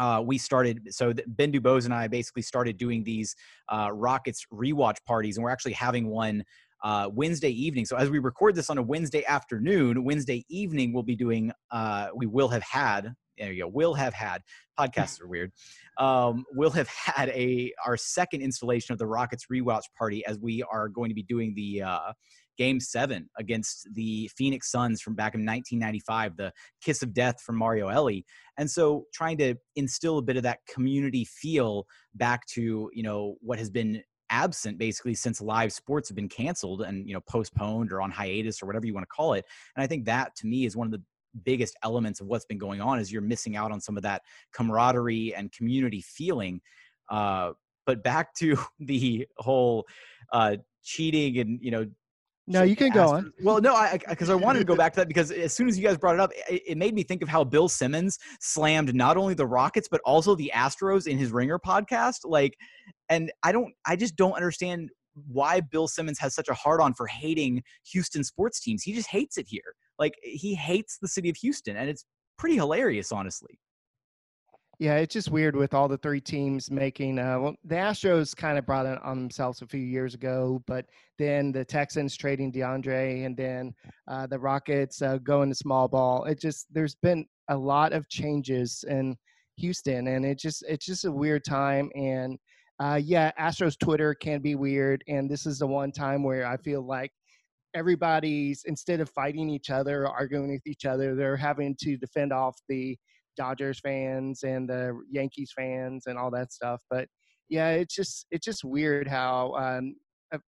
uh, 0.00 0.22
we 0.24 0.38
started 0.38 0.88
so 0.90 1.12
Ben 1.26 1.52
Dubose 1.52 1.84
and 1.84 1.92
I 1.92 2.08
basically 2.08 2.42
started 2.42 2.78
doing 2.78 3.04
these 3.04 3.36
uh, 3.68 3.90
Rockets 3.92 4.46
rewatch 4.52 4.96
parties, 5.06 5.36
and 5.36 5.44
we're 5.44 5.50
actually 5.50 5.74
having 5.74 6.08
one 6.08 6.42
uh, 6.82 7.10
Wednesday 7.12 7.50
evening. 7.50 7.84
So 7.84 7.96
as 7.96 8.08
we 8.08 8.18
record 8.18 8.54
this 8.54 8.70
on 8.70 8.78
a 8.78 8.82
Wednesday 8.82 9.24
afternoon, 9.26 10.02
Wednesday 10.02 10.44
evening 10.48 10.94
we'll 10.94 11.02
be 11.02 11.16
doing. 11.16 11.52
Uh, 11.70 12.08
we 12.14 12.26
will 12.26 12.48
have 12.48 12.62
had. 12.62 13.12
There 13.36 13.52
you 13.52 13.64
go. 13.64 13.68
Will 13.68 13.94
have 13.94 14.14
had 14.14 14.42
podcasts 14.78 15.20
are 15.20 15.28
weird. 15.28 15.52
Um, 15.98 16.44
we'll 16.52 16.70
have 16.70 16.88
had 16.88 17.28
a 17.28 17.70
our 17.84 17.98
second 17.98 18.40
installation 18.40 18.94
of 18.94 18.98
the 18.98 19.06
Rockets 19.06 19.46
rewatch 19.52 19.84
party 19.98 20.24
as 20.26 20.38
we 20.38 20.62
are 20.62 20.88
going 20.88 21.10
to 21.10 21.14
be 21.14 21.22
doing 21.22 21.52
the 21.54 21.82
uh, 21.82 22.12
game 22.60 22.78
seven 22.78 23.26
against 23.38 23.88
the 23.94 24.30
Phoenix 24.36 24.70
Suns 24.70 25.00
from 25.00 25.14
back 25.14 25.34
in 25.34 25.46
1995, 25.46 26.36
the 26.36 26.52
kiss 26.82 27.02
of 27.02 27.14
death 27.14 27.40
from 27.40 27.56
Mario 27.56 27.88
Elie. 27.88 28.26
And 28.58 28.70
so 28.70 29.06
trying 29.14 29.38
to 29.38 29.54
instill 29.76 30.18
a 30.18 30.22
bit 30.22 30.36
of 30.36 30.42
that 30.42 30.58
community 30.70 31.24
feel 31.24 31.86
back 32.14 32.46
to, 32.48 32.90
you 32.92 33.02
know, 33.02 33.36
what 33.40 33.58
has 33.58 33.70
been 33.70 34.02
absent 34.28 34.76
basically 34.76 35.14
since 35.14 35.40
live 35.40 35.72
sports 35.72 36.10
have 36.10 36.16
been 36.16 36.28
canceled 36.28 36.82
and, 36.82 37.08
you 37.08 37.14
know, 37.14 37.22
postponed 37.26 37.92
or 37.92 38.02
on 38.02 38.10
hiatus 38.10 38.62
or 38.62 38.66
whatever 38.66 38.84
you 38.84 38.92
want 38.92 39.04
to 39.04 39.16
call 39.16 39.32
it. 39.32 39.46
And 39.74 39.82
I 39.82 39.86
think 39.86 40.04
that 40.04 40.36
to 40.36 40.46
me 40.46 40.66
is 40.66 40.76
one 40.76 40.86
of 40.86 40.92
the 40.92 41.02
biggest 41.46 41.74
elements 41.82 42.20
of 42.20 42.26
what's 42.26 42.44
been 42.44 42.58
going 42.58 42.82
on 42.82 42.98
is 42.98 43.10
you're 43.10 43.22
missing 43.22 43.56
out 43.56 43.72
on 43.72 43.80
some 43.80 43.96
of 43.96 44.02
that 44.02 44.20
camaraderie 44.52 45.34
and 45.34 45.50
community 45.50 46.02
feeling. 46.02 46.60
Uh, 47.08 47.52
but 47.86 48.04
back 48.04 48.34
to 48.34 48.58
the 48.80 49.26
whole 49.38 49.86
uh, 50.30 50.56
cheating 50.82 51.38
and 51.38 51.58
you 51.62 51.70
know 51.70 51.86
no, 52.50 52.62
you 52.62 52.74
can 52.74 52.90
go 52.90 53.08
on. 53.08 53.32
Well, 53.42 53.60
no, 53.60 53.74
I 53.74 53.98
because 54.08 54.28
I, 54.28 54.32
I, 54.32 54.36
wanted 54.36 54.58
to 54.58 54.64
go 54.64 54.74
back 54.74 54.92
to 54.94 55.00
that 55.00 55.08
because 55.08 55.30
as 55.30 55.54
soon 55.54 55.68
as 55.68 55.78
you 55.78 55.86
guys 55.86 55.96
brought 55.96 56.14
it 56.14 56.20
up, 56.20 56.32
it, 56.48 56.62
it, 56.66 56.78
made 56.78 56.94
me 56.94 57.02
think 57.02 57.22
of 57.22 57.28
how 57.28 57.44
Bill 57.44 57.68
Simmons 57.68 58.18
slammed 58.40 58.94
not 58.94 59.16
only 59.16 59.34
the 59.34 59.46
Rockets 59.46 59.88
but 59.88 60.00
also 60.04 60.34
the 60.34 60.50
Astros 60.54 61.06
in 61.06 61.16
his 61.16 61.30
Ringer 61.30 61.58
podcast. 61.58 62.18
Like, 62.24 62.56
and 63.08 63.30
I 63.42 63.52
don't, 63.52 63.72
I 63.86 63.94
just 63.94 64.16
don't 64.16 64.32
understand 64.32 64.90
why 65.28 65.60
Bill 65.60 65.86
Simmons 65.86 66.18
has 66.18 66.34
such 66.34 66.48
a 66.48 66.54
hard 66.54 66.80
on 66.80 66.92
for 66.92 67.06
hating 67.06 67.62
Houston 67.92 68.24
sports 68.24 68.60
teams. 68.60 68.82
He 68.82 68.92
just 68.92 69.08
hates 69.08 69.38
it 69.38 69.46
here. 69.48 69.74
Like, 69.98 70.14
he 70.22 70.54
hates 70.54 70.98
the 71.00 71.08
city 71.08 71.28
of 71.30 71.36
Houston, 71.36 71.76
and 71.76 71.88
it's 71.88 72.04
pretty 72.36 72.56
hilarious, 72.56 73.12
honestly. 73.12 73.58
Yeah, 74.80 74.96
it's 74.96 75.12
just 75.12 75.30
weird 75.30 75.56
with 75.56 75.74
all 75.74 75.88
the 75.88 75.98
three 75.98 76.22
teams 76.22 76.70
making. 76.70 77.18
Uh, 77.18 77.38
well, 77.38 77.54
the 77.64 77.74
Astros 77.74 78.34
kind 78.34 78.56
of 78.56 78.64
brought 78.64 78.86
it 78.86 78.98
on 79.02 79.18
themselves 79.18 79.60
a 79.60 79.66
few 79.66 79.82
years 79.82 80.14
ago, 80.14 80.62
but 80.66 80.86
then 81.18 81.52
the 81.52 81.66
Texans 81.66 82.16
trading 82.16 82.50
DeAndre, 82.50 83.26
and 83.26 83.36
then 83.36 83.74
uh, 84.08 84.26
the 84.26 84.38
Rockets 84.38 85.02
uh, 85.02 85.18
going 85.18 85.50
to 85.50 85.54
small 85.54 85.86
ball. 85.86 86.24
It 86.24 86.40
just 86.40 86.66
there's 86.72 86.94
been 86.94 87.26
a 87.50 87.56
lot 87.58 87.92
of 87.92 88.08
changes 88.08 88.82
in 88.88 89.18
Houston, 89.58 90.06
and 90.06 90.24
it 90.24 90.38
just 90.38 90.64
it's 90.66 90.86
just 90.86 91.04
a 91.04 91.12
weird 91.12 91.44
time. 91.44 91.90
And 91.94 92.38
uh, 92.78 92.98
yeah, 93.04 93.32
Astros 93.38 93.78
Twitter 93.78 94.14
can 94.14 94.40
be 94.40 94.54
weird, 94.54 95.04
and 95.08 95.30
this 95.30 95.44
is 95.44 95.58
the 95.58 95.66
one 95.66 95.92
time 95.92 96.22
where 96.22 96.46
I 96.46 96.56
feel 96.56 96.80
like 96.80 97.12
everybody's 97.74 98.62
instead 98.64 99.00
of 99.00 99.10
fighting 99.10 99.50
each 99.50 99.68
other, 99.68 100.08
arguing 100.08 100.50
with 100.52 100.66
each 100.66 100.86
other, 100.86 101.14
they're 101.14 101.36
having 101.36 101.76
to 101.82 101.98
defend 101.98 102.32
off 102.32 102.56
the 102.66 102.96
Dodgers 103.40 103.80
fans 103.80 104.42
and 104.42 104.68
the 104.68 104.92
Yankees 105.10 105.50
fans 105.56 106.04
and 106.06 106.18
all 106.18 106.30
that 106.30 106.52
stuff. 106.52 106.82
But 106.90 107.08
yeah, 107.48 107.70
it's 107.70 107.94
just 107.94 108.26
it's 108.30 108.44
just 108.44 108.64
weird 108.64 109.08
how 109.08 109.54
um, 109.54 109.94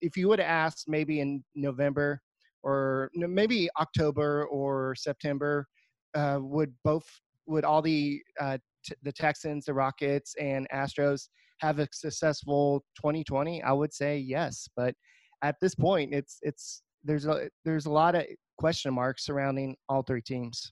if 0.02 0.16
you 0.16 0.30
would 0.30 0.40
have 0.40 0.48
asked 0.48 0.86
maybe 0.88 1.20
in 1.20 1.44
November 1.54 2.22
or 2.64 3.12
maybe 3.14 3.68
October 3.78 4.46
or 4.46 4.96
September, 4.96 5.68
uh, 6.16 6.40
would 6.40 6.74
both 6.86 7.06
would 7.46 7.66
all 7.66 7.82
the 7.82 8.22
uh, 8.40 8.58
t- 8.86 8.96
the 9.04 9.12
Texans, 9.12 9.66
the 9.66 9.74
Rockets, 9.74 10.34
and 10.40 10.66
Astros 10.74 11.28
have 11.60 11.80
a 11.80 11.90
successful 11.92 12.86
2020? 12.96 13.62
I 13.64 13.74
would 13.74 13.94
say 13.94 14.18
yes, 14.18 14.70
but 14.78 14.96
at 15.44 15.56
this 15.60 15.76
point, 15.76 16.14
it's 16.14 16.38
it's 16.42 16.84
there's 17.04 17.26
a 17.26 17.50
there's 17.66 17.86
a 17.86 17.92
lot 17.92 18.16
of 18.16 18.24
question 18.58 18.94
marks 18.94 19.26
surrounding 19.26 19.76
all 19.90 20.04
three 20.04 20.22
teams. 20.22 20.72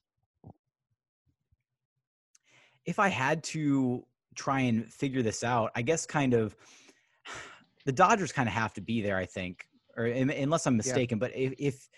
If 2.86 2.98
I 2.98 3.08
had 3.08 3.42
to 3.44 4.04
try 4.34 4.60
and 4.60 4.90
figure 4.92 5.22
this 5.22 5.42
out, 5.44 5.72
I 5.74 5.82
guess 5.82 6.06
kind 6.06 6.34
of 6.34 6.56
the 7.84 7.92
Dodgers 7.92 8.32
kind 8.32 8.48
of 8.48 8.54
have 8.54 8.72
to 8.74 8.80
be 8.80 9.02
there. 9.02 9.16
I 9.16 9.26
think, 9.26 9.66
or 9.96 10.06
unless 10.06 10.66
I'm 10.66 10.76
mistaken, 10.76 11.18
yeah. 11.18 11.28
but 11.28 11.36
if, 11.36 11.54
if 11.58 11.88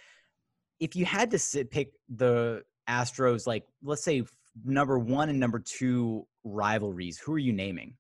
if 0.81 0.97
you 0.97 1.05
had 1.05 1.31
to 1.33 1.39
sit, 1.39 1.71
pick 1.71 1.93
the 2.09 2.63
Astros, 2.89 3.47
like 3.47 3.65
let's 3.83 4.03
say 4.03 4.23
number 4.65 4.99
one 4.99 5.29
and 5.29 5.39
number 5.39 5.59
two 5.59 6.27
rivalries, 6.45 7.19
who 7.19 7.33
are 7.35 7.39
you 7.39 7.53
naming? 7.53 7.95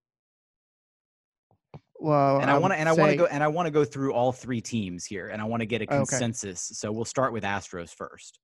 Well, 2.00 2.40
and 2.40 2.50
I 2.50 2.58
want 2.58 2.72
to 2.72 2.78
and 2.78 2.88
I 2.88 2.92
want 2.92 3.10
to 3.10 3.16
go 3.16 3.26
and 3.26 3.42
I 3.42 3.48
want 3.48 3.66
to 3.66 3.70
go 3.72 3.84
through 3.84 4.14
all 4.14 4.32
three 4.32 4.60
teams 4.60 5.04
here, 5.04 5.28
and 5.28 5.42
I 5.42 5.44
want 5.46 5.60
to 5.60 5.66
get 5.66 5.82
a 5.82 5.86
consensus. 5.86 6.70
Okay. 6.70 6.74
So 6.74 6.92
we'll 6.92 7.04
start 7.04 7.32
with 7.32 7.42
Astros 7.42 7.92
first. 7.92 8.38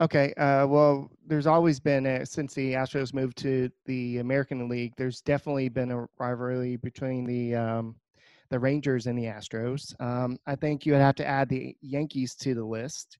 Okay. 0.00 0.32
Uh, 0.34 0.66
well, 0.66 1.10
there's 1.26 1.46
always 1.46 1.78
been 1.78 2.06
a, 2.06 2.24
since 2.24 2.54
the 2.54 2.72
Astros 2.72 3.12
moved 3.12 3.36
to 3.38 3.70
the 3.84 4.18
American 4.18 4.68
League. 4.68 4.94
There's 4.96 5.20
definitely 5.20 5.68
been 5.68 5.90
a 5.90 6.06
rivalry 6.18 6.76
between 6.76 7.24
the 7.24 7.54
um, 7.54 7.96
the 8.48 8.58
Rangers 8.58 9.06
and 9.06 9.18
the 9.18 9.24
Astros. 9.24 9.94
Um, 10.00 10.38
I 10.46 10.56
think 10.56 10.86
you 10.86 10.92
would 10.92 11.02
have 11.02 11.14
to 11.16 11.26
add 11.26 11.48
the 11.48 11.76
Yankees 11.82 12.34
to 12.36 12.54
the 12.54 12.64
list 12.64 13.18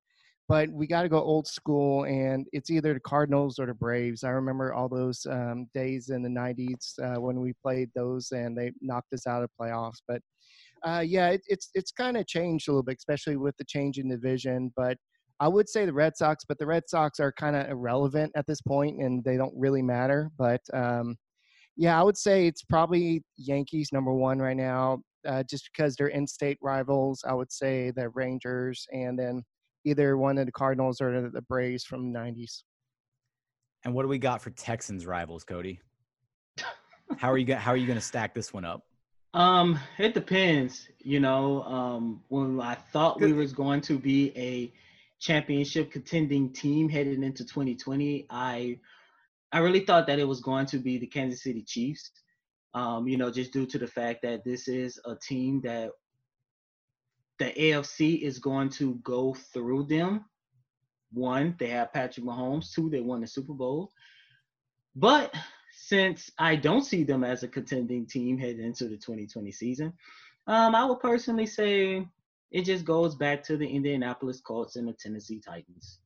but 0.49 0.69
we 0.71 0.85
got 0.89 1.03
to 1.03 1.09
go 1.09 1.23
old 1.23 1.47
school, 1.47 2.05
and 2.07 2.45
it's 2.53 2.71
either 2.71 2.93
the 2.93 2.99
Cardinals 3.01 3.61
or 3.61 3.67
the 3.67 3.75
Braves. 3.75 4.25
I 4.25 4.31
remember 4.31 4.75
all 4.75 4.89
those 4.89 5.25
um, 5.31 5.69
days 5.75 6.09
in 6.11 6.23
the 6.23 6.29
'90s 6.29 6.99
uh, 6.99 7.21
when 7.21 7.41
we 7.41 7.53
played 7.63 7.89
those, 7.95 8.33
and 8.33 8.59
they 8.59 8.73
knocked 8.81 9.13
us 9.13 9.29
out 9.29 9.45
of 9.45 9.51
playoffs. 9.61 10.03
But 10.09 10.23
uh, 10.85 11.05
yeah, 11.07 11.31
it, 11.31 11.43
it's 11.47 11.71
it's 11.75 11.93
kind 11.93 12.17
of 12.17 12.27
changed 12.27 12.69
a 12.69 12.73
little 12.73 12.83
bit, 12.83 12.99
especially 12.99 13.37
with 13.37 13.57
the 13.59 13.65
change 13.65 13.99
in 13.99 14.09
division. 14.09 14.73
But 14.77 14.99
I 15.41 15.49
would 15.49 15.69
say 15.69 15.87
the 15.87 15.93
Red 15.93 16.17
Sox, 16.17 16.45
but 16.47 16.59
the 16.59 16.67
Red 16.67 16.85
Sox 16.87 17.19
are 17.19 17.33
kind 17.33 17.57
of 17.57 17.69
irrelevant 17.69 18.33
at 18.37 18.47
this 18.47 18.61
point, 18.61 19.03
and 19.03 19.25
they 19.25 19.39
don't 19.39 19.55
really 19.57 19.81
matter. 19.81 20.31
But 20.39 20.61
um, 20.75 21.17
yeah, 21.77 21.99
I 21.99 22.03
would 22.03 22.19
say 22.19 22.47
it's 22.47 22.63
probably 22.63 23.25
Yankees 23.39 23.89
number 23.91 24.13
one 24.13 24.39
right 24.39 24.57
now, 24.57 25.01
uh, 25.27 25.43
just 25.45 25.71
because 25.73 25.97
they're 25.97 26.09
in-state 26.09 26.59
rivals. 26.63 27.25
I 27.27 27.33
would 27.33 27.51
say 27.51 27.91
the 27.91 28.11
Rangers, 28.11 28.87
and 28.93 29.19
then 29.19 29.43
either 29.87 30.19
one 30.19 30.37
of 30.37 30.45
the 30.45 30.53
Cardinals 30.53 31.01
or 31.01 31.31
the 31.31 31.43
Braves 31.43 31.85
from 31.85 32.13
the 32.13 32.19
90s. 32.19 32.63
And 33.85 33.95
what 33.95 34.03
do 34.03 34.09
we 34.09 34.19
got 34.19 34.43
for 34.43 34.51
Texans 34.51 35.07
rivals, 35.07 35.43
Coty? 35.43 35.79
how 37.17 37.31
are 37.31 37.39
you 37.39 37.47
going 37.47 37.59
how 37.59 37.73
are 37.73 37.77
you 37.77 37.87
going 37.87 37.99
to 37.99 38.05
stack 38.05 38.35
this 38.35 38.53
one 38.53 38.67
up? 38.67 38.83
Um, 39.33 39.79
it 39.97 40.13
depends, 40.13 40.89
you 40.99 41.19
know, 41.19 41.63
um 41.63 42.23
when 42.29 42.61
I 42.61 42.75
thought 42.75 43.21
we 43.21 43.33
was 43.33 43.55
going 43.55 43.81
to 43.83 43.99
be 43.99 44.33
a 44.37 44.73
championship 45.21 45.93
contending 45.93 46.53
team 46.53 46.89
headed 46.89 47.23
into 47.23 47.45
2020, 47.45 48.27
I 48.31 48.79
I 49.53 49.59
really 49.59 49.81
thought 49.81 50.07
that 50.07 50.19
it 50.19 50.29
was 50.29 50.41
going 50.41 50.67
to 50.67 50.79
be 50.79 50.99
the 50.99 51.07
Kansas 51.07 51.43
City 51.43 51.63
Chiefs. 51.63 52.11
Um, 52.73 53.09
you 53.09 53.17
know, 53.17 53.31
just 53.31 53.53
due 53.53 53.67
to 53.67 53.79
the 53.79 53.87
fact 53.87 54.23
that 54.23 54.45
this 54.45 54.69
is 54.69 55.01
a 55.05 55.17
team 55.17 55.61
that 55.63 55.91
the 57.39 57.47
AFC 57.47 58.21
is 58.21 58.39
going 58.39 58.69
to 58.71 58.95
go 59.03 59.35
through 59.53 59.85
them. 59.85 60.25
One, 61.13 61.57
they 61.59 61.67
have 61.69 61.93
Patrick 61.93 62.25
Mahomes. 62.25 62.73
Two, 62.73 62.89
they 62.89 63.01
won 63.01 63.23
the 63.23 63.27
Super 63.27 63.55
Bowl. 63.55 63.91
But 64.95 65.35
since 65.73 66.31
I 66.39 66.55
don't 66.55 66.85
see 66.85 67.03
them 67.03 67.25
as 67.25 67.43
a 67.43 67.49
contending 67.49 68.07
team 68.07 68.39
heading 68.39 68.65
into 68.65 68.85
the 68.85 68.97
2020 68.97 69.51
season, 69.51 69.93
um, 70.47 70.77
I 70.77 70.85
would 70.85 71.01
personally 71.01 71.47
say 71.47 72.07
it 72.51 72.63
just 72.63 72.85
goes 72.85 73.15
back 73.15 73.43
to 73.45 73.57
the 73.57 73.67
Indianapolis 73.67 74.41
Colts 74.41 74.77
and 74.77 74.89
the 74.89 74.93
Tennessee 74.93 75.41
Titans. 75.41 76.01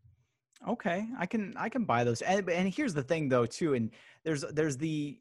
Okay, 0.69 1.07
I 1.19 1.27
can 1.27 1.55
I 1.57 1.69
can 1.69 1.85
buy 1.85 2.05
those. 2.05 2.23
And, 2.23 2.49
and 2.49 2.73
here's 2.73 2.95
the 2.95 3.03
thing 3.03 3.29
though 3.29 3.47
too, 3.47 3.75
and 3.75 3.91
there's 4.25 4.43
there's 4.53 4.77
the, 4.77 5.19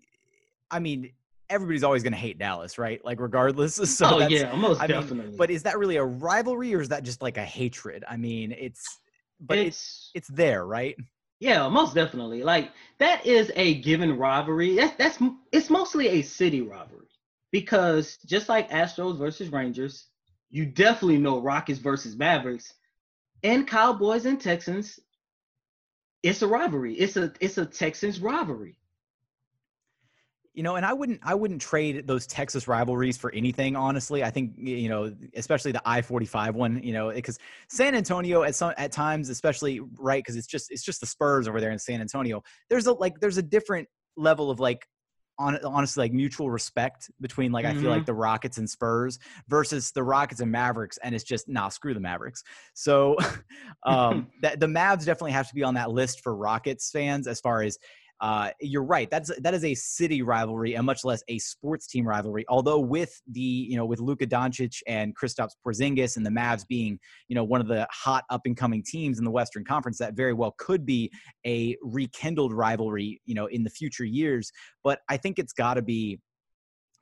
I 0.72 0.80
mean 0.80 1.12
everybody's 1.50 1.84
always 1.84 2.04
going 2.04 2.14
to 2.14 2.20
hate 2.20 2.40
Dallas, 2.40 2.78
right? 2.78 3.04
Like 3.06 3.20
regardless. 3.20 3.78
So 3.94 4.06
oh 4.08 4.28
yeah, 4.28 4.56
most 4.56 4.82
I 4.82 4.88
definitely. 4.88 5.28
Mean, 5.30 5.38
but 5.38 5.52
is 5.52 5.64
that 5.64 5.78
really 5.78 5.98
a 5.98 6.04
rivalry 6.04 6.74
or 6.74 6.82
is 6.82 6.90
that 6.90 7.04
just 7.04 7.22
like 7.22 7.38
a 7.38 7.44
hatred? 7.44 8.04
I 8.10 8.18
mean, 8.18 8.52
it's 8.52 9.00
but 9.40 9.58
it's 9.58 9.68
it's, 9.68 10.12
it's 10.16 10.28
there, 10.30 10.66
right? 10.66 10.96
Yeah, 11.40 11.68
most 11.68 11.94
definitely. 11.94 12.44
Like 12.44 12.72
that 13.00 13.26
is 13.26 13.52
a 13.56 13.76
given 13.82 14.18
rivalry. 14.18 14.76
That's 14.76 14.96
that's 14.96 15.20
it's 15.52 15.70
mostly 15.70 16.08
a 16.08 16.22
city 16.22 16.62
rivalry 16.62 17.08
because 17.52 18.18
just 18.26 18.50
like 18.50 18.70
Astros 18.72 19.18
versus 19.18 19.52
Rangers, 19.52 20.08
you 20.54 20.68
definitely 20.68 21.18
know 21.18 21.42
Rockets 21.42 21.80
versus 21.80 22.16
Mavericks, 22.16 22.72
and 23.42 23.68
Cowboys 23.68 24.28
and 24.28 24.40
Texans. 24.40 25.00
It's 26.22 26.44
a 26.44 26.48
rivalry. 26.48 26.94
It's 26.94 27.18
a 27.18 27.34
it's 27.42 27.58
a 27.58 27.66
Texans 27.66 28.22
rivalry 28.22 28.78
you 30.54 30.62
know 30.62 30.76
and 30.76 30.86
i 30.86 30.94
wouldn't 30.94 31.20
i 31.24 31.34
wouldn't 31.34 31.60
trade 31.60 32.06
those 32.06 32.28
texas 32.28 32.68
rivalries 32.68 33.18
for 33.18 33.32
anything 33.32 33.76
honestly 33.76 34.24
i 34.24 34.30
think 34.30 34.54
you 34.56 34.88
know 34.88 35.12
especially 35.36 35.72
the 35.72 35.82
i-45 35.86 36.54
one 36.54 36.82
you 36.84 36.94
know 36.94 37.12
because 37.12 37.40
san 37.70 37.96
antonio 37.96 38.44
at 38.44 38.54
some 38.54 38.72
at 38.78 38.92
times 38.92 39.30
especially 39.30 39.82
right 39.98 40.24
because 40.24 40.36
it's 40.36 40.48
just 40.48 40.72
it's 40.72 40.84
just 40.84 41.00
the 41.00 41.08
spurs 41.08 41.48
over 41.48 41.60
there 41.60 41.72
in 41.72 41.80
san 41.80 42.02
antonio 42.02 42.44
there's 42.70 42.86
a 42.86 42.94
like 42.94 43.20
there's 43.20 43.38
a 43.38 43.44
different 43.44 43.88
level 44.16 44.52
of 44.52 44.60
like 44.60 44.88
on, 45.40 45.58
honestly 45.66 46.04
like 46.04 46.14
mutual 46.14 46.50
respect 46.50 47.10
between 47.22 47.52
like 47.52 47.66
mm-hmm. 47.66 47.78
I 47.78 47.82
feel 47.82 47.90
like 47.90 48.00
mm-hmm. 48.02 48.06
the 48.06 48.14
Rockets 48.14 48.58
and 48.58 48.70
Spurs 48.70 49.20
versus 49.48 49.92
the 49.92 50.04
Rockets 50.04 50.42
and 50.42 50.52
Mavericks, 50.52 50.98
and 51.04 51.16
it's 51.16 51.24
just 51.24 51.48
nah, 51.48 51.70
screw 51.70 51.94
the 51.94 52.00
Mavericks. 52.00 52.44
So, 52.74 53.18
um, 53.84 54.28
that 54.42 54.60
the 54.60 54.68
Mavs 54.68 55.06
definitely 55.06 55.32
have 55.32 55.48
to 55.50 55.56
be 55.56 55.64
on 55.64 55.74
that 55.76 55.92
list 55.92 56.22
for 56.22 56.36
Rockets 56.36 56.92
fans 56.92 57.28
as 57.28 57.40
far 57.40 57.64
as 57.64 57.78
uh, 58.22 58.52
you're 58.62 58.84
right. 58.84 59.10
That's 59.10 59.32
that 59.42 59.54
is 59.54 59.66
a 59.66 59.74
city 59.74 60.22
rivalry, 60.22 60.76
and 60.76 60.86
much 60.86 61.04
less 61.04 61.24
a 61.28 61.40
sports 61.40 61.88
team 61.88 62.08
rivalry. 62.08 62.46
Although 62.48 62.80
with 62.80 63.22
the 63.30 63.42
you 63.42 63.76
know 63.76 63.86
with 63.86 64.00
Luka 64.00 64.26
Doncic 64.26 64.82
and 64.88 65.16
Kristaps 65.16 65.52
Porzingis 65.66 66.16
and 66.18 66.26
the 66.26 66.30
Mavs 66.30 66.66
being 66.68 67.00
you 67.28 67.36
know 67.36 67.44
one 67.44 67.60
of 67.60 67.68
the 67.68 67.88
hot 67.92 68.24
up 68.30 68.42
and 68.46 68.56
coming 68.56 68.84
teams 68.86 69.20
in 69.20 69.26
the 69.26 69.32
Western 69.32 69.66
Conference, 69.66 69.98
that 69.98 70.14
very 70.14 70.34
well 70.34 70.56
could 70.58 70.86
be 70.86 71.12
a 71.46 71.76
rekindled 71.82 72.54
rivalry 72.54 73.22
you 73.26 73.36
know 73.36 73.48
in 73.48 73.64
the 73.64 73.70
future 73.70 74.06
years. 74.06 74.52
But 74.84 75.00
I 75.10 75.18
think 75.18 75.40
it's 75.40 75.54
got 75.54 75.74
to 75.76 75.82
be 75.82 76.20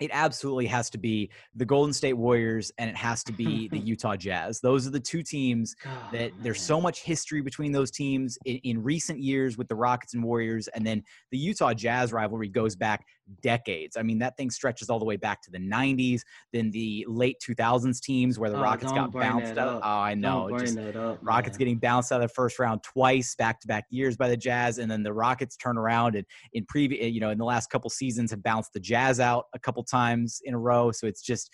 it 0.01 0.09
absolutely 0.13 0.65
has 0.65 0.89
to 0.89 0.97
be 0.97 1.29
the 1.55 1.63
Golden 1.63 1.93
State 1.93 2.13
Warriors 2.13 2.71
and 2.79 2.89
it 2.89 2.95
has 2.97 3.23
to 3.23 3.31
be 3.31 3.67
the 3.69 3.77
Utah 3.91 4.15
Jazz. 4.15 4.59
Those 4.59 4.87
are 4.87 4.89
the 4.89 4.99
two 4.99 5.21
teams 5.21 5.75
that 6.11 6.31
there's 6.41 6.61
so 6.61 6.81
much 6.81 7.03
history 7.03 7.41
between 7.41 7.71
those 7.71 7.91
teams 7.91 8.37
in, 8.45 8.57
in, 8.63 8.81
recent 8.83 9.19
years 9.19 9.59
with 9.59 9.67
the 9.67 9.75
Rockets 9.75 10.15
and 10.15 10.23
Warriors. 10.23 10.67
And 10.69 10.85
then 10.85 11.03
the 11.29 11.37
Utah 11.37 11.73
Jazz 11.73 12.11
rivalry 12.11 12.49
goes 12.49 12.75
back 12.75 13.05
decades. 13.41 13.95
I 13.95 14.01
mean, 14.01 14.19
that 14.19 14.35
thing 14.35 14.49
stretches 14.49 14.89
all 14.89 14.99
the 14.99 15.05
way 15.05 15.17
back 15.17 15.41
to 15.43 15.51
the 15.51 15.59
90s, 15.59 16.21
then 16.51 16.71
the 16.71 17.05
late 17.07 17.37
2000s 17.47 18.01
teams 18.01 18.39
where 18.39 18.49
the 18.49 18.57
oh, 18.57 18.61
Rockets 18.61 18.91
got 18.91 19.11
bounced 19.11 19.57
out. 19.57 19.81
Oh, 19.83 19.87
I 19.87 20.15
know. 20.15 20.49
Just, 20.57 20.77
up, 20.77 21.19
Rockets 21.21 21.57
getting 21.57 21.77
bounced 21.77 22.11
out 22.11 22.21
of 22.21 22.27
the 22.27 22.33
first 22.33 22.59
round 22.59 22.81
twice, 22.83 23.35
back 23.35 23.59
to 23.61 23.67
back 23.67 23.85
years 23.89 24.17
by 24.17 24.27
the 24.27 24.37
Jazz. 24.37 24.79
And 24.79 24.89
then 24.89 25.03
the 25.03 25.13
Rockets 25.13 25.55
turn 25.55 25.77
around 25.77 26.15
and 26.15 26.25
in 26.53 26.65
previous, 26.65 27.11
you 27.11 27.19
know, 27.19 27.29
in 27.29 27.37
the 27.37 27.45
last 27.45 27.69
couple 27.69 27.89
seasons 27.89 28.31
have 28.31 28.43
bounced 28.43 28.73
the 28.73 28.79
Jazz 28.79 29.19
out 29.19 29.45
a 29.53 29.59
couple 29.59 29.83
times 29.91 30.41
in 30.43 30.53
a 30.53 30.59
row. 30.59 30.91
So 30.91 31.07
it's 31.07 31.21
just, 31.21 31.53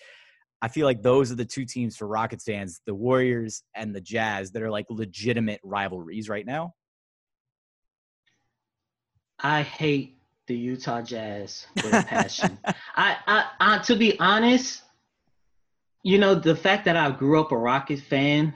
I 0.61 0.67
feel 0.67 0.85
like 0.85 1.01
those 1.01 1.31
are 1.31 1.35
the 1.35 1.45
two 1.45 1.65
teams 1.65 1.97
for 1.97 2.07
Rockets 2.07 2.43
fans, 2.45 2.81
the 2.85 2.95
Warriors 2.95 3.63
and 3.75 3.95
the 3.95 4.01
Jazz, 4.01 4.51
that 4.51 4.61
are 4.61 4.71
like 4.71 4.85
legitimate 4.89 5.59
rivalries 5.63 6.29
right 6.29 6.45
now. 6.45 6.73
I 9.39 9.61
hate 9.61 10.17
the 10.47 10.55
Utah 10.55 11.01
Jazz 11.01 11.67
with 11.75 11.93
a 11.93 12.03
passion. 12.03 12.57
I, 12.95 13.17
I, 13.27 13.45
I, 13.59 13.77
to 13.79 13.95
be 13.95 14.19
honest, 14.19 14.81
you 16.03 16.17
know, 16.17 16.33
the 16.33 16.55
fact 16.55 16.85
that 16.85 16.95
I 16.95 17.11
grew 17.11 17.39
up 17.39 17.51
a 17.51 17.57
Rocket 17.57 17.99
fan 17.99 18.55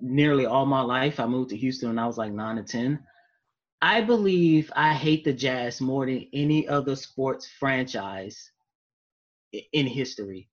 nearly 0.00 0.46
all 0.46 0.66
my 0.66 0.80
life, 0.80 1.20
I 1.20 1.26
moved 1.26 1.50
to 1.50 1.56
Houston 1.56 1.88
when 1.90 1.98
I 1.98 2.06
was 2.06 2.18
like 2.18 2.32
nine 2.32 2.58
or 2.58 2.64
10. 2.64 2.98
I 3.80 4.00
believe 4.00 4.72
I 4.74 4.92
hate 4.92 5.24
the 5.24 5.32
Jazz 5.32 5.80
more 5.80 6.06
than 6.06 6.26
any 6.32 6.66
other 6.66 6.96
sports 6.96 7.46
franchise 7.46 8.50
in 9.72 9.86
history. 9.86 10.48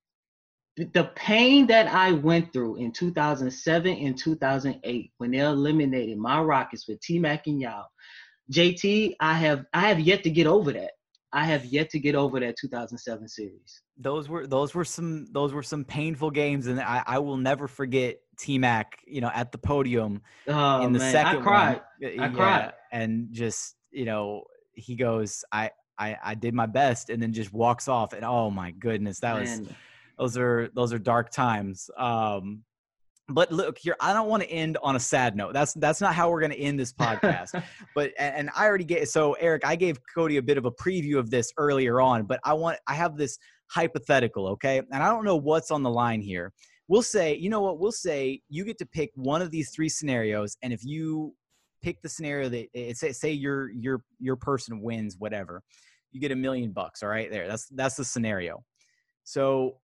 The 0.76 1.10
pain 1.14 1.66
that 1.68 1.86
I 1.88 2.12
went 2.12 2.52
through 2.52 2.76
in 2.76 2.92
2007 2.92 3.96
and 3.96 4.18
2008 4.18 5.12
when 5.16 5.30
they 5.30 5.38
eliminated 5.38 6.18
my 6.18 6.40
Rockets 6.40 6.86
with 6.86 7.00
T 7.00 7.18
Mac 7.18 7.46
and 7.46 7.60
Yao 7.60 7.86
JT, 8.52 9.16
I 9.20 9.34
have 9.34 9.64
I 9.72 9.88
have 9.88 10.00
yet 10.00 10.22
to 10.24 10.30
get 10.30 10.46
over 10.46 10.72
that. 10.72 10.92
I 11.32 11.44
have 11.44 11.64
yet 11.64 11.90
to 11.90 11.98
get 11.98 12.14
over 12.14 12.40
that 12.40 12.54
2007 12.60 13.28
series. 13.28 13.82
Those 13.98 14.28
were 14.28 14.46
those 14.46 14.74
were 14.74 14.84
some 14.84 15.26
those 15.32 15.52
were 15.52 15.62
some 15.62 15.84
painful 15.84 16.30
games, 16.30 16.66
and 16.66 16.80
I, 16.80 17.02
I 17.06 17.18
will 17.18 17.36
never 17.36 17.66
forget 17.66 18.16
T 18.38 18.58
Mac. 18.58 18.98
You 19.06 19.20
know, 19.20 19.30
at 19.34 19.52
the 19.52 19.58
podium 19.58 20.22
oh, 20.48 20.84
in 20.84 20.92
the 20.92 20.98
man. 21.00 21.12
second 21.12 21.40
I 21.40 21.42
cried. 21.42 21.80
One, 21.98 22.10
I 22.10 22.14
yeah, 22.14 22.28
cried, 22.28 22.72
and 22.92 23.28
just 23.32 23.74
you 23.90 24.04
know, 24.04 24.44
he 24.74 24.94
goes, 24.94 25.44
I 25.52 25.70
I 25.98 26.16
I 26.22 26.34
did 26.34 26.54
my 26.54 26.66
best, 26.66 27.10
and 27.10 27.22
then 27.22 27.32
just 27.32 27.52
walks 27.52 27.88
off, 27.88 28.12
and 28.12 28.24
oh 28.24 28.50
my 28.50 28.70
goodness, 28.72 29.20
that 29.20 29.42
man. 29.42 29.60
was 29.60 29.68
those 30.18 30.36
are 30.38 30.70
those 30.74 30.92
are 30.92 30.98
dark 30.98 31.30
times. 31.30 31.90
Um, 31.96 32.62
but 33.28 33.50
look 33.50 33.76
here 33.78 33.96
i 34.00 34.12
don't 34.12 34.28
want 34.28 34.42
to 34.42 34.48
end 34.50 34.78
on 34.82 34.94
a 34.94 35.00
sad 35.00 35.34
note 35.34 35.52
that's 35.52 35.74
that's 35.74 36.00
not 36.00 36.14
how 36.14 36.30
we're 36.30 36.40
going 36.40 36.52
to 36.52 36.58
end 36.58 36.78
this 36.78 36.92
podcast 36.92 37.60
but 37.94 38.12
and 38.18 38.50
i 38.54 38.64
already 38.64 38.84
get 38.84 39.08
so 39.08 39.32
eric 39.34 39.66
i 39.66 39.74
gave 39.74 39.98
coty 40.16 40.38
a 40.38 40.42
bit 40.42 40.58
of 40.58 40.64
a 40.64 40.70
preview 40.70 41.18
of 41.18 41.30
this 41.30 41.52
earlier 41.56 42.00
on 42.00 42.24
but 42.24 42.38
i 42.44 42.52
want 42.52 42.78
i 42.86 42.94
have 42.94 43.16
this 43.16 43.38
hypothetical 43.68 44.46
okay 44.46 44.78
and 44.78 45.02
i 45.02 45.08
don't 45.08 45.24
know 45.24 45.36
what's 45.36 45.70
on 45.70 45.82
the 45.82 45.90
line 45.90 46.20
here 46.20 46.52
we'll 46.88 47.02
say 47.02 47.34
you 47.34 47.50
know 47.50 47.60
what 47.60 47.80
we'll 47.80 47.90
say 47.90 48.40
you 48.48 48.64
get 48.64 48.78
to 48.78 48.86
pick 48.86 49.10
one 49.16 49.42
of 49.42 49.50
these 49.50 49.70
three 49.70 49.88
scenarios 49.88 50.56
and 50.62 50.72
if 50.72 50.84
you 50.84 51.34
pick 51.82 52.00
the 52.02 52.08
scenario 52.08 52.48
that 52.48 52.66
eh, 52.74 52.92
say 52.92 53.12
say 53.12 53.30
your 53.30 53.70
your 53.70 54.02
your 54.18 54.36
person 54.36 54.80
wins 54.80 55.16
whatever 55.18 55.62
you 56.12 56.20
get 56.20 56.32
a 56.32 56.36
million 56.36 56.70
bucks 56.72 57.02
all 57.02 57.08
right 57.08 57.30
there 57.30 57.46
that's 57.48 57.66
that's 57.68 57.96
the 57.96 58.04
scenario 58.04 58.62
so 59.24 59.76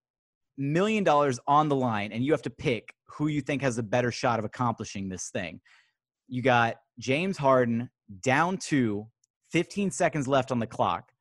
million 0.57 1.03
dollars 1.03 1.39
on 1.47 1.69
the 1.69 1.75
line 1.75 2.11
and 2.11 2.23
you 2.23 2.31
have 2.31 2.41
to 2.41 2.49
pick 2.49 2.93
who 3.07 3.27
you 3.27 3.41
think 3.41 3.61
has 3.61 3.77
a 3.77 3.83
better 3.83 4.11
shot 4.11 4.39
of 4.39 4.45
accomplishing 4.45 5.09
this 5.09 5.29
thing. 5.29 5.59
You 6.27 6.41
got 6.41 6.75
James 6.99 7.37
Harden 7.37 7.89
down 8.21 8.57
two, 8.57 9.07
15 9.51 9.91
seconds 9.91 10.27
left 10.27 10.51
on 10.51 10.59
the 10.59 10.67
clock. 10.67 11.11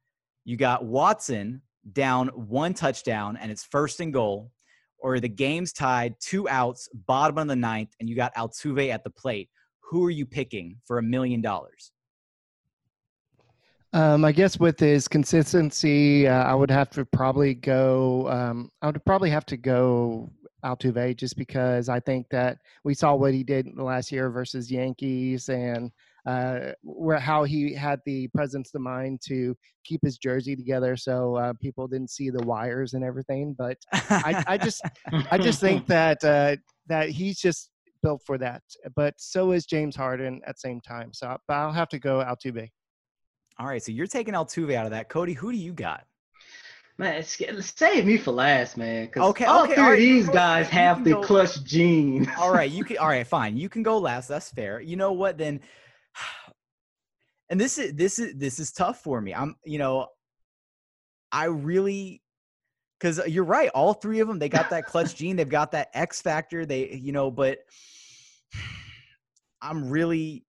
You 0.45 0.57
got 0.57 0.85
Watson 0.85 1.63
down 1.93 2.29
one 2.29 2.75
touchdown 2.75 3.37
and 3.37 3.51
it's 3.51 3.65
first 3.65 4.01
and 4.01 4.13
goal. 4.13 4.53
Or 4.99 5.19
the 5.19 5.29
game's 5.29 5.73
tied, 5.73 6.15
two 6.21 6.49
outs, 6.49 6.89
bottom 6.95 7.37
of 7.37 7.49
the 7.49 7.57
ninth, 7.57 7.91
and 7.99 8.09
you 8.09 8.15
got 8.15 8.33
Altuve 8.37 8.89
at 8.89 9.03
the 9.03 9.11
plate. 9.11 9.51
Who 9.91 10.05
are 10.05 10.11
you 10.11 10.27
picking 10.27 10.77
for 10.87 10.99
a 10.99 11.03
million 11.03 11.41
dollars? 11.41 11.93
Um, 13.95 14.25
I 14.25 14.33
guess 14.33 14.59
with 14.59 14.81
his 14.81 15.07
consistency, 15.07 16.27
uh, 16.27 16.45
I 16.45 16.55
would 16.55 16.71
have 16.71 16.89
to 16.91 17.05
probably 17.05 17.53
go. 17.55 18.29
Um, 18.31 18.71
I 18.81 18.87
would 18.87 19.05
probably 19.05 19.29
have 19.29 19.45
to 19.47 19.59
go 19.59 20.31
Altuve 20.65 21.15
just 21.17 21.37
because 21.37 21.91
I 21.91 22.01
think 22.01 22.27
that 22.31 22.59
we 22.85 22.95
saw 22.95 23.15
what 23.15 23.35
he 23.35 23.43
did 23.43 23.69
last 23.77 24.11
year 24.11 24.31
versus 24.31 24.71
Yankees 24.71 25.51
and 25.51 25.91
uh, 26.25 26.73
where 26.83 27.19
how 27.19 27.45
he 27.45 27.75
had 27.75 28.01
the 28.07 28.29
presence 28.29 28.71
of 28.75 28.81
mind 28.81 29.21
to 29.27 29.57
keep 29.85 30.01
his 30.03 30.19
jersey 30.19 30.55
together 30.55 30.97
so 30.97 31.35
uh, 31.37 31.53
people 31.61 31.89
didn't 31.89 32.11
see 32.11 32.31
the 32.31 32.45
wires 32.45 32.95
and 32.95 33.05
everything. 33.05 33.55
But 33.59 33.77
I, 33.93 34.43
I 34.47 34.59
just 34.59 34.81
I 35.31 35.37
just 35.37 35.61
think 35.61 35.87
that 35.89 36.23
uh, 36.25 36.57
that 36.87 37.11
he's 37.11 37.41
just 37.41 37.72
built 38.03 38.23
for 38.25 38.39
that. 38.39 38.63
But 38.95 39.15
so 39.19 39.53
is 39.53 39.67
James 39.67 39.97
Harden 39.97 40.41
at 40.47 40.59
same 40.59 40.81
time. 40.81 41.13
So 41.13 41.37
but 41.49 41.55
I'll 41.55 41.73
have 41.73 41.89
to 41.91 41.99
go 41.99 42.19
Altuve. 42.19 42.69
All 43.59 43.67
right, 43.67 43.83
so 43.83 43.93
you're 43.93 44.07
taking 44.07 44.35
Altuve 44.35 44.75
out 44.75 44.87
of 44.87 44.93
that. 44.93 45.09
Coty, 45.09 45.37
who 45.37 45.53
do 45.53 45.59
you 45.59 45.73
got? 45.73 46.05
Man, 46.99 47.23
save 47.23 48.05
me 48.05 48.19
for 48.19 48.33
last, 48.33 48.77
man. 48.77 49.09
Okay, 49.17 49.45
all 49.45 49.65
okay, 49.65 49.75
three 49.75 49.83
all 49.83 49.91
right, 49.91 49.95
of 49.95 49.99
these 49.99 50.29
guys 50.29 50.69
have 50.69 51.05
the 51.05 51.13
go, 51.13 51.23
clutch 51.23 51.63
gene. 51.65 52.31
all 52.39 52.53
right, 52.53 52.71
you 52.71 52.85
can. 52.85 52.99
All 52.99 53.09
right, 53.09 53.27
fine. 53.27 53.57
You 53.57 53.69
can 53.69 53.83
go 53.83 53.99
last. 53.99 54.29
That's 54.29 54.51
fair. 54.51 54.81
You 54.81 54.97
know 54.97 55.13
what? 55.13 55.39
Then, 55.39 55.61
and 57.51 57.61
this 57.61 57.79
is 57.79 57.95
this 57.95 58.19
is 58.19 58.35
this 58.37 58.59
is 58.59 58.73
tough 58.73 59.03
for 59.03 59.21
me. 59.21 59.35
I'm, 59.35 59.57
you 59.65 59.79
know, 59.79 60.09
I 61.33 61.47
really, 61.47 62.23
because 63.01 63.21
uh, 63.21 63.25
you're 63.25 63.45
right. 63.45 63.71
All 63.71 63.95
three 63.95 64.21
of 64.21 64.29
them, 64.29 64.39
they 64.39 64.51
got 64.51 64.71
that 64.71 64.85
clutch 64.85 65.17
gene. 65.17 65.37
They've 65.37 65.49
got 65.49 65.73
that 65.73 65.89
X 65.95 66.21
factor. 66.21 66.67
They, 66.67 66.93
you 66.93 67.13
know, 67.13 67.31
but 67.31 67.59
I'm 69.63 69.89
really 69.89 70.45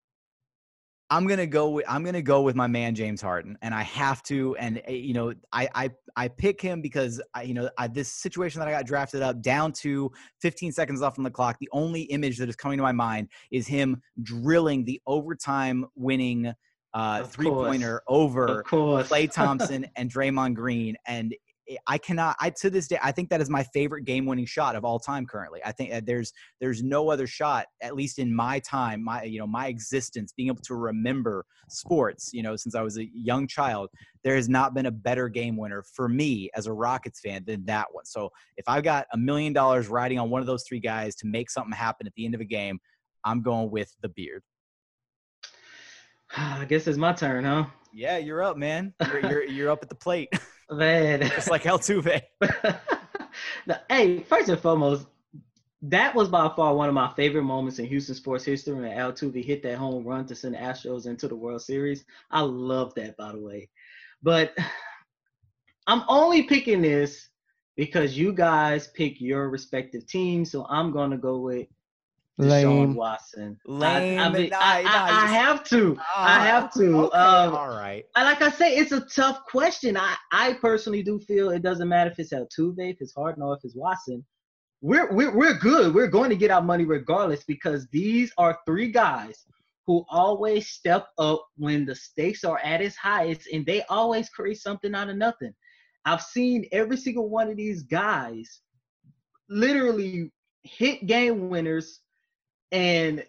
I'm 1.12 1.26
gonna 1.26 1.46
go 1.46 1.68
with 1.68 1.84
I'm 1.86 2.05
gonna 2.05 2.22
go 2.22 2.40
with 2.40 2.57
my 2.57 2.66
man 2.66 2.94
James 2.94 3.20
Harden, 3.20 3.59
and 3.61 3.74
I 3.74 3.82
have 3.82 4.22
to. 4.24 4.57
And 4.57 4.80
eh, 4.86 4.92
you 4.92 5.12
know, 5.12 5.34
I 5.53 5.68
I 5.74 5.90
I 6.16 6.28
pick 6.28 6.59
him 6.59 6.80
because 6.80 7.20
I 7.34 7.42
you 7.42 7.53
know 7.53 7.68
I, 7.76 7.86
this 7.88 8.11
situation 8.11 8.61
that 8.61 8.68
I 8.68 8.70
got 8.70 8.86
drafted 8.86 9.20
up 9.20 9.42
down 9.42 9.72
to 9.82 10.11
15 10.40 10.72
seconds 10.72 11.03
left 11.03 11.18
on 11.18 11.24
the 11.24 11.30
clock. 11.30 11.59
The 11.61 11.68
only 11.70 12.05
image 12.05 12.38
that 12.38 12.48
is 12.48 12.57
coming 12.57 12.78
to 12.78 12.82
my 12.82 12.92
mind 12.92 13.28
is 13.50 13.66
him 13.66 14.00
drilling 14.22 14.86
the 14.86 15.03
overtime 15.07 15.84
winning 15.96 16.50
uh, 16.94 17.24
three 17.24 17.50
pointer 17.50 18.00
over 18.09 18.62
Klay 18.62 19.30
Thompson 19.32 19.84
and 19.96 20.11
Draymond 20.11 20.55
Green, 20.55 20.96
and 21.07 21.34
I 21.87 21.99
cannot. 21.99 22.37
I 22.41 22.51
to 22.51 22.71
this 22.71 22.89
day, 22.89 22.99
I 23.03 23.13
think 23.13 23.31
that 23.31 23.41
is 23.41 23.49
my 23.49 23.63
favorite 23.63 24.05
game-winning 24.05 24.47
shot 24.47 24.77
of 24.77 24.85
all 24.85 24.99
time. 24.99 25.27
Currently, 25.27 25.61
I 25.65 25.73
think 25.73 25.91
that 25.91 26.07
there's 26.07 26.33
there's 26.61 26.83
no 26.83 27.11
other 27.11 27.27
shot, 27.27 27.67
at 27.81 27.95
least 27.95 28.19
in 28.19 28.35
my 28.35 28.59
time, 28.61 29.03
my 29.03 29.23
you 29.23 29.39
know 29.39 29.47
my 29.47 29.69
existence, 29.69 30.33
being 30.37 30.49
able 30.49 30.63
to 30.63 30.75
remember 30.75 31.45
sports, 31.69 32.31
you 32.33 32.43
know, 32.43 32.57
since 32.57 32.75
I 32.75 32.83
was 32.83 32.99
a 32.99 33.09
young 33.15 33.47
child, 33.47 33.91
there 34.25 34.37
has 34.37 34.49
not 34.49 34.75
been 34.75 34.87
a 34.87 34.91
better 34.91 35.29
game 35.29 35.57
winner 35.57 35.83
for 35.83 36.09
me 36.09 36.51
as 36.55 36.67
a 36.67 36.73
Rockets 36.73 37.21
fan 37.21 37.45
than 37.47 37.65
that 37.67 37.87
one. 37.93 38.05
So 38.05 38.31
if 38.57 38.65
I've 38.69 38.85
got 38.85 39.07
a 39.13 39.17
million 39.17 39.53
dollars 39.53 39.89
riding 39.89 40.19
on 40.19 40.31
one 40.31 40.41
of 40.41 40.47
those 40.47 40.65
three 40.67 40.81
guys 40.81 41.15
to 41.17 41.27
make 41.27 41.51
something 41.51 41.73
happen 41.73 42.07
at 42.07 42.15
the 42.15 42.25
end 42.25 42.35
of 42.35 42.41
a 42.41 42.47
game, 42.47 42.81
I'm 43.25 43.43
going 43.43 43.71
with 43.71 43.95
the 44.03 44.09
beard. 44.09 44.43
I 46.37 46.65
guess 46.65 46.87
it's 46.87 46.99
my 46.99 47.13
turn, 47.13 47.45
huh? 47.45 47.67
Yeah, 47.93 48.19
you're 48.19 48.43
up, 48.43 48.57
man. 48.57 48.95
You're 49.07 49.21
you're, 49.21 49.45
you're 49.45 49.71
up 49.71 49.83
at 49.83 49.89
the 49.89 49.95
plate. 49.95 50.33
Man. 50.77 51.23
It's 51.23 51.49
like 51.49 51.64
Altuve. 51.64 52.23
hey, 53.89 54.18
first 54.20 54.49
and 54.49 54.61
foremost, 54.61 55.07
that 55.83 56.14
was 56.14 56.29
by 56.29 56.49
far 56.55 56.75
one 56.75 56.89
of 56.89 56.95
my 56.95 57.12
favorite 57.14 57.43
moments 57.43 57.79
in 57.79 57.87
Houston 57.87 58.14
sports 58.14 58.45
history 58.45 58.75
when 58.75 58.85
Altuve 58.85 59.45
hit 59.45 59.62
that 59.64 59.79
home 59.79 60.05
run 60.05 60.27
to 60.27 60.35
send 60.35 60.55
the 60.55 60.59
Astros 60.59 61.07
into 61.07 61.29
the 61.29 61.37
World 61.37 61.62
Series. 61.62 62.05
I 62.31 62.41
love 62.41 62.95
that, 62.95 63.16
by 63.16 63.33
the 63.33 63.41
way. 63.41 63.68
But 64.23 64.57
I'm 65.87 66.03
only 66.09 66.45
picking 66.45 66.83
this 66.83 67.29
because 67.77 68.16
you 68.16 68.33
guys 68.33 68.89
pick 68.89 69.20
your 69.20 69.49
respective 69.49 70.07
teams. 70.07 70.53
So 70.53 70.66
I'm 70.68 70.93
going 70.93 71.11
to 71.11 71.16
go 71.16 71.39
with 71.39 71.66
Deshaun 72.41 72.95
Watson. 72.95 73.59
Lame. 73.66 74.18
I, 74.18 74.24
I, 74.24 74.28
mean, 74.30 74.53
I, 74.55 74.83
I, 74.83 75.24
I 75.24 75.26
have 75.26 75.64
to. 75.64 75.97
I 75.99 76.03
ah, 76.16 76.41
have 76.41 76.72
to. 76.74 77.05
Okay, 77.05 77.16
um, 77.16 77.55
all 77.55 77.68
right. 77.68 78.05
Like 78.16 78.43
I 78.43 78.51
say, 78.51 78.76
it's 78.76 78.93
a 78.93 79.01
tough 79.01 79.45
question. 79.47 79.97
I, 79.97 80.16
I 80.33 80.55
personally 80.55 81.03
do 81.03 81.20
feel 81.20 81.51
it 81.51 81.62
doesn't 81.62 81.89
matter 81.89 82.11
if 82.11 82.18
it's 82.18 82.33
Altuve, 82.33 82.91
if 82.91 82.97
it's 83.01 83.14
Harden, 83.14 83.43
or 83.43 83.55
if 83.55 83.61
it's 83.64 83.76
Watson. 83.76 84.24
We're, 84.80 85.12
we're, 85.12 85.37
we're 85.37 85.55
good. 85.55 85.95
We're 85.95 86.09
going 86.09 86.30
to 86.30 86.37
get 86.37 86.51
our 86.51 86.62
money 86.62 86.85
regardless 86.85 87.45
because 87.45 87.87
these 87.93 88.33
are 88.39 88.59
three 88.66 88.91
guys 88.91 89.45
who 89.87 90.05
always 90.09 90.68
step 90.68 91.07
up 91.18 91.47
when 91.57 91.85
the 91.85 91.95
stakes 91.95 92.45
are 92.45 92.59
at 92.64 92.80
its 92.80 92.97
highest 92.97 93.49
and 93.53 93.64
they 93.66 93.83
always 93.85 94.28
create 94.28 94.59
something 94.59 94.95
out 94.95 95.09
of 95.09 95.16
nothing. 95.16 95.53
I've 96.05 96.22
seen 96.22 96.66
every 96.72 96.97
single 96.97 97.28
one 97.28 97.49
of 97.49 97.57
these 97.57 97.83
guys 97.83 98.61
literally 99.49 100.33
hit 100.62 101.07
game 101.07 101.49
winners 101.49 102.01
and 102.73 103.25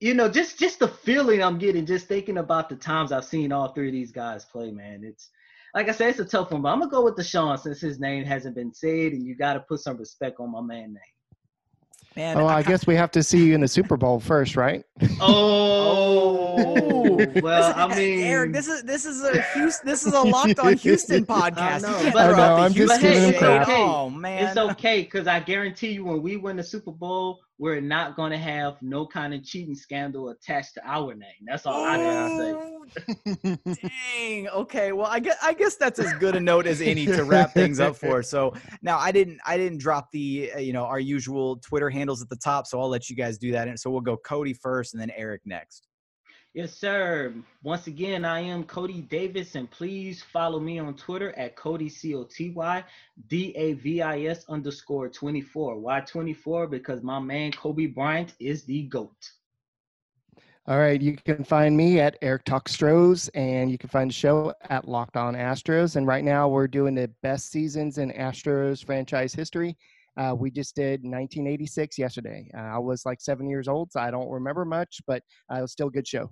you 0.00 0.14
know, 0.14 0.28
just 0.28 0.58
just 0.58 0.80
the 0.80 0.88
feeling 0.88 1.42
I'm 1.42 1.58
getting 1.58 1.86
just 1.86 2.08
thinking 2.08 2.38
about 2.38 2.68
the 2.68 2.76
times 2.76 3.12
I've 3.12 3.24
seen 3.24 3.52
all 3.52 3.68
three 3.72 3.88
of 3.88 3.92
these 3.92 4.10
guys 4.10 4.44
play, 4.44 4.72
man. 4.72 5.04
It's 5.04 5.30
like 5.74 5.88
I 5.88 5.92
said, 5.92 6.10
it's 6.10 6.18
a 6.18 6.24
tough 6.24 6.50
one, 6.50 6.62
but 6.62 6.70
I'm 6.70 6.80
gonna 6.80 6.90
go 6.90 7.04
with 7.04 7.16
Deshaun 7.16 7.58
since 7.58 7.80
his 7.80 8.00
name 8.00 8.24
hasn't 8.24 8.56
been 8.56 8.72
said, 8.72 9.12
and 9.12 9.24
you 9.24 9.36
got 9.36 9.54
to 9.54 9.60
put 9.60 9.80
some 9.80 9.96
respect 9.96 10.40
on 10.40 10.50
my 10.50 10.60
man 10.60 10.94
name. 10.94 11.02
Man, 12.16 12.36
oh, 12.36 12.46
I, 12.46 12.58
I 12.58 12.62
guess 12.62 12.86
we 12.86 12.94
have 12.94 13.10
to 13.12 13.24
see 13.24 13.44
you 13.44 13.54
in 13.54 13.60
the 13.60 13.68
Super 13.68 13.96
Bowl 13.96 14.20
first, 14.20 14.56
right? 14.56 14.84
Oh, 16.56 17.16
well, 17.42 17.74
I 17.76 17.96
mean, 17.96 18.20
Eric, 18.20 18.52
this 18.52 18.68
is 18.68 18.82
this 18.84 19.04
is 19.04 19.24
a 19.24 19.42
Houston, 19.54 19.88
this 19.88 20.06
is 20.06 20.12
a 20.12 20.20
locked 20.20 20.58
on 20.60 20.76
Houston 20.78 21.26
podcast. 21.26 21.84
I 21.84 22.02
know, 22.02 22.10
but, 22.12 22.34
I 22.34 22.36
know, 22.36 22.54
I'm 22.56 22.72
just 22.72 23.00
kidding. 23.00 23.34
Okay. 23.34 23.64
Oh 23.68 24.10
man, 24.10 24.44
it's 24.44 24.56
okay 24.56 25.02
because 25.02 25.26
I 25.26 25.40
guarantee 25.40 25.92
you, 25.92 26.04
when 26.04 26.22
we 26.22 26.36
win 26.36 26.56
the 26.56 26.62
Super 26.62 26.92
Bowl, 26.92 27.40
we're 27.58 27.80
not 27.80 28.16
going 28.16 28.32
to 28.32 28.38
have 28.38 28.76
no 28.82 29.06
kind 29.06 29.32
of 29.32 29.44
cheating 29.44 29.74
scandal 29.74 30.30
attached 30.30 30.74
to 30.74 30.82
our 30.84 31.14
name. 31.14 31.30
That's 31.46 31.66
all 31.66 31.84
I 31.84 31.96
gotta 31.96 32.78
say. 33.36 33.58
Dang. 34.18 34.48
Okay. 34.48 34.92
Well, 34.92 35.06
I 35.06 35.20
guess 35.20 35.36
I 35.42 35.54
guess 35.54 35.76
that's 35.76 36.00
as 36.00 36.12
good 36.14 36.34
a 36.34 36.40
note 36.40 36.66
as 36.66 36.80
any 36.80 37.06
to 37.06 37.22
wrap 37.24 37.52
things 37.54 37.78
up 37.78 37.96
for. 37.96 38.22
So 38.22 38.54
now 38.82 38.98
I 38.98 39.12
didn't 39.12 39.38
I 39.46 39.56
didn't 39.56 39.78
drop 39.78 40.10
the 40.10 40.50
uh, 40.56 40.58
you 40.58 40.72
know 40.72 40.84
our 40.84 41.00
usual 41.00 41.56
Twitter 41.58 41.90
handles 41.90 42.22
at 42.22 42.28
the 42.28 42.36
top, 42.36 42.66
so 42.66 42.80
I'll 42.80 42.88
let 42.88 43.08
you 43.08 43.16
guys 43.16 43.38
do 43.38 43.52
that. 43.52 43.68
And 43.68 43.78
so 43.78 43.90
we'll 43.90 44.00
go 44.00 44.16
Coty 44.16 44.56
first, 44.56 44.94
and 44.94 45.00
then 45.00 45.12
Eric 45.16 45.42
next. 45.44 45.86
Yes, 46.54 46.72
sir. 46.72 47.34
Once 47.64 47.88
again, 47.88 48.24
I 48.24 48.38
am 48.38 48.62
Coty 48.62 49.08
Davis, 49.08 49.56
and 49.56 49.68
please 49.68 50.22
follow 50.22 50.60
me 50.60 50.78
on 50.78 50.94
Twitter 50.94 51.36
at 51.36 51.56
Coty 51.56 51.90
C 51.90 52.14
O 52.14 52.22
T 52.22 52.50
Y 52.50 52.84
D 53.26 53.52
A 53.56 53.72
V 53.72 54.00
I 54.00 54.20
S 54.26 54.44
underscore 54.48 55.08
24. 55.08 55.80
Why 55.80 55.98
24? 55.98 56.68
Because 56.68 57.02
my 57.02 57.18
man 57.18 57.50
Kobe 57.50 57.86
Bryant 57.86 58.34
is 58.38 58.62
the 58.62 58.84
GOAT. 58.84 59.32
All 60.68 60.78
right, 60.78 61.02
you 61.02 61.16
can 61.16 61.42
find 61.42 61.76
me 61.76 61.98
at 61.98 62.16
Eric 62.22 62.44
Talk 62.44 62.68
Stros, 62.68 63.26
and 63.34 63.68
you 63.68 63.76
can 63.76 63.90
find 63.90 64.08
the 64.08 64.14
show 64.14 64.54
at 64.70 64.86
Locked 64.86 65.16
On 65.16 65.34
Astros. 65.34 65.96
And 65.96 66.06
right 66.06 66.22
now, 66.22 66.46
we're 66.46 66.68
doing 66.68 66.94
the 66.94 67.10
best 67.20 67.50
seasons 67.50 67.98
in 67.98 68.12
Astros 68.12 68.86
franchise 68.86 69.34
history. 69.34 69.76
Uh, 70.16 70.36
we 70.38 70.52
just 70.52 70.76
did 70.76 71.00
1986 71.02 71.98
yesterday. 71.98 72.48
Uh, 72.56 72.60
I 72.60 72.78
was 72.78 73.04
like 73.04 73.20
seven 73.20 73.48
years 73.48 73.66
old, 73.66 73.90
so 73.90 73.98
I 73.98 74.12
don't 74.12 74.30
remember 74.30 74.64
much, 74.64 75.00
but 75.08 75.24
uh, 75.52 75.58
it 75.58 75.62
was 75.62 75.72
still 75.72 75.88
a 75.88 75.90
good 75.90 76.06
show. 76.06 76.30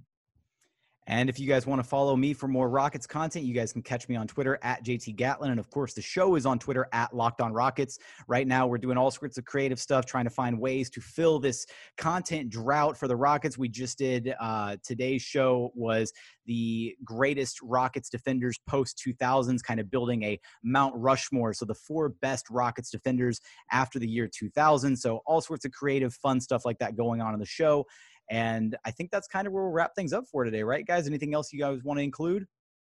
And 1.06 1.28
if 1.28 1.40
you 1.40 1.48
guys 1.48 1.66
want 1.66 1.82
to 1.82 1.88
follow 1.88 2.14
me 2.14 2.32
for 2.32 2.46
more 2.46 2.68
Rockets 2.68 3.06
content, 3.06 3.44
you 3.44 3.54
guys 3.54 3.72
can 3.72 3.82
catch 3.82 4.08
me 4.08 4.14
on 4.14 4.28
Twitter 4.28 4.58
at 4.62 4.84
JT 4.84 5.16
Gatlin. 5.16 5.50
And 5.50 5.58
of 5.58 5.68
course, 5.68 5.94
the 5.94 6.02
show 6.02 6.36
is 6.36 6.46
on 6.46 6.58
Twitter 6.60 6.88
at 6.92 7.14
Locked 7.14 7.40
On 7.40 7.52
Rockets. 7.52 7.98
Right 8.28 8.46
now, 8.46 8.68
we're 8.68 8.78
doing 8.78 8.96
all 8.96 9.10
sorts 9.10 9.36
of 9.36 9.44
creative 9.44 9.80
stuff, 9.80 10.06
trying 10.06 10.24
to 10.24 10.30
find 10.30 10.60
ways 10.60 10.90
to 10.90 11.00
fill 11.00 11.40
this 11.40 11.66
content 11.98 12.50
drought 12.50 12.96
for 12.96 13.08
the 13.08 13.16
Rockets. 13.16 13.58
We 13.58 13.68
just 13.68 13.98
did 13.98 14.32
uh, 14.40 14.76
today's 14.84 15.22
show 15.22 15.72
was 15.74 16.12
the 16.46 16.96
greatest 17.04 17.60
Rockets 17.62 18.08
defenders 18.08 18.58
post 18.68 19.02
2000s, 19.04 19.62
kind 19.62 19.80
of 19.80 19.90
building 19.90 20.22
a 20.22 20.40
Mount 20.62 20.94
Rushmore. 20.96 21.52
So 21.52 21.64
the 21.64 21.74
four 21.74 22.10
best 22.10 22.48
Rockets 22.48 22.90
defenders 22.90 23.40
after 23.70 23.98
the 23.98 24.08
year 24.08 24.28
2000. 24.28 24.96
So 24.96 25.20
all 25.26 25.40
sorts 25.40 25.64
of 25.64 25.72
creative, 25.72 26.14
fun 26.14 26.40
stuff 26.40 26.64
like 26.64 26.78
that 26.78 26.96
going 26.96 27.20
on 27.20 27.34
in 27.34 27.40
the 27.40 27.46
show. 27.46 27.86
And 28.30 28.76
I 28.84 28.90
think 28.90 29.10
that's 29.10 29.28
kind 29.28 29.46
of 29.46 29.52
where 29.52 29.64
we'll 29.64 29.72
wrap 29.72 29.94
things 29.94 30.12
up 30.12 30.24
for 30.30 30.44
today, 30.44 30.62
right, 30.62 30.86
guys? 30.86 31.06
Anything 31.06 31.34
else 31.34 31.52
you 31.52 31.58
guys 31.58 31.82
want 31.82 31.98
to 31.98 32.04
include? 32.04 32.46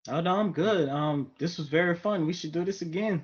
Oh 0.09 0.19
no, 0.19 0.35
I'm 0.35 0.51
good. 0.51 0.89
Um, 0.89 1.31
this 1.37 1.57
was 1.57 1.67
very 1.67 1.95
fun. 1.95 2.25
We 2.25 2.33
should 2.33 2.51
do 2.51 2.63
this 2.63 2.81
again. 2.81 3.23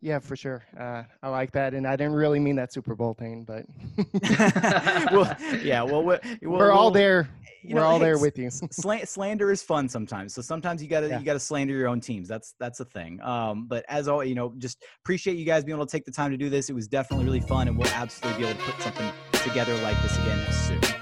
Yeah, 0.00 0.18
for 0.18 0.34
sure. 0.34 0.64
Uh, 0.78 1.04
I 1.22 1.28
like 1.28 1.52
that, 1.52 1.74
and 1.74 1.86
I 1.86 1.94
didn't 1.94 2.14
really 2.14 2.40
mean 2.40 2.56
that 2.56 2.72
Super 2.72 2.96
Bowl 2.96 3.14
thing, 3.14 3.44
but 3.44 3.66
well, 5.12 5.36
yeah, 5.62 5.82
well, 5.82 6.02
we're, 6.02 6.20
we're 6.42 6.72
all 6.72 6.90
there. 6.90 7.28
we're 7.64 7.76
know, 7.76 7.86
all 7.86 7.98
hey, 7.98 8.06
there 8.06 8.18
with 8.18 8.36
you. 8.36 8.50
slander 8.72 9.52
is 9.52 9.62
fun 9.62 9.88
sometimes, 9.88 10.34
so 10.34 10.42
sometimes 10.42 10.82
you 10.82 10.88
gotta 10.88 11.08
yeah. 11.08 11.20
you 11.20 11.24
gotta 11.24 11.38
slander 11.38 11.72
your 11.72 11.86
own 11.86 12.00
teams. 12.00 12.26
That's 12.26 12.54
that's 12.58 12.80
a 12.80 12.84
thing. 12.84 13.20
Um, 13.22 13.66
but 13.68 13.84
as 13.88 14.08
always, 14.08 14.28
you 14.28 14.34
know, 14.34 14.52
just 14.58 14.84
appreciate 15.04 15.36
you 15.36 15.44
guys 15.44 15.62
being 15.62 15.76
able 15.76 15.86
to 15.86 15.92
take 15.92 16.04
the 16.04 16.12
time 16.12 16.32
to 16.32 16.36
do 16.36 16.50
this. 16.50 16.68
It 16.68 16.74
was 16.74 16.88
definitely 16.88 17.24
really 17.24 17.40
fun, 17.40 17.68
and 17.68 17.78
we'll 17.78 17.88
absolutely 17.88 18.42
be 18.42 18.48
able 18.48 18.58
to 18.58 18.66
put 18.72 18.82
something 18.82 19.12
together 19.44 19.76
like 19.82 20.00
this 20.02 20.18
again 20.18 20.52
soon. 20.52 21.01